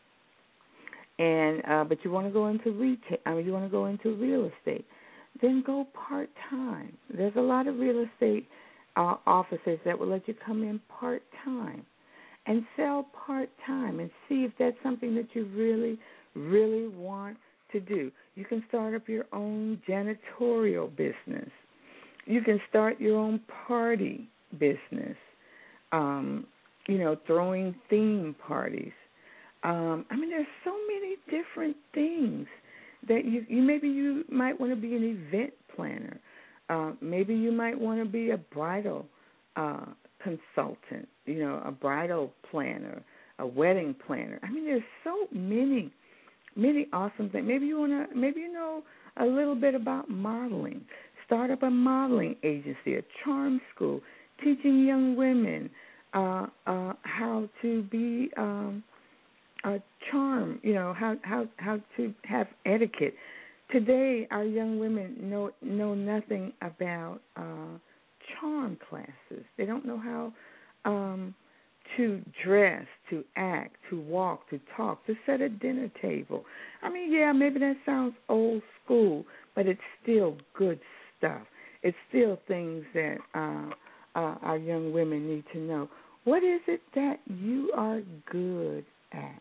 and 1.18 1.62
uh, 1.68 1.84
but 1.84 1.98
you 2.04 2.10
want 2.10 2.26
to 2.26 2.32
go 2.32 2.48
into 2.48 2.70
retail, 2.70 3.18
I 3.26 3.34
mean, 3.34 3.46
you 3.46 3.52
want 3.52 3.64
to 3.64 3.70
go 3.70 3.86
into 3.86 4.14
real 4.14 4.50
estate, 4.58 4.84
then 5.42 5.62
go 5.66 5.86
part 6.08 6.30
time. 6.48 6.96
There's 7.14 7.34
a 7.36 7.40
lot 7.40 7.66
of 7.66 7.78
real 7.78 8.04
estate 8.14 8.46
uh, 8.96 9.16
offices 9.26 9.78
that 9.84 9.98
will 9.98 10.08
let 10.08 10.26
you 10.28 10.34
come 10.44 10.62
in 10.62 10.80
part 10.88 11.22
time 11.44 11.84
and 12.46 12.64
sell 12.76 13.06
part 13.26 13.48
time 13.66 14.00
and 14.00 14.10
see 14.28 14.44
if 14.44 14.52
that's 14.58 14.76
something 14.82 15.14
that 15.16 15.28
you 15.34 15.46
really, 15.54 15.98
really 16.34 16.88
want 16.88 17.36
to 17.72 17.80
do. 17.80 18.10
You 18.36 18.44
can 18.44 18.64
start 18.68 18.94
up 18.94 19.08
your 19.08 19.26
own 19.32 19.82
janitorial 19.88 20.94
business. 20.96 21.50
You 22.28 22.42
can 22.42 22.60
start 22.68 23.00
your 23.00 23.18
own 23.18 23.40
party 23.66 24.28
business. 24.58 25.16
Um, 25.92 26.46
you 26.86 26.98
know, 26.98 27.16
throwing 27.26 27.74
theme 27.90 28.34
parties 28.46 28.92
um, 29.64 30.06
I 30.10 30.16
mean, 30.16 30.30
there's 30.30 30.46
so 30.64 30.72
many 30.86 31.16
different 31.30 31.76
things 31.92 32.46
that 33.08 33.24
you, 33.24 33.44
you 33.48 33.62
maybe 33.62 33.88
you 33.88 34.24
might 34.30 34.58
want 34.58 34.72
to 34.72 34.76
be 34.76 34.94
an 34.94 35.02
event 35.04 35.52
planner. 35.74 36.20
Uh, 36.68 36.92
maybe 37.00 37.34
you 37.34 37.50
might 37.50 37.78
want 37.78 38.00
to 38.02 38.08
be 38.08 38.30
a 38.30 38.36
bridal 38.36 39.06
uh, 39.56 39.86
consultant. 40.22 41.08
You 41.26 41.40
know, 41.40 41.62
a 41.64 41.72
bridal 41.72 42.32
planner, 42.50 43.02
a 43.38 43.46
wedding 43.46 43.94
planner. 44.06 44.38
I 44.42 44.50
mean, 44.50 44.64
there's 44.64 44.82
so 45.02 45.26
many, 45.32 45.92
many 46.54 46.86
awesome 46.92 47.30
things. 47.30 47.44
Maybe 47.46 47.66
you 47.66 47.80
want 47.80 48.10
to. 48.10 48.16
Maybe 48.16 48.40
you 48.40 48.52
know 48.52 48.82
a 49.16 49.24
little 49.24 49.56
bit 49.56 49.74
about 49.74 50.08
modeling. 50.08 50.82
Start 51.28 51.50
up 51.50 51.62
a 51.62 51.70
modeling 51.70 52.36
agency, 52.42 52.96
a 52.96 53.02
charm 53.22 53.60
school, 53.74 54.00
teaching 54.42 54.84
young 54.84 55.14
women 55.14 55.70
uh, 56.14 56.46
uh, 56.66 56.94
how 57.02 57.48
to 57.62 57.82
be. 57.84 58.30
Um, 58.36 58.82
uh, 59.64 59.78
charm, 60.10 60.60
you 60.62 60.74
know, 60.74 60.94
how 60.96 61.16
how 61.22 61.46
how 61.56 61.78
to 61.96 62.14
have 62.24 62.46
etiquette. 62.64 63.14
Today, 63.70 64.26
our 64.30 64.44
young 64.44 64.78
women 64.78 65.16
know 65.20 65.50
know 65.62 65.94
nothing 65.94 66.52
about 66.62 67.20
uh, 67.36 67.76
charm 68.40 68.78
classes. 68.88 69.44
They 69.56 69.66
don't 69.66 69.84
know 69.84 69.98
how 69.98 70.32
um, 70.90 71.34
to 71.96 72.22
dress, 72.44 72.86
to 73.10 73.24
act, 73.36 73.76
to 73.90 74.00
walk, 74.00 74.48
to 74.50 74.60
talk, 74.76 75.04
to 75.06 75.14
set 75.26 75.40
a 75.40 75.48
dinner 75.48 75.90
table. 76.00 76.44
I 76.82 76.90
mean, 76.90 77.12
yeah, 77.12 77.32
maybe 77.32 77.58
that 77.60 77.76
sounds 77.84 78.14
old 78.28 78.62
school, 78.84 79.24
but 79.54 79.66
it's 79.66 79.80
still 80.02 80.36
good 80.56 80.78
stuff. 81.18 81.42
It's 81.82 81.96
still 82.08 82.38
things 82.48 82.84
that 82.94 83.18
uh, 83.34 83.70
uh, 84.18 84.34
our 84.42 84.56
young 84.56 84.92
women 84.92 85.28
need 85.28 85.44
to 85.52 85.58
know. 85.58 85.88
What 86.24 86.42
is 86.42 86.60
it 86.66 86.80
that 86.94 87.20
you 87.26 87.72
are 87.76 88.00
good 88.30 88.84
at? 89.12 89.40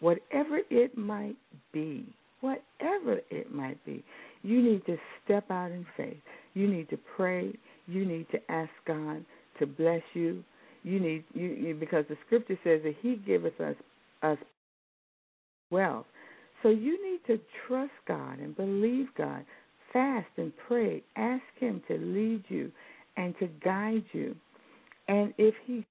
whatever 0.00 0.60
it 0.70 0.96
might 0.96 1.36
be, 1.72 2.04
whatever 2.40 3.20
it 3.30 3.52
might 3.52 3.82
be, 3.84 4.04
you 4.42 4.62
need 4.62 4.84
to 4.86 4.96
step 5.24 5.50
out 5.50 5.70
in 5.70 5.86
faith. 5.96 6.16
You 6.54 6.68
need 6.68 6.88
to 6.90 6.98
pray. 7.16 7.52
You 7.86 8.04
need 8.04 8.26
to 8.30 8.38
ask 8.50 8.70
God 8.86 9.24
to 9.58 9.66
bless 9.66 10.02
you. 10.14 10.44
You 10.82 11.00
need 11.00 11.24
you, 11.34 11.48
you 11.48 11.74
because 11.74 12.04
the 12.08 12.16
scripture 12.26 12.58
says 12.62 12.80
that 12.84 12.94
He 13.00 13.16
giveth 13.26 13.60
us 13.60 13.74
us 14.22 14.38
wealth. 15.70 16.06
So 16.62 16.68
you 16.68 17.02
need 17.04 17.20
to 17.26 17.40
trust 17.66 17.92
God 18.06 18.38
and 18.38 18.56
believe 18.56 19.08
God. 19.16 19.44
Fast 19.96 20.28
and 20.36 20.52
pray. 20.68 21.02
Ask 21.16 21.42
Him 21.58 21.82
to 21.88 21.96
lead 21.96 22.44
you 22.48 22.70
and 23.16 23.34
to 23.38 23.48
guide 23.64 24.04
you. 24.12 24.36
And 25.08 25.32
if 25.38 25.54
He 25.64 25.86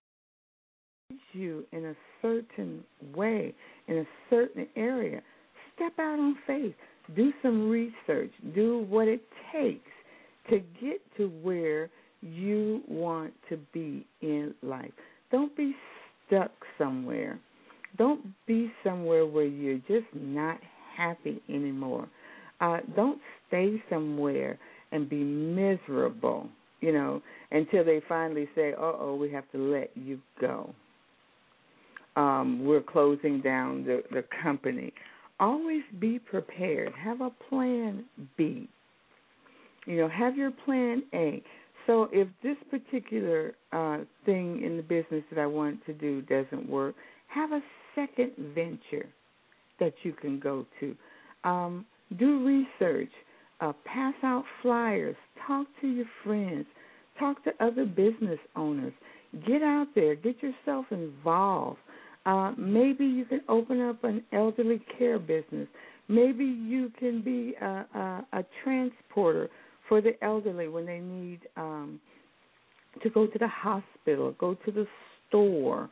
leads 1.10 1.24
you 1.34 1.64
in 1.72 1.86
a 1.86 1.96
certain 2.22 2.84
way, 3.16 3.56
in 3.88 3.98
a 3.98 4.06
certain 4.30 4.68
area, 4.76 5.24
step 5.74 5.94
out 5.98 6.20
on 6.20 6.38
faith. 6.46 6.76
Do 7.16 7.34
some 7.42 7.68
research. 7.68 8.30
Do 8.54 8.86
what 8.88 9.08
it 9.08 9.24
takes 9.52 9.90
to 10.52 10.60
get 10.80 11.02
to 11.18 11.30
where 11.42 11.90
you 12.22 12.84
want 12.88 13.34
to 13.50 13.58
be 13.74 14.06
in 14.22 14.54
life. 14.62 14.92
Don't 15.32 15.58
be 15.58 15.76
stuck 16.28 16.52
somewhere. 16.78 17.40
Don't 17.98 18.22
be 18.46 18.72
somewhere 18.84 19.26
where 19.26 19.48
you're 19.48 19.80
just 19.88 20.14
not 20.14 20.60
happy 20.96 21.42
anymore. 21.50 22.08
Uh, 22.62 22.80
don't 22.96 23.20
stay 23.48 23.82
somewhere 23.90 24.58
and 24.92 25.10
be 25.10 25.24
miserable, 25.24 26.48
you 26.82 26.94
know, 26.94 27.22
until 27.52 27.84
they 27.84 28.02
finally 28.08 28.48
say, 28.56 28.74
"Uh 28.74 28.94
oh, 29.00 29.18
we 29.20 29.30
have 29.32 29.50
to 29.52 29.58
let 29.58 29.92
you 29.96 30.20
go." 30.40 30.74
Um, 32.16 32.66
we're 32.66 32.82
closing 32.82 33.42
down 33.42 33.84
the 33.84 34.04
the 34.12 34.24
company. 34.42 34.94
Always 35.40 35.84
be 36.00 36.18
prepared. 36.18 36.94
Have 36.94 37.22
a 37.22 37.30
plan 37.50 38.06
B. 38.38 38.70
You 39.86 39.98
know, 39.98 40.08
have 40.08 40.38
your 40.38 40.52
plan 40.52 41.04
A. 41.14 41.44
So 41.88 42.10
if 42.12 42.28
this 42.42 42.58
particular 42.72 43.54
uh, 43.72 44.00
thing 44.26 44.64
in 44.64 44.78
the 44.78 44.84
business 44.84 45.24
that 45.30 45.40
I 45.40 45.46
want 45.46 45.86
to 45.86 45.94
do 45.94 46.22
doesn't 46.24 46.68
work, 46.68 46.96
have 47.28 47.52
a 47.52 47.62
second 47.94 48.32
venture 48.56 49.08
that 49.80 49.94
you 50.04 50.14
can 50.14 50.40
go 50.40 50.66
to. 50.80 50.96
Um, 51.44 51.86
do 52.18 52.46
research, 52.46 53.12
uh, 53.62 53.74
pass 53.86 54.14
out 54.24 54.44
flyers, 54.62 55.16
talk 55.48 55.68
to 55.82 55.88
your 55.88 56.06
friends, 56.24 56.66
talk 57.20 57.44
to 57.44 57.52
other 57.60 57.86
business 57.86 58.40
owners. 58.56 58.94
Get 59.46 59.62
out 59.62 59.88
there, 59.96 60.16
get 60.16 60.36
yourself 60.42 60.86
involved. 60.92 61.80
Uh, 62.26 62.54
maybe 62.58 63.06
you 63.06 63.26
can 63.26 63.42
open 63.50 63.82
up 63.82 64.04
an 64.04 64.24
elderly 64.34 64.82
care 64.98 65.20
business. 65.20 65.68
Maybe 66.08 66.46
you 66.46 66.92
can 66.98 67.22
be 67.22 67.56
a, 67.62 67.86
a, 67.94 68.26
a 68.34 68.46
transporter 68.64 69.50
for 69.88 70.02
the 70.02 70.12
elderly 70.24 70.68
when 70.68 70.86
they 70.86 71.00
need 71.00 71.42
um, 71.58 72.00
to 73.04 73.10
go 73.10 73.28
to 73.28 73.38
the 73.38 73.48
hospital, 73.48 74.34
go 74.40 74.56
to 74.66 74.72
the 74.72 74.88
store, 75.28 75.90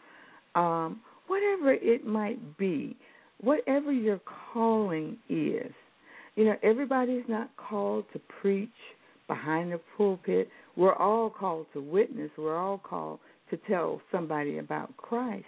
um, 0.56 1.02
whatever 1.28 1.74
it 1.74 2.06
might 2.06 2.58
be, 2.58 2.96
whatever 3.42 3.92
your 3.92 4.22
calling 4.54 5.18
is. 5.30 5.72
You 6.36 6.46
know, 6.46 6.56
everybody's 6.64 7.24
not 7.28 7.50
called 7.58 8.06
to 8.14 8.20
preach 8.42 8.70
behind 9.28 9.72
the 9.72 9.80
pulpit. 9.98 10.50
We're 10.76 10.96
all 10.96 11.30
called 11.30 11.68
to 11.74 11.82
witness. 11.82 12.32
We're 12.38 12.58
all 12.58 12.80
called 12.80 13.20
to 13.50 13.58
tell 13.68 14.02
somebody 14.12 14.58
about 14.58 14.96
Christ. 14.98 15.46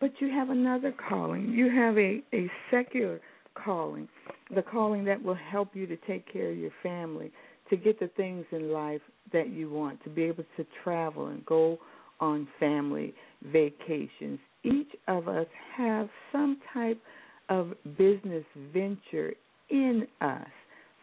But 0.00 0.12
you 0.20 0.30
have 0.30 0.50
another 0.50 0.94
calling. 1.08 1.48
You 1.50 1.70
have 1.70 1.98
a, 1.98 2.22
a 2.32 2.50
secular 2.70 3.20
calling, 3.54 4.08
the 4.54 4.62
calling 4.62 5.04
that 5.04 5.22
will 5.22 5.34
help 5.34 5.74
you 5.74 5.86
to 5.86 5.96
take 6.06 6.32
care 6.32 6.50
of 6.50 6.56
your 6.56 6.70
family, 6.82 7.30
to 7.70 7.76
get 7.76 7.98
the 8.00 8.08
things 8.16 8.46
in 8.52 8.72
life 8.72 9.00
that 9.32 9.50
you 9.50 9.70
want, 9.70 10.02
to 10.04 10.10
be 10.10 10.22
able 10.22 10.44
to 10.56 10.66
travel 10.82 11.26
and 11.28 11.44
go 11.44 11.78
on 12.20 12.48
family 12.58 13.12
vacations. 13.52 14.38
Each 14.64 14.90
of 15.06 15.28
us 15.28 15.46
have 15.76 16.08
some 16.32 16.58
type 16.72 17.00
of 17.48 17.72
business 17.96 18.44
venture 18.72 19.34
in 19.70 20.06
us. 20.20 20.46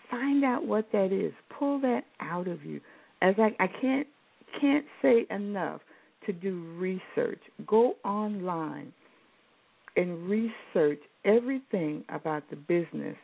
Find 0.10 0.44
out 0.44 0.66
what 0.66 0.92
that 0.92 1.12
is. 1.12 1.34
Pull 1.58 1.80
that 1.82 2.04
out 2.20 2.48
of 2.48 2.64
you. 2.64 2.80
As 3.22 3.36
I, 3.38 3.56
I 3.60 3.68
can't 3.68 4.08
can't 4.60 4.86
say 5.02 5.26
enough 5.30 5.82
to 6.26 6.34
do 6.34 6.74
research. 6.78 7.40
Go 7.68 7.96
online 8.04 8.94
and 9.98 10.30
research 10.30 11.00
everything 11.24 12.04
about 12.10 12.44
the 12.50 12.56
business 12.56 13.16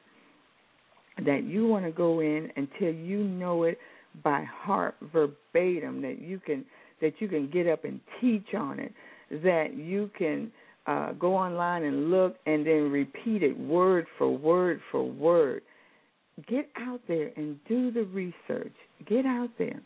that 1.26 1.44
you 1.44 1.68
want 1.68 1.86
to 1.86 1.92
go 1.92 2.22
in 2.22 2.50
until 2.56 2.94
you 2.94 3.24
know 3.24 3.64
it 3.64 3.78
by 4.24 4.44
heart 4.44 4.96
verbatim 5.14 6.02
that 6.02 6.18
you 6.20 6.39
can 6.39 6.66
that 7.02 7.14
you 7.20 7.28
can 7.28 7.50
get 7.50 7.68
up 7.68 7.84
and 7.86 8.00
teach 8.20 8.54
on 8.58 8.80
it 8.80 8.94
that 9.44 9.76
you 9.76 10.10
can 10.18 10.52
uh, 10.88 11.14
go 11.14 11.36
online 11.36 11.84
and 11.84 12.10
look 12.10 12.38
and 12.46 12.66
then 12.66 12.92
repeat 12.92 13.44
it 13.44 13.58
word 13.58 14.06
for 14.18 14.36
word 14.36 14.82
for 14.92 15.04
word. 15.04 15.62
Get 16.48 16.70
out 16.78 17.02
there 17.08 17.32
and 17.36 17.60
do 17.68 17.92
the 17.92 18.04
research. 18.04 18.74
Get 19.08 19.26
out 19.26 19.50
there. 19.58 19.82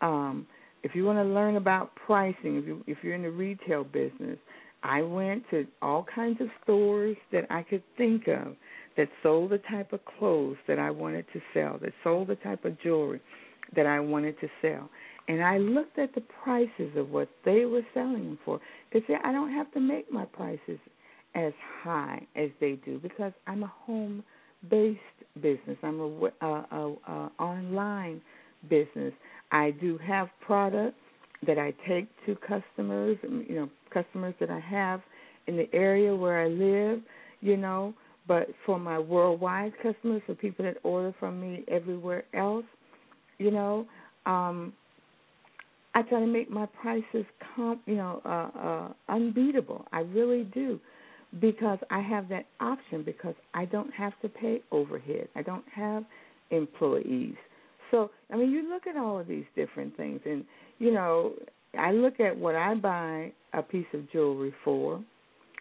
Um, 0.00 0.46
if 0.82 0.94
you 0.94 1.04
want 1.04 1.18
to 1.18 1.24
learn 1.24 1.56
about 1.56 1.94
pricing 1.94 2.56
if 2.56 2.66
you 2.66 2.84
if 2.86 2.98
you're 3.02 3.14
in 3.14 3.22
the 3.22 3.30
retail 3.30 3.84
business 3.84 4.36
i 4.82 5.00
went 5.00 5.42
to 5.48 5.66
all 5.80 6.04
kinds 6.14 6.38
of 6.42 6.48
stores 6.62 7.16
that 7.32 7.46
i 7.48 7.62
could 7.62 7.82
think 7.96 8.28
of 8.28 8.54
that 8.96 9.08
sold 9.22 9.50
the 9.50 9.58
type 9.58 9.92
of 9.92 10.00
clothes 10.18 10.56
that 10.68 10.78
I 10.78 10.90
wanted 10.90 11.26
to 11.32 11.40
sell, 11.52 11.78
that 11.82 11.92
sold 12.02 12.28
the 12.28 12.36
type 12.36 12.64
of 12.64 12.80
jewelry 12.80 13.20
that 13.74 13.86
I 13.86 14.00
wanted 14.00 14.38
to 14.40 14.48
sell. 14.62 14.88
And 15.28 15.42
I 15.42 15.58
looked 15.58 15.98
at 15.98 16.14
the 16.14 16.22
prices 16.42 16.96
of 16.96 17.10
what 17.10 17.28
they 17.44 17.64
were 17.64 17.82
selling 17.94 18.24
them 18.24 18.38
for. 18.44 18.60
Because 18.92 19.08
I 19.24 19.32
don't 19.32 19.52
have 19.52 19.72
to 19.72 19.80
make 19.80 20.12
my 20.12 20.24
prices 20.26 20.78
as 21.34 21.52
high 21.82 22.26
as 22.36 22.50
they 22.60 22.72
do 22.84 22.98
because 22.98 23.32
I'm 23.46 23.62
a 23.62 23.72
home 23.86 24.22
based 24.70 25.00
business. 25.40 25.76
I'm 25.82 26.00
a, 26.00 26.30
a, 26.40 26.46
a, 26.46 26.94
a 27.08 27.30
online 27.38 28.20
business. 28.68 29.12
I 29.50 29.72
do 29.72 29.98
have 29.98 30.28
products 30.40 30.96
that 31.46 31.58
I 31.58 31.74
take 31.88 32.08
to 32.26 32.36
customers, 32.36 33.18
you 33.22 33.54
know, 33.56 33.68
customers 33.92 34.34
that 34.40 34.50
I 34.50 34.60
have 34.60 35.00
in 35.46 35.56
the 35.56 35.68
area 35.74 36.14
where 36.14 36.40
I 36.40 36.48
live, 36.48 37.02
you 37.40 37.56
know, 37.56 37.94
but 38.26 38.48
for 38.64 38.78
my 38.78 38.98
worldwide 38.98 39.72
customers, 39.82 40.22
for 40.26 40.34
people 40.34 40.64
that 40.64 40.78
order 40.82 41.14
from 41.20 41.40
me 41.40 41.64
everywhere 41.68 42.24
else, 42.32 42.64
you 43.38 43.50
know, 43.50 43.86
um, 44.24 44.72
I 45.94 46.02
try 46.02 46.20
to 46.20 46.26
make 46.26 46.50
my 46.50 46.66
prices, 46.66 47.24
com- 47.54 47.80
you 47.86 47.96
know, 47.96 48.20
uh, 48.24 48.58
uh, 48.58 49.14
unbeatable. 49.14 49.86
I 49.92 50.00
really 50.00 50.44
do, 50.44 50.80
because 51.40 51.78
I 51.90 52.00
have 52.00 52.28
that 52.30 52.46
option. 52.60 53.02
Because 53.04 53.34
I 53.54 53.64
don't 53.64 53.92
have 53.94 54.12
to 54.22 54.28
pay 54.28 54.60
overhead. 54.72 55.28
I 55.36 55.42
don't 55.42 55.64
have 55.74 56.04
employees. 56.50 57.36
So 57.90 58.10
I 58.32 58.36
mean, 58.36 58.50
you 58.50 58.68
look 58.68 58.86
at 58.86 58.96
all 58.96 59.18
of 59.18 59.28
these 59.28 59.44
different 59.54 59.96
things, 59.96 60.20
and 60.24 60.44
you 60.78 60.92
know, 60.92 61.32
I 61.78 61.92
look 61.92 62.20
at 62.20 62.36
what 62.36 62.54
I 62.54 62.74
buy 62.74 63.32
a 63.52 63.62
piece 63.62 63.86
of 63.94 64.10
jewelry 64.10 64.52
for 64.64 65.00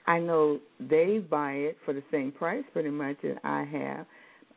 I 0.05 0.19
know 0.19 0.59
they 0.79 1.19
buy 1.19 1.53
it 1.53 1.77
for 1.85 1.93
the 1.93 2.03
same 2.11 2.31
price 2.31 2.63
pretty 2.73 2.89
much 2.89 3.17
that 3.23 3.39
I 3.43 3.63
have. 3.63 4.05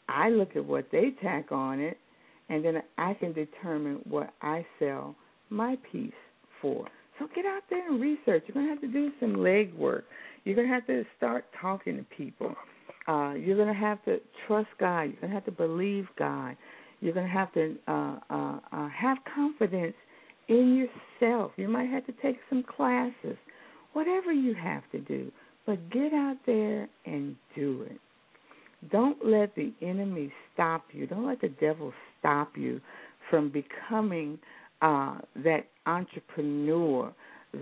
I 0.09 0.31
look 0.31 0.57
at 0.57 0.64
what 0.64 0.87
they 0.91 1.12
tack 1.22 1.53
on 1.53 1.81
it, 1.81 1.99
and 2.49 2.64
then 2.64 2.83
I 2.99 3.14
can 3.14 3.33
determine 3.33 4.01
what 4.09 4.33
I 4.43 4.66
sell 4.79 5.14
my 5.51 5.76
piece 5.90 6.12
for. 6.61 6.86
So 7.18 7.28
get 7.34 7.47
out 7.47 7.62
there 7.70 7.88
and 7.90 8.01
research. 8.01 8.44
You're 8.47 8.55
going 8.55 8.66
to 8.66 8.70
have 8.70 8.80
to 8.80 8.88
do 8.88 9.11
some 9.20 9.36
legwork. 9.36 10.03
You're 10.44 10.55
going 10.55 10.68
to 10.68 10.74
have 10.74 10.86
to 10.86 11.05
start 11.16 11.44
talking 11.61 11.97
to 11.97 12.05
people. 12.16 12.55
Uh, 13.09 13.34
you're 13.34 13.57
going 13.57 13.72
to 13.72 13.80
have 13.80 14.05
to 14.05 14.18
trust 14.47 14.68
God. 14.78 15.03
You're 15.03 15.20
going 15.20 15.30
to 15.30 15.34
have 15.34 15.44
to 15.47 15.53
believe 15.53 16.07
God. 16.18 16.57
You're 17.01 17.14
going 17.14 17.26
to 17.26 17.32
have 17.32 17.53
to 17.55 17.76
uh, 17.88 18.16
uh, 18.30 18.59
uh, 18.72 18.88
have 18.88 19.18
confidence 19.34 19.94
in 20.49 20.88
yourself. 21.20 21.53
You 21.57 21.68
might 21.68 21.88
have 21.90 22.07
to 22.07 22.12
take 22.22 22.38
some 22.49 22.62
classes 22.62 23.36
whatever 23.97 24.30
you 24.30 24.55
have 24.55 24.82
to 24.92 24.99
do, 24.99 25.32
but 25.64 25.90
get 25.90 26.12
out 26.12 26.36
there 26.44 26.86
and 27.07 27.34
do 27.55 27.86
it. 27.88 27.99
Don't 28.92 29.24
let 29.24 29.55
the 29.55 29.72
enemy 29.80 30.30
stop 30.53 30.84
you. 30.92 31.07
Don't 31.07 31.26
let 31.26 31.40
the 31.40 31.49
devil 31.49 31.94
stop 32.18 32.59
you 32.59 32.78
from 33.30 33.51
becoming 33.51 34.38
uh, 34.83 35.18
that 35.37 35.66
entrepreneur 35.87 37.12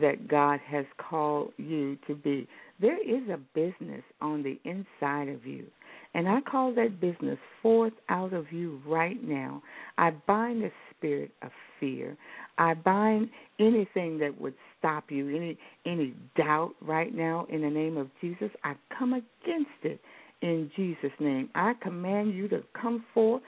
that 0.00 0.28
God 0.28 0.60
has 0.66 0.84
called 0.98 1.52
you 1.56 1.96
to 2.06 2.14
be. 2.14 2.48
There 2.80 3.00
is 3.00 3.28
a 3.28 3.38
business 3.54 4.02
on 4.20 4.42
the 4.42 4.58
inside 4.64 5.28
of 5.28 5.46
you. 5.46 5.66
And 6.14 6.28
I 6.28 6.40
call 6.40 6.72
that 6.74 7.00
business 7.00 7.38
forth 7.60 7.92
out 8.08 8.32
of 8.32 8.52
you 8.52 8.80
right 8.86 9.22
now. 9.22 9.62
I 9.98 10.10
bind 10.26 10.62
the 10.62 10.70
spirit 10.90 11.32
of 11.42 11.50
fear. 11.80 12.16
I 12.58 12.74
bind 12.74 13.30
anything 13.58 14.18
that 14.18 14.40
would 14.40 14.54
stop 14.78 15.10
you, 15.10 15.28
any 15.34 15.58
any 15.86 16.14
doubt 16.36 16.74
right 16.80 17.14
now 17.14 17.46
in 17.50 17.62
the 17.62 17.70
name 17.70 17.96
of 17.96 18.08
Jesus. 18.20 18.50
I 18.62 18.74
come 18.96 19.12
against 19.12 19.70
it 19.82 20.00
in 20.40 20.70
Jesus' 20.76 21.10
name. 21.18 21.48
I 21.54 21.74
command 21.82 22.34
you 22.34 22.48
to 22.48 22.62
come 22.80 23.04
forth, 23.12 23.42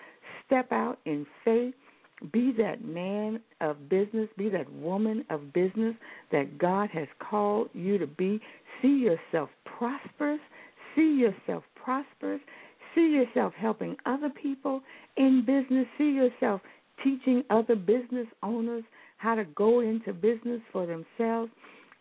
step 0.47 0.73
out 0.73 0.99
in 1.05 1.25
faith, 1.45 1.75
be 2.33 2.53
that 2.59 2.85
man 2.85 3.41
of 3.61 3.89
business, 3.89 4.29
be 4.37 4.49
that 4.51 4.71
woman 4.73 5.25
of 5.31 5.53
business 5.53 5.95
that 6.33 6.59
God 6.59 6.91
has 6.91 7.09
called 7.19 7.69
you 7.75 7.99
to 7.99 8.07
be. 8.07 8.41
See 8.83 8.89
yourself 9.07 9.51
prosperous, 9.65 10.41
see 10.95 11.15
yourself 11.15 11.65
prosperous, 11.75 12.41
see 12.95 13.09
yourself 13.09 13.53
helping 13.55 13.97
other 14.07 14.31
people 14.31 14.83
in 15.17 15.45
business, 15.47 15.87
see 15.99 16.11
yourself 16.13 16.61
teaching 17.05 17.45
other 17.51 17.77
business 17.77 18.27
owners 18.43 18.85
how 19.19 19.35
to 19.35 19.45
go 19.45 19.81
into 19.81 20.13
business 20.13 20.61
for 20.73 20.87
themselves. 20.87 21.51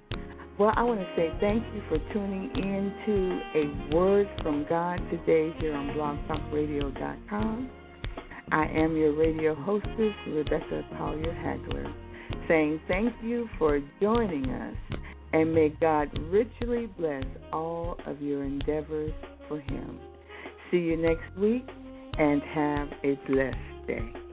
Well, 0.60 0.74
I 0.76 0.84
want 0.84 1.00
to 1.00 1.08
say 1.16 1.32
thank 1.40 1.64
you 1.74 1.82
for 1.88 2.00
tuning 2.14 2.52
in 2.54 2.94
to 3.06 3.40
a 3.56 3.96
word 3.96 4.28
from 4.44 4.66
God 4.68 5.00
today 5.10 5.54
here 5.62 5.74
on 5.74 5.92
blogtalkradio.com. 5.92 7.70
I 8.52 8.66
am 8.66 8.98
your 8.98 9.14
radio 9.14 9.56
hostess, 9.56 10.14
Rebecca 10.28 10.84
Collier 10.98 11.34
Hagler, 11.34 11.94
saying 12.48 12.80
thank 12.88 13.14
you 13.24 13.50
for 13.58 13.82
joining 14.02 14.50
us 14.50 15.00
and 15.34 15.54
may 15.54 15.70
God 15.70 16.10
richly 16.30 16.88
bless 16.98 17.24
all 17.54 17.98
of 18.06 18.22
your 18.22 18.44
endeavors 18.44 19.14
for 19.48 19.60
Him. 19.60 20.00
See 20.72 20.78
you 20.78 20.98
next 20.98 21.38
week 21.38 21.68
and 22.18 22.42
have 22.42 22.90
a 23.04 23.16
blessed 23.28 23.88
day. 23.88 24.29